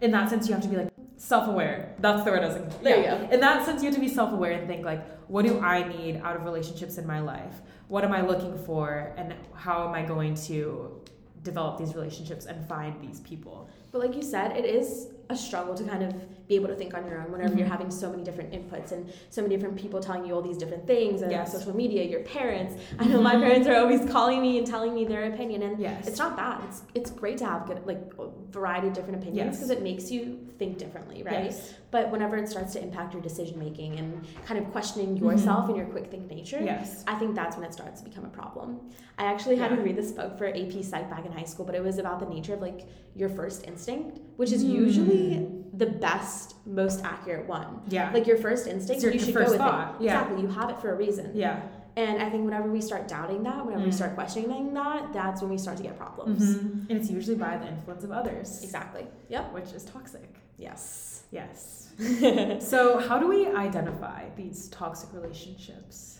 in 0.00 0.12
that 0.12 0.30
sense, 0.30 0.46
you 0.46 0.54
have 0.54 0.62
to 0.62 0.68
be 0.68 0.76
like 0.76 0.88
self-aware. 1.16 1.94
That's 1.98 2.22
the 2.24 2.30
word 2.30 2.44
I 2.44 2.46
was 2.48 2.56
for. 2.58 2.82
There 2.84 2.96
you 2.98 3.02
Yeah. 3.02 3.24
go. 3.24 3.30
In 3.34 3.40
that 3.40 3.64
sense, 3.66 3.82
you 3.82 3.86
have 3.88 3.94
to 3.94 4.00
be 4.00 4.08
self-aware 4.08 4.52
and 4.52 4.68
think 4.68 4.84
like, 4.84 5.02
what 5.28 5.44
do 5.46 5.58
I 5.60 5.82
need 5.88 6.20
out 6.22 6.36
of 6.36 6.44
relationships 6.44 6.98
in 6.98 7.06
my 7.06 7.20
life? 7.20 7.62
What 7.88 8.04
am 8.04 8.12
I 8.12 8.20
looking 8.20 8.56
for, 8.58 9.12
and 9.16 9.34
how 9.54 9.88
am 9.88 9.94
I 9.94 10.02
going 10.02 10.34
to 10.46 11.00
develop 11.42 11.78
these 11.78 11.94
relationships 11.94 12.46
and 12.46 12.64
find 12.68 13.00
these 13.00 13.18
people? 13.20 13.68
But 13.90 14.00
like 14.00 14.14
you 14.14 14.22
said, 14.22 14.56
it 14.56 14.64
is 14.64 15.08
a 15.28 15.36
struggle 15.36 15.74
to 15.74 15.84
kind 15.84 16.02
of 16.02 16.14
be 16.48 16.54
able 16.54 16.68
to 16.68 16.74
think 16.74 16.94
on 16.94 17.06
your 17.06 17.18
own 17.20 17.32
whenever 17.32 17.54
Mhm. 17.54 17.58
you're 17.58 17.68
having 17.68 17.90
so 17.90 18.10
many 18.10 18.22
different 18.22 18.52
inputs 18.52 18.92
and 18.92 19.10
so 19.30 19.42
many 19.42 19.54
different 19.56 19.76
people 19.76 20.00
telling 20.00 20.24
you 20.24 20.34
all 20.34 20.42
these 20.42 20.56
different 20.56 20.86
things 20.86 21.22
and 21.22 21.30
Yes. 21.32 21.52
social 21.52 21.74
media, 21.74 22.04
your 22.04 22.20
parents. 22.20 22.74
I 22.98 23.06
know 23.06 23.20
my 23.20 23.34
Mhm. 23.34 23.40
parents 23.42 23.68
are 23.68 23.76
always 23.76 24.08
calling 24.10 24.40
me 24.40 24.58
and 24.58 24.66
telling 24.66 24.94
me 24.94 25.04
their 25.04 25.24
opinion 25.32 25.62
and 25.62 25.78
Yes. 25.80 26.06
it's 26.06 26.18
not 26.18 26.36
bad. 26.36 26.60
It's 26.68 26.82
it's 26.94 27.10
great 27.10 27.38
to 27.38 27.44
have 27.46 27.66
good 27.66 27.84
like 27.86 28.00
a 28.18 28.26
variety 28.50 28.88
of 28.88 28.94
different 28.94 29.18
opinions 29.22 29.46
Yes. 29.46 29.56
because 29.56 29.70
it 29.70 29.82
makes 29.82 30.10
you 30.10 30.38
think 30.58 30.78
differently, 30.78 31.22
right? 31.22 31.44
Yes. 31.46 31.74
But 31.90 32.10
whenever 32.10 32.36
it 32.36 32.48
starts 32.48 32.72
to 32.74 32.82
impact 32.82 33.12
your 33.12 33.22
decision 33.22 33.58
making 33.58 33.98
and 33.98 34.20
kind 34.44 34.58
of 34.60 34.70
questioning 34.72 35.16
Mhm. 35.16 35.20
yourself 35.32 35.68
and 35.68 35.76
your 35.76 35.86
quick 35.86 36.06
think 36.10 36.30
nature, 36.30 36.60
Yes. 36.62 37.04
I 37.06 37.16
think 37.16 37.34
that's 37.34 37.56
when 37.56 37.64
it 37.66 37.72
starts 37.72 38.00
to 38.00 38.08
become 38.08 38.24
a 38.24 38.28
problem. 38.28 38.80
I 39.18 39.24
actually 39.24 39.56
had 39.56 39.70
Yeah. 39.70 39.76
to 39.78 39.82
read 39.82 39.96
this 39.96 40.12
book 40.12 40.38
for 40.38 40.46
AP 40.46 40.82
Psych 40.82 41.08
back 41.10 41.26
in 41.26 41.32
high 41.32 41.44
school, 41.44 41.64
but 41.66 41.74
it 41.74 41.82
was 41.82 41.98
about 41.98 42.20
the 42.20 42.26
nature 42.26 42.54
of 42.54 42.62
like 42.62 42.86
your 43.14 43.28
first 43.28 43.66
instinct, 43.66 44.20
which 44.36 44.52
is 44.52 44.64
Mm. 44.64 44.70
usually 44.70 45.48
the 45.76 45.86
best, 45.86 46.54
most 46.66 47.04
accurate 47.04 47.46
one. 47.46 47.80
Yeah. 47.88 48.10
Like 48.12 48.26
your 48.26 48.36
first 48.38 48.66
instinct, 48.66 49.02
your- 49.02 49.12
you 49.12 49.18
should 49.18 49.34
first 49.34 49.46
go 49.48 49.52
with 49.52 49.60
thought, 49.60 49.96
it. 50.00 50.04
yeah. 50.04 50.22
Exactly, 50.22 50.42
you 50.42 50.48
have 50.48 50.70
it 50.70 50.78
for 50.80 50.92
a 50.92 50.96
reason. 50.96 51.30
yeah. 51.34 51.62
And 51.98 52.20
I 52.20 52.28
think 52.28 52.44
whenever 52.44 52.70
we 52.70 52.82
start 52.82 53.08
doubting 53.08 53.42
that, 53.44 53.64
whenever 53.64 53.82
we 53.84 53.88
Mm. 53.90 53.94
start 53.94 54.14
questioning 54.14 54.74
that, 54.74 55.14
that's 55.14 55.40
when 55.40 55.50
we 55.50 55.56
start 55.56 55.78
to 55.78 55.82
get 55.82 55.96
problems. 55.96 56.56
Mhm. 56.56 56.90
And 56.90 56.98
it's 56.98 57.08
usually 57.10 57.36
by 57.36 57.56
the 57.56 57.68
influence 57.68 58.04
of 58.04 58.10
others. 58.12 58.62
Exactly. 58.62 59.06
Yep. 59.30 59.54
Which 59.54 59.72
is 59.72 59.82
toxic. 59.84 60.28
Yes. 60.58 61.22
Yes. 61.30 61.88
so, 62.60 62.98
how 62.98 63.18
do 63.18 63.26
we 63.28 63.46
identify 63.46 64.24
these 64.36 64.68
toxic 64.68 65.08
relationships? 65.14 66.18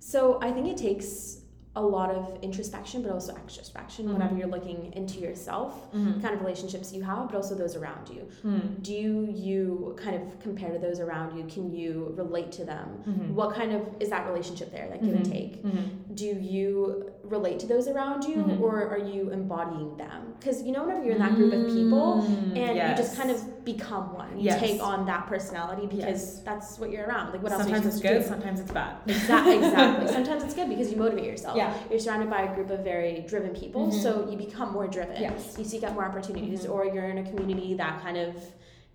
So 0.00 0.38
I 0.40 0.50
think 0.50 0.66
it 0.68 0.78
takes 0.78 1.41
a 1.74 1.80
lot 1.82 2.10
of 2.10 2.38
introspection, 2.42 3.00
but 3.02 3.10
also 3.10 3.32
extrospection 3.34 4.04
whenever 4.12 4.34
Mhm. 4.34 4.38
you're 4.40 4.48
looking 4.48 4.92
into 4.92 5.20
yourself, 5.20 5.90
Mm-hmm. 5.94 6.20
kind 6.20 6.34
of 6.34 6.40
relationships 6.42 6.92
you 6.92 7.02
have, 7.02 7.28
but 7.28 7.36
also 7.36 7.54
those 7.54 7.76
around 7.76 8.08
you. 8.10 8.22
Mm. 8.44 8.82
do 8.82 8.92
you 8.92 9.94
kind 9.96 10.16
of 10.20 10.38
compare 10.40 10.70
to 10.72 10.78
those 10.78 11.00
around 11.00 11.36
you 11.38 11.44
can 11.44 11.72
you 11.72 12.12
relate 12.16 12.50
to 12.52 12.64
them 12.64 12.88
Mhm. 13.06 13.34
what 13.34 13.54
kind 13.54 13.72
of 13.72 13.80
is 14.00 14.10
that 14.10 14.26
relationship 14.28 14.70
there 14.70 14.86
that 14.88 15.02
give 15.02 15.14
and 15.14 15.26
Mhm. 15.26 15.30
take 15.32 15.62
Mhm. 15.64 16.14
do 16.14 16.26
you 16.26 17.11
relate 17.24 17.58
to 17.60 17.66
those 17.66 17.86
around 17.88 18.24
you 18.24 18.36
Mhm. 18.36 18.60
or 18.60 18.88
are 18.88 18.98
you 18.98 19.30
embodying 19.30 19.96
them 19.96 20.34
because 20.38 20.60
you 20.62 20.72
know 20.72 20.82
whenever 20.84 21.04
you're 21.04 21.14
in 21.14 21.20
that 21.20 21.36
group 21.36 21.52
of 21.52 21.66
people 21.68 22.22
Mm, 22.22 22.56
and 22.56 22.76
you 22.76 22.96
just 22.96 23.16
kind 23.16 23.30
of 23.30 23.64
become 23.64 24.12
one 24.12 24.28
you 24.36 24.46
Yes. 24.46 24.58
take 24.58 24.82
on 24.82 25.06
that 25.06 25.26
personality 25.28 25.86
because 25.86 26.04
Yes. 26.36 26.42
that's 26.44 26.78
what 26.80 26.90
you're 26.90 27.06
around 27.06 27.32
like 27.32 27.40
what 27.42 27.52
else 27.52 27.62
sometimes 27.62 27.86
it's 27.86 28.00
good, 28.00 28.22
do 28.22 28.28
sometimes 28.28 28.58
it's 28.60 28.72
bad. 28.72 28.96
Exactly, 29.06 29.56
exactly. 29.58 30.06
Sometimes 30.18 30.42
it's 30.42 30.54
good 30.54 30.68
because 30.68 30.90
you 30.90 30.96
motivate 30.98 31.24
yourself. 31.24 31.56
Yeah. 31.56 31.72
You're 31.90 32.00
surrounded 32.00 32.28
by 32.28 32.42
a 32.42 32.54
group 32.56 32.70
of 32.70 32.80
very 32.80 33.24
driven 33.28 33.50
people, 33.54 33.86
Mhm. 33.86 33.92
so 34.02 34.28
you 34.28 34.36
become 34.36 34.72
more 34.72 34.88
driven. 34.88 35.20
Yes. 35.20 35.54
You 35.56 35.64
seek 35.64 35.84
out 35.84 35.94
more 35.94 36.04
opportunities, 36.04 36.66
Mhm. 36.66 36.72
or 36.74 36.86
you're 36.86 37.04
in 37.14 37.18
a 37.18 37.22
community 37.30 37.74
that 37.74 38.02
kind 38.02 38.16
of 38.16 38.34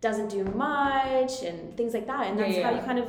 doesn't 0.02 0.30
do 0.30 0.44
much 0.44 1.44
and 1.44 1.76
things 1.78 1.94
like 1.94 2.08
that. 2.08 2.28
And 2.28 2.38
Yeah, 2.38 2.46
that's 2.46 2.58
yeah, 2.58 2.64
how 2.66 2.72
yeah. 2.72 2.78
you 2.82 2.84
kind 2.86 3.00
of 3.00 3.08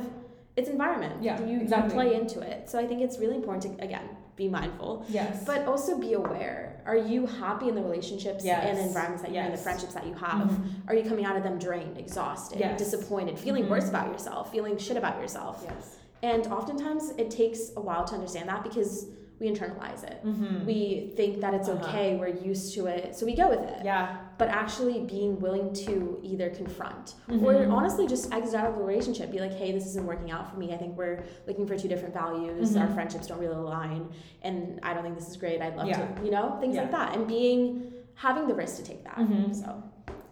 it's 0.55 0.69
environment. 0.69 1.13
Yeah, 1.21 1.39
you, 1.45 1.61
exactly. 1.61 1.89
you 1.89 1.93
play 2.09 2.15
into 2.19 2.41
it. 2.41 2.69
So 2.69 2.77
I 2.79 2.85
think 2.87 3.01
it's 3.01 3.17
really 3.19 3.35
important 3.35 3.77
to 3.77 3.83
again 3.83 4.07
be 4.39 4.47
mindful, 4.47 5.05
Yes. 5.09 5.43
but 5.45 5.67
also 5.67 5.99
be 5.99 6.13
aware. 6.13 6.81
Are 6.85 6.95
you 6.97 7.27
happy 7.27 7.67
in 7.67 7.75
the 7.75 7.83
relationships 7.83 8.43
Yes. 8.43 8.65
and 8.67 8.79
environments 8.79 9.21
that 9.21 9.31
you're 9.33 9.43
in, 9.43 9.51
the 9.51 9.57
friendships 9.57 9.93
that 9.93 10.07
you 10.07 10.13
have? 10.13 10.47
Mhm. 10.49 10.87
Are 10.87 10.95
you 10.95 11.03
coming 11.07 11.25
out 11.25 11.35
of 11.35 11.43
them 11.43 11.59
drained, 11.59 11.97
exhausted, 11.97 12.57
Yes. 12.59 12.79
disappointed, 12.79 13.37
feeling 13.37 13.65
Mhm. 13.65 13.69
worse 13.69 13.89
about 13.89 14.07
yourself, 14.11 14.49
feeling 14.49 14.77
shit 14.77 14.95
about 14.97 15.19
yourself? 15.21 15.61
Yes. 15.65 15.97
And 16.23 16.47
oftentimes 16.47 17.11
it 17.17 17.29
takes 17.29 17.71
a 17.75 17.81
while 17.81 18.05
to 18.05 18.15
understand 18.15 18.47
that 18.49 18.63
because 18.63 19.07
we 19.39 19.49
internalize 19.49 20.03
it. 20.03 20.17
Mm-hmm. 20.25 20.65
We 20.65 21.13
think 21.15 21.39
that 21.41 21.53
it's 21.53 21.69
Uh-huh. 21.69 21.85
okay, 21.87 22.17
we're 22.17 22.27
used 22.27 22.73
to 22.75 22.87
it, 22.87 23.15
so 23.15 23.25
we 23.25 23.35
go 23.35 23.47
with 23.49 23.61
it. 23.61 23.85
yeah. 23.85 24.17
But 24.37 24.49
actually 24.49 25.01
being 25.03 25.39
willing 25.39 25.73
to 25.85 26.19
either 26.23 26.49
confront 26.49 27.15
Mhm. 27.29 27.43
or 27.43 27.69
honestly 27.71 28.05
just 28.07 28.33
exit 28.33 28.55
out 28.55 28.67
of 28.69 28.75
the 28.77 28.81
relationship, 28.83 29.31
be 29.31 29.39
like, 29.39 29.53
hey, 29.53 29.71
this 29.71 29.85
isn't 29.85 30.05
working 30.05 30.29
out 30.31 30.49
for 30.51 30.57
me. 30.57 30.73
I 30.73 30.77
think 30.77 30.97
we're 30.97 31.23
looking 31.47 31.65
for 31.67 31.77
two 31.77 31.87
different 31.87 32.13
values. 32.13 32.75
Our 32.75 32.87
Mhm. 32.87 32.93
friendships 32.93 33.27
don't 33.27 33.39
really 33.39 33.55
align. 33.55 34.09
And 34.41 34.79
I 34.83 34.93
don't 34.93 35.03
think 35.03 35.15
this 35.15 35.29
is 35.29 35.37
great. 35.37 35.61
I'd 35.61 35.75
love 35.77 35.87
Yeah. 35.87 36.05
to, 36.05 36.25
you 36.25 36.31
know, 36.31 36.57
things 36.59 36.75
like 36.75 36.91
that. 36.91 37.15
And 37.15 37.27
being, 37.27 37.91
having 38.15 38.47
the 38.47 38.53
risk 38.55 38.77
to 38.77 38.83
take 38.83 39.03
that. 39.05 39.15
Mhm. 39.17 39.55
So, 39.55 39.81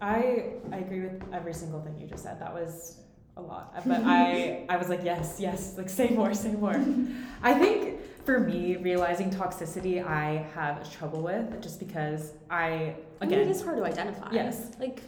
I 0.00 0.52
I 0.72 0.76
agree 0.78 1.00
with 1.00 1.22
every 1.32 1.54
single 1.54 1.80
thing 1.80 1.94
you 1.98 2.06
just 2.06 2.22
said. 2.22 2.38
That 2.40 2.52
was 2.54 2.98
a 3.36 3.42
lot, 3.42 3.74
but 3.86 4.00
I 4.04 4.64
I 4.68 4.76
was 4.76 4.88
like 4.88 5.02
yes 5.04 5.40
yes 5.40 5.76
like 5.78 5.88
say 5.88 6.08
more 6.10 6.32
say 6.34 6.52
more. 6.52 6.76
I 7.42 7.54
think 7.54 7.98
for 8.28 8.38
me 8.40 8.76
realizing 8.76 9.30
toxicity 9.30 10.06
I 10.06 10.44
have 10.54 10.92
trouble 10.92 11.22
with 11.22 11.62
just 11.62 11.78
because 11.78 12.34
I 12.50 12.94
I 13.22 13.24
mean, 13.24 13.32
it 13.38 13.40
again 13.40 13.48
is 13.48 13.62
hard 13.62 13.78
to 13.78 13.84
identify. 13.86 14.28
Yes. 14.32 14.72
Like, 14.78 15.00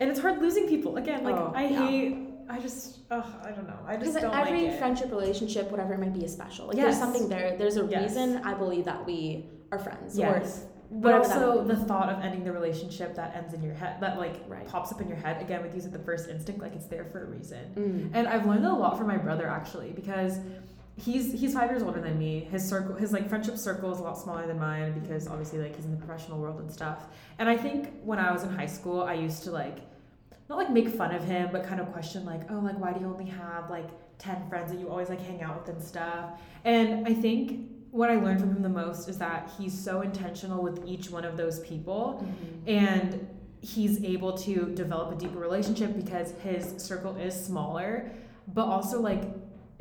and 0.00 0.08
it's 0.10 0.18
hard 0.18 0.38
losing 0.40 0.66
people 0.66 0.96
again 0.96 1.22
like 1.22 1.34
Oh, 1.34 1.52
I 1.54 1.64
yeah. 1.66 1.86
hate 1.86 2.28
I 2.48 2.58
just 2.60 3.00
ugh, 3.10 3.26
I 3.44 3.50
don't 3.50 3.68
know 3.68 3.78
I 3.86 3.96
just 3.98 4.18
don't 4.18 4.34
every 4.34 4.68
like 4.68 4.78
friendship, 4.78 5.10
relationship, 5.10 5.70
whatever 5.70 5.92
it 5.92 6.00
might 6.00 6.14
be, 6.14 6.24
is 6.24 6.32
special. 6.32 6.66
Like 6.68 6.78
Yes. 6.78 6.84
there's 6.86 6.98
something 6.98 7.28
there. 7.28 7.58
There's 7.58 7.76
a 7.76 7.84
Yes. 7.84 8.02
reason 8.04 8.38
I 8.38 8.54
believe 8.54 8.86
that 8.86 9.04
we 9.04 9.50
are 9.70 9.78
friends. 9.78 10.18
Yes. 10.18 10.64
Or 10.64 11.00
But 11.02 11.12
also 11.12 11.64
the 11.64 11.76
thought 11.76 12.08
of 12.08 12.24
ending 12.24 12.42
the 12.42 12.52
relationship 12.52 13.14
that 13.16 13.36
ends 13.36 13.52
in 13.52 13.62
your 13.62 13.74
head, 13.74 14.00
that 14.00 14.16
like 14.16 14.36
Right. 14.48 14.66
pops 14.66 14.90
up 14.92 15.00
in 15.02 15.08
your 15.08 15.18
head 15.18 15.42
again 15.42 15.60
with 15.62 15.74
you 15.76 15.82
at 15.82 15.92
the 15.92 16.04
first 16.10 16.30
instinct, 16.30 16.62
like 16.62 16.74
it's 16.74 16.86
there 16.86 17.04
for 17.04 17.22
a 17.24 17.26
reason. 17.26 17.64
Mm. 17.76 18.10
And 18.14 18.26
I've 18.26 18.46
learned 18.46 18.64
a 18.64 18.72
lot 18.72 18.96
from 18.96 19.08
my 19.08 19.18
brother 19.18 19.46
actually 19.46 19.90
because 19.92 20.38
he's 20.96 21.32
he's 21.32 21.54
five 21.54 21.70
years 21.70 21.82
older 21.82 22.00
than 22.00 22.18
me. 22.18 22.40
His 22.50 22.66
circle, 22.66 22.94
his 22.94 23.12
like 23.12 23.28
friendship 23.28 23.56
circle 23.58 23.92
is 23.92 23.98
a 23.98 24.02
lot 24.02 24.18
smaller 24.18 24.46
than 24.46 24.58
mine 24.58 24.98
because 25.00 25.26
obviously 25.28 25.58
like 25.58 25.74
he's 25.76 25.84
in 25.84 25.90
the 25.90 25.96
professional 25.96 26.38
world 26.38 26.60
and 26.60 26.70
stuff. 26.70 27.06
And 27.38 27.48
I 27.48 27.56
think 27.56 27.90
when 28.04 28.18
I 28.18 28.32
was 28.32 28.42
in 28.44 28.50
high 28.50 28.66
school, 28.66 29.02
I 29.02 29.14
used 29.14 29.42
to 29.44 29.50
like 29.50 29.78
not 30.48 30.58
like 30.58 30.70
make 30.70 30.88
fun 30.88 31.14
of 31.14 31.24
him, 31.24 31.48
but 31.52 31.64
kind 31.64 31.80
of 31.80 31.90
question 31.92 32.24
like, 32.24 32.50
oh, 32.50 32.58
like 32.60 32.78
why 32.78 32.92
do 32.92 33.00
you 33.00 33.06
only 33.06 33.26
have 33.26 33.70
like 33.70 33.88
ten 34.18 34.48
friends 34.48 34.70
that 34.72 34.78
you 34.80 34.88
always 34.88 35.08
like 35.08 35.20
hang 35.20 35.42
out 35.42 35.58
with 35.60 35.74
and 35.74 35.82
stuff? 35.82 36.38
And 36.64 37.06
I 37.06 37.14
think 37.14 37.68
what 37.90 38.10
I 38.10 38.16
learned 38.16 38.40
from 38.40 38.50
him 38.56 38.62
the 38.62 38.68
most 38.68 39.08
is 39.08 39.18
that 39.18 39.50
he's 39.58 39.78
so 39.78 40.00
intentional 40.00 40.62
with 40.62 40.82
each 40.86 41.10
one 41.10 41.24
of 41.24 41.36
those 41.36 41.60
people 41.60 42.24
Mhm. 42.24 42.68
and 42.72 43.28
he's 43.60 44.02
able 44.02 44.32
to 44.38 44.66
develop 44.74 45.12
a 45.12 45.14
deeper 45.16 45.38
relationship 45.38 45.94
because 45.94 46.32
his 46.42 46.74
circle 46.82 47.14
is 47.16 47.34
smaller 47.34 48.10
but 48.54 48.64
also 48.64 49.00
like 49.00 49.22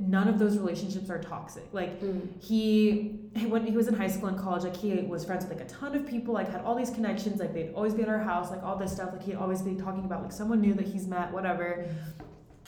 none 0.02 0.28
of 0.28 0.39
those 0.39 0.58
relationships 0.58 1.10
are 1.10 1.22
toxic. 1.22 1.64
Like 1.72 2.02
mm. 2.02 2.28
he 2.41 3.20
when 3.47 3.66
he 3.66 3.72
was 3.72 3.88
in 3.88 3.93
high 3.93 4.08
school 4.08 4.28
and 4.28 4.38
college, 4.38 4.64
like 4.64 4.76
he 4.76 4.93
was 5.04 5.24
friends 5.24 5.45
with 5.45 5.58
like 5.58 5.66
a 5.66 5.70
ton 5.70 5.95
of 5.95 6.06
people, 6.08 6.34
like 6.34 6.52
had 6.52 6.62
all 6.62 6.76
these 6.76 6.89
connections, 6.89 7.39
like 7.39 7.54
they'd 7.54 7.74
always 7.74 7.93
be 7.93 8.02
at 8.02 8.10
our 8.10 8.20
house, 8.20 8.52
like 8.52 8.64
all 8.64 8.76
this 8.76 8.91
stuff. 8.91 9.14
Like 9.14 9.24
he'd 9.24 9.36
always 9.36 9.62
be 9.62 9.76
talking 9.76 10.04
about 10.04 10.24
like 10.24 10.32
someone 10.32 10.60
new 10.60 10.74
that 10.74 10.88
he's 10.88 11.08
met, 11.08 11.32
whatever. 11.32 11.86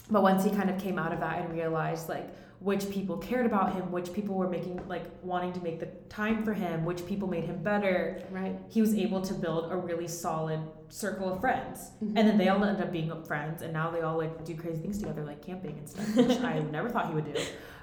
But 0.09 0.21
once 0.21 0.43
he 0.43 0.51
kind 0.51 0.69
of 0.69 0.79
came 0.79 0.99
out 0.99 1.11
of 1.11 1.19
that 1.19 1.39
and 1.39 1.53
realized 1.53 2.07
like 2.07 2.29
which 2.63 2.89
people 2.89 3.17
cared 3.17 3.45
about 3.45 3.73
him, 3.73 3.91
which 3.91 4.13
people 4.13 4.35
were 4.35 4.49
making 4.49 4.79
like 4.87 5.03
wanting 5.21 5.51
to 5.51 5.59
make 5.59 5.81
the 5.81 5.87
time 6.07 6.45
for 6.45 6.53
him, 6.53 6.85
which 6.85 7.05
people 7.05 7.27
made 7.27 7.43
him 7.43 7.61
better. 7.61 8.23
Right. 8.31 8.57
He 8.69 8.79
was 8.79 8.95
able 8.95 9.19
to 9.21 9.33
build 9.33 9.69
a 9.69 9.75
really 9.75 10.07
solid 10.07 10.61
circle 10.87 11.33
of 11.33 11.41
friends. 11.41 11.91
Mm-hmm. 12.01 12.17
And 12.17 12.29
then 12.29 12.37
they 12.37 12.47
all 12.47 12.63
end 12.63 12.81
up 12.81 12.89
being 12.89 13.11
friends 13.25 13.63
and 13.63 13.73
now 13.73 13.91
they 13.91 13.99
all 13.99 14.17
like 14.17 14.45
do 14.45 14.55
crazy 14.55 14.81
things 14.81 14.97
together 14.99 15.25
like 15.25 15.45
camping 15.45 15.77
and 15.77 15.89
stuff, 15.89 16.15
which 16.15 16.39
I 16.39 16.59
never 16.71 16.89
thought 16.89 17.09
he 17.09 17.13
would 17.13 17.33
do. 17.33 17.37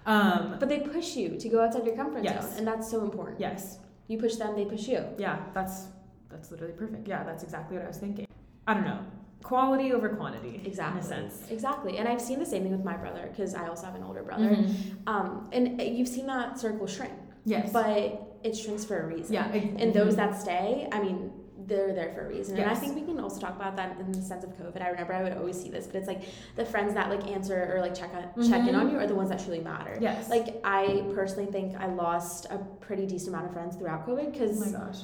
Um, 0.07 0.57
but 0.59 0.70
they 0.70 0.81
push 0.81 1.14
you 1.14 1.37
to 1.37 1.49
go 1.51 1.62
outside 1.62 1.85
your 1.85 1.95
comfort 1.95 2.24
yes. 2.24 2.43
zone 2.43 2.57
and 2.57 2.66
that's 2.66 2.91
so 2.91 3.03
important. 3.03 3.39
Yes. 3.39 3.81
You 4.09 4.16
push 4.16 4.37
them, 4.37 4.57
they 4.57 4.64
push 4.64 4.89
you. 4.89 5.05
Yeah, 5.18 5.41
that's 5.53 5.89
that's 6.31 6.51
literally 6.51 6.72
perfect. 6.72 7.07
Yeah, 7.07 7.22
that's 7.22 7.43
exactly 7.43 7.76
what 7.76 7.85
I 7.85 7.89
was 7.89 7.99
thinking. 7.99 8.26
I 8.66 8.72
don't 8.72 8.85
know 8.85 9.05
quality 9.43 9.93
over 9.93 10.09
quantity 10.11 10.61
exactly 10.64 11.01
in 11.01 11.05
a 11.05 11.09
sense. 11.09 11.51
Exactly. 11.51 11.99
And 11.99 12.09
i've 12.09 12.20
seen 12.20 12.38
the 12.38 12.47
same 12.47 12.62
thing 12.62 12.72
with 12.72 12.84
my 12.84 12.97
brother 12.97 13.28
because 13.30 13.55
i 13.55 13.66
also 13.66 13.86
have 13.86 13.95
an 13.95 14.03
older 14.03 14.22
brother. 14.22 14.51
Mm-hmm. 14.51 15.09
um, 15.09 15.49
and 15.53 15.80
you've 15.80 16.09
seen 16.09 16.26
that 16.26 16.59
circle 16.59 16.86
shrink. 16.86 17.12
Yes. 17.45 17.72
But 17.72 18.38
it 18.45 18.57
shrinks 18.57 18.84
for 18.84 19.01
a 19.01 19.07
reason. 19.07 19.34
Yeah 19.34 19.49
and 19.49 19.93
those 19.95 20.16
that 20.16 20.41
stay 20.41 20.88
i 20.93 21.01
mean 21.01 21.32
they're 21.66 21.95
there 21.95 22.12
for 22.14 22.26
a 22.26 22.28
reason. 22.28 22.57
Yes. 22.57 22.66
and 22.66 22.76
i 22.76 22.80
think 22.80 22.95
we 22.97 23.03
can 23.03 23.20
also 23.20 23.41
talk 23.41 23.55
about 23.55 23.76
that 23.76 23.99
in 23.99 24.12
the 24.12 24.20
sense 24.20 24.45
of 24.45 24.51
covid. 24.51 24.82
I 24.82 24.88
remember 24.88 25.14
i 25.14 25.22
would 25.22 25.36
always 25.36 25.61
see 25.61 25.70
this 25.70 25.86
but 25.86 25.97
it's 25.97 26.09
like 26.09 26.22
the 26.57 26.64
friends 26.64 26.95
that 26.95 27.09
like 27.09 27.26
answer 27.26 27.72
or 27.74 27.80
like 27.80 27.95
check 27.95 28.12
on, 28.14 28.22
mm-hmm. 28.22 28.51
check 28.51 28.68
in 28.68 28.74
on 28.74 28.91
you 28.91 28.99
are 28.99 29.07
the 29.07 29.14
ones 29.14 29.30
that 29.30 29.43
truly 29.43 29.61
matter. 29.61 29.97
Yes. 30.01 30.28
Like 30.28 30.61
i 30.64 31.03
personally 31.14 31.51
think 31.51 31.76
i 31.76 31.86
lost 31.86 32.47
a 32.51 32.59
pretty 32.80 33.07
decent 33.07 33.34
amount 33.34 33.47
of 33.47 33.53
friends 33.55 33.76
throughout 33.76 34.07
covid 34.07 34.32
because 34.32 34.61
oh 34.61 34.78
my 34.78 34.86
gosh 34.86 35.01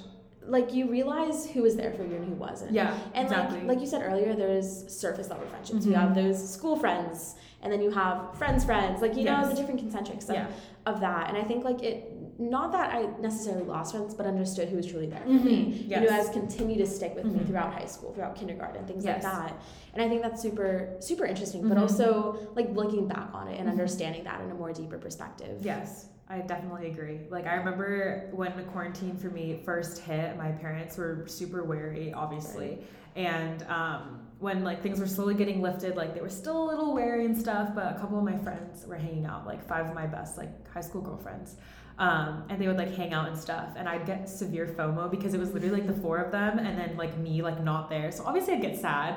like 0.48 0.72
you 0.72 0.90
realize 0.90 1.48
who 1.50 1.62
was 1.62 1.76
there 1.76 1.92
for 1.92 2.04
you 2.04 2.16
and 2.16 2.26
who 2.26 2.34
wasn't. 2.34 2.72
Yeah, 2.72 2.98
and 3.14 3.26
exactly. 3.26 3.58
like 3.60 3.68
like 3.68 3.80
you 3.80 3.86
said 3.86 4.02
earlier, 4.02 4.34
there's 4.34 4.84
surface 4.92 5.28
level 5.28 5.46
friendships. 5.46 5.80
Mm-hmm. 5.80 5.90
You 5.90 5.96
have 5.96 6.14
those 6.14 6.52
school 6.52 6.76
friends, 6.76 7.34
and 7.62 7.72
then 7.72 7.82
you 7.82 7.90
have 7.90 8.36
friends' 8.36 8.64
friends. 8.64 9.02
Like 9.02 9.16
you 9.16 9.22
yes. 9.22 9.44
know 9.44 9.50
the 9.50 9.56
different 9.56 9.80
concentrics 9.80 10.28
of, 10.28 10.36
yeah. 10.36 10.46
of 10.86 11.00
that. 11.00 11.28
And 11.28 11.38
I 11.38 11.42
think 11.42 11.64
like 11.64 11.82
it. 11.82 12.12
Not 12.38 12.70
that 12.72 12.94
I 12.94 13.06
necessarily 13.18 13.64
lost 13.64 13.94
friends, 13.94 14.12
but 14.12 14.26
understood 14.26 14.68
who 14.68 14.76
was 14.76 14.86
truly 14.86 15.06
there 15.06 15.22
for 15.22 15.28
mm-hmm. 15.28 15.46
me. 15.46 15.84
Yes. 15.88 16.00
Who 16.00 16.14
has 16.14 16.28
continued 16.28 16.76
to 16.78 16.86
stick 16.86 17.14
with 17.14 17.24
mm-hmm. 17.24 17.38
me 17.38 17.44
throughout 17.44 17.72
high 17.72 17.86
school, 17.86 18.12
throughout 18.12 18.36
kindergarten, 18.36 18.86
things 18.86 19.06
yes. 19.06 19.24
like 19.24 19.32
that. 19.32 19.62
And 19.94 20.02
I 20.02 20.08
think 20.10 20.20
that's 20.20 20.42
super 20.42 20.96
super 21.00 21.24
interesting. 21.24 21.62
But 21.62 21.78
mm-hmm. 21.78 21.82
also 21.82 22.50
like 22.54 22.68
looking 22.72 23.08
back 23.08 23.30
on 23.32 23.48
it 23.48 23.52
and 23.52 23.60
mm-hmm. 23.60 23.70
understanding 23.70 24.24
that 24.24 24.42
in 24.42 24.50
a 24.50 24.54
more 24.54 24.70
deeper 24.70 24.98
perspective. 24.98 25.60
Yes. 25.62 26.08
I 26.28 26.40
definitely 26.40 26.90
agree. 26.90 27.20
Like 27.30 27.46
I 27.46 27.54
remember 27.54 28.28
when 28.32 28.56
the 28.56 28.64
quarantine 28.64 29.16
for 29.16 29.28
me 29.28 29.60
first 29.64 29.98
hit, 29.98 30.36
my 30.36 30.50
parents 30.50 30.96
were 30.96 31.24
super 31.26 31.62
wary, 31.62 32.12
obviously. 32.12 32.68
Right. 32.68 32.86
And 33.14 33.62
um, 33.64 34.26
when 34.40 34.64
like 34.64 34.82
things 34.82 34.98
were 34.98 35.06
slowly 35.06 35.34
getting 35.34 35.62
lifted, 35.62 35.96
like 35.96 36.14
they 36.14 36.20
were 36.20 36.28
still 36.28 36.64
a 36.64 36.66
little 36.68 36.92
wary 36.94 37.24
and 37.24 37.36
stuff, 37.38 37.70
but 37.74 37.96
a 37.96 37.98
couple 37.98 38.18
of 38.18 38.24
my 38.24 38.36
friends 38.38 38.86
were 38.86 38.96
hanging 38.96 39.24
out, 39.24 39.46
like 39.46 39.66
five 39.66 39.86
of 39.86 39.94
my 39.94 40.06
best 40.06 40.36
like 40.36 40.68
high 40.68 40.80
school 40.80 41.00
girlfriends. 41.00 41.56
Um, 41.98 42.44
and 42.50 42.60
they 42.60 42.66
would 42.66 42.76
like 42.76 42.94
hang 42.94 43.14
out 43.14 43.26
and 43.26 43.36
stuff. 43.38 43.70
And 43.74 43.88
i'd 43.88 44.04
get 44.04 44.28
severe 44.28 44.66
fomo 44.66 45.10
because 45.10 45.32
it 45.32 45.40
was 45.40 45.52
literally 45.54 45.80
like 45.80 45.86
the 45.86 45.98
four 46.02 46.18
of 46.18 46.30
them 46.30 46.58
and 46.58 46.78
then 46.78 46.94
like 46.96 47.16
me 47.16 47.40
like 47.40 47.62
not 47.64 47.88
there. 47.88 48.12
So 48.12 48.24
obviously 48.26 48.54
i'd 48.54 48.60
get 48.60 48.78
sad. 48.78 49.16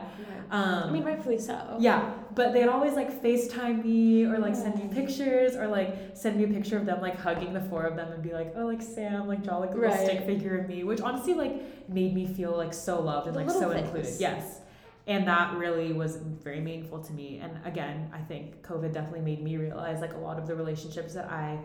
Um, 0.52 0.84
i 0.86 0.90
mean 0.90 1.04
rightfully 1.04 1.40
so. 1.40 1.76
Yeah. 1.80 2.14
But 2.36 2.54
they'd 2.54 2.70
always 2.70 2.94
like 2.94 3.22
facetime 3.22 3.84
me 3.84 4.26
or 4.26 4.38
like 4.38 4.56
send 4.56 4.76
me 4.76 4.88
pictures 4.94 5.56
or 5.56 5.68
like 5.68 6.12
send 6.14 6.38
me 6.38 6.46
a 6.46 6.48
picture 6.48 6.78
of 6.78 6.86
them 6.86 7.02
like 7.02 7.20
hugging 7.20 7.54
the 7.54 7.60
four 7.62 7.84
of 7.84 7.98
them 7.98 8.14
and 8.14 8.24
be 8.24 8.32
like 8.32 8.54
oh 8.56 8.66
like 8.66 8.82
sam 8.82 9.28
like 9.28 9.44
draw 9.44 9.58
like 9.58 9.72
a 9.72 9.76
little 9.76 9.90
right. 9.90 10.06
stick 10.06 10.26
figure 10.26 10.58
of 10.58 10.70
me 10.70 10.86
which 10.86 11.02
honestly 11.02 11.34
like 11.34 11.90
made 11.90 12.14
me 12.14 12.28
feel 12.28 12.56
like 12.56 12.74
so 12.74 13.02
loved 13.02 13.28
and 13.28 13.36
like 13.36 13.50
so 13.50 13.72
things. 13.72 13.84
included. 13.88 14.16
yes. 14.20 14.62
And 15.06 15.28
that 15.28 15.58
really 15.58 15.92
was 15.92 16.18
very 16.18 16.60
meaningful 16.60 17.00
to 17.00 17.12
me. 17.12 17.42
And 17.44 17.60
again 17.66 18.10
i 18.14 18.20
think 18.20 18.62
covid 18.62 18.94
definitely 18.94 19.22
made 19.22 19.44
me 19.44 19.58
realize 19.58 20.00
like 20.00 20.14
a 20.14 20.18
lot 20.18 20.40
of 20.40 20.48
the 20.48 20.56
relationships 20.56 21.14
that 21.14 21.30
i 21.30 21.60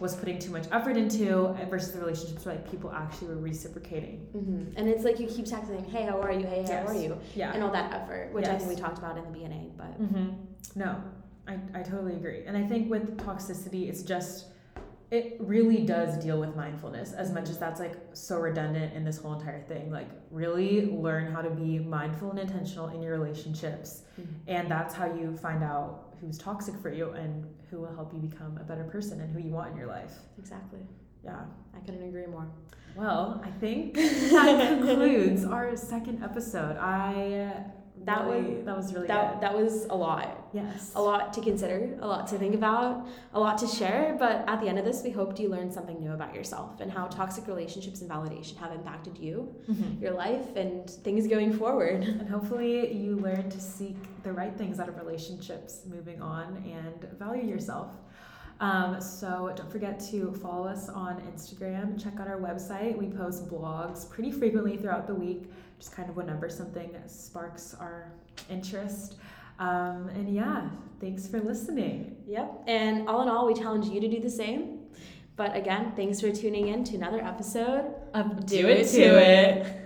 was 0.00 0.16
putting 0.16 0.38
too 0.38 0.50
much 0.50 0.64
effort 0.72 0.96
into 0.96 1.54
versus 1.68 1.92
the 1.92 2.00
relationships 2.00 2.44
where 2.46 2.56
like 2.56 2.68
people 2.70 2.90
actually 2.90 3.28
were 3.28 3.36
reciprocating. 3.36 4.26
Mm-hmm. 4.34 4.76
And 4.76 4.88
it's 4.88 5.04
like 5.04 5.20
you 5.20 5.26
keep 5.26 5.44
texting, 5.44 5.88
"Hey, 5.90 6.06
how 6.06 6.20
are 6.20 6.32
you? 6.32 6.46
Hey, 6.46 6.62
how 6.62 6.70
yes. 6.70 6.88
are 6.88 6.94
you?" 6.94 7.18
Yeah. 7.34 7.52
And 7.52 7.62
all 7.62 7.70
that 7.70 7.92
effort, 7.92 8.32
which 8.32 8.46
yes. 8.46 8.54
I 8.54 8.58
think 8.58 8.70
we 8.70 8.76
talked 8.76 8.98
about 8.98 9.18
in 9.18 9.24
the 9.24 9.30
beginning. 9.30 9.72
But 9.76 10.00
mm-hmm. 10.00 10.30
no, 10.74 11.02
I 11.46 11.58
I 11.74 11.82
totally 11.82 12.14
agree. 12.14 12.44
And 12.46 12.56
I 12.56 12.66
think 12.66 12.90
with 12.90 13.18
toxicity, 13.18 13.88
it's 13.88 14.02
just 14.02 14.46
it 15.10 15.36
really 15.40 15.84
does 15.84 16.22
deal 16.22 16.38
with 16.38 16.54
mindfulness 16.54 17.12
as 17.12 17.32
much 17.32 17.48
as 17.48 17.58
that's 17.58 17.80
like 17.80 17.96
so 18.12 18.38
redundant 18.38 18.94
in 18.94 19.04
this 19.04 19.18
whole 19.18 19.32
entire 19.32 19.60
thing 19.62 19.90
like 19.90 20.08
really 20.30 20.86
learn 20.86 21.32
how 21.32 21.42
to 21.42 21.50
be 21.50 21.80
mindful 21.80 22.30
and 22.30 22.38
intentional 22.38 22.88
in 22.90 23.02
your 23.02 23.18
relationships 23.18 24.02
mm-hmm. 24.20 24.30
and 24.46 24.70
that's 24.70 24.94
how 24.94 25.06
you 25.06 25.36
find 25.36 25.64
out 25.64 26.09
who's 26.20 26.38
toxic 26.38 26.74
for 26.80 26.92
you 26.92 27.10
and 27.12 27.46
who 27.70 27.80
will 27.80 27.94
help 27.94 28.12
you 28.12 28.18
become 28.18 28.58
a 28.58 28.64
better 28.64 28.84
person 28.84 29.20
and 29.20 29.32
who 29.32 29.40
you 29.40 29.52
want 29.52 29.70
in 29.72 29.76
your 29.76 29.86
life. 29.86 30.12
Exactly. 30.38 30.80
Yeah. 31.24 31.40
I 31.74 31.80
couldn't 31.80 32.02
agree 32.02 32.26
more. 32.26 32.48
Well 32.96 33.40
i 33.44 33.50
think 33.60 33.94
that 33.94 34.68
concludes 34.68 35.44
our 35.44 35.76
second 35.76 36.24
episode. 36.24 36.76
I 36.76 37.64
that 38.04 38.26
really, 38.26 38.54
was 38.54 38.64
that 38.64 38.76
was 38.76 38.94
really 38.94 39.06
that, 39.06 39.34
good. 39.34 39.42
that 39.42 39.54
was 39.54 39.84
a 39.84 39.94
lot 39.94 40.48
yes 40.52 40.92
a 40.94 41.02
lot 41.02 41.32
to 41.32 41.40
consider 41.40 41.98
a 42.00 42.06
lot 42.06 42.26
to 42.26 42.38
think 42.38 42.54
about 42.54 43.06
a 43.34 43.40
lot 43.40 43.58
to 43.58 43.66
share 43.66 44.16
but 44.18 44.44
at 44.48 44.60
the 44.60 44.68
end 44.68 44.78
of 44.78 44.84
this 44.84 45.02
we 45.02 45.10
hoped 45.10 45.38
you 45.38 45.48
learned 45.48 45.72
something 45.72 46.00
new 46.00 46.12
about 46.12 46.34
yourself 46.34 46.80
and 46.80 46.90
how 46.90 47.06
toxic 47.06 47.46
relationships 47.46 48.00
and 48.00 48.10
validation 48.10 48.56
have 48.56 48.72
impacted 48.72 49.16
you 49.18 49.54
mm-hmm. 49.68 50.02
your 50.02 50.12
life 50.12 50.56
and 50.56 50.88
things 50.88 51.26
going 51.26 51.52
forward 51.52 52.02
and 52.02 52.28
hopefully 52.28 52.92
you 52.92 53.16
learn 53.16 53.48
to 53.50 53.60
seek 53.60 53.96
the 54.22 54.32
right 54.32 54.56
things 54.56 54.80
out 54.80 54.88
of 54.88 54.96
relationships 54.96 55.82
moving 55.86 56.22
on 56.22 56.56
and 56.66 57.18
value 57.18 57.46
yourself 57.46 57.96
um, 58.60 59.00
so 59.00 59.52
don't 59.56 59.72
forget 59.72 59.98
to 60.10 60.32
follow 60.34 60.68
us 60.68 60.90
on 60.90 61.18
Instagram. 61.22 62.02
Check 62.02 62.20
out 62.20 62.28
our 62.28 62.38
website. 62.38 62.94
We 62.94 63.08
post 63.08 63.48
blogs 63.48 64.08
pretty 64.08 64.30
frequently 64.30 64.76
throughout 64.76 65.06
the 65.06 65.14
week 65.14 65.50
just 65.80 65.96
kind 65.96 66.08
of 66.08 66.16
whenever 66.16 66.48
something 66.48 66.94
sparks 67.06 67.74
our 67.80 68.12
interest. 68.48 69.16
Um, 69.58 70.08
and 70.14 70.32
yeah, 70.32 70.68
thanks 71.00 71.26
for 71.26 71.40
listening. 71.40 72.16
Yep. 72.26 72.64
And 72.66 73.08
all 73.08 73.22
in 73.22 73.28
all, 73.28 73.46
we 73.46 73.54
challenge 73.54 73.86
you 73.86 74.00
to 74.00 74.08
do 74.08 74.20
the 74.20 74.30
same. 74.30 74.78
But 75.36 75.56
again, 75.56 75.92
thanks 75.96 76.20
for 76.20 76.30
tuning 76.30 76.68
in 76.68 76.84
to 76.84 76.96
another 76.96 77.22
episode 77.22 77.94
of 78.12 78.44
Do, 78.46 78.62
Do 78.62 78.68
It 78.68 78.88
To 78.88 79.00
It. 79.00 79.66
it. 79.66 79.79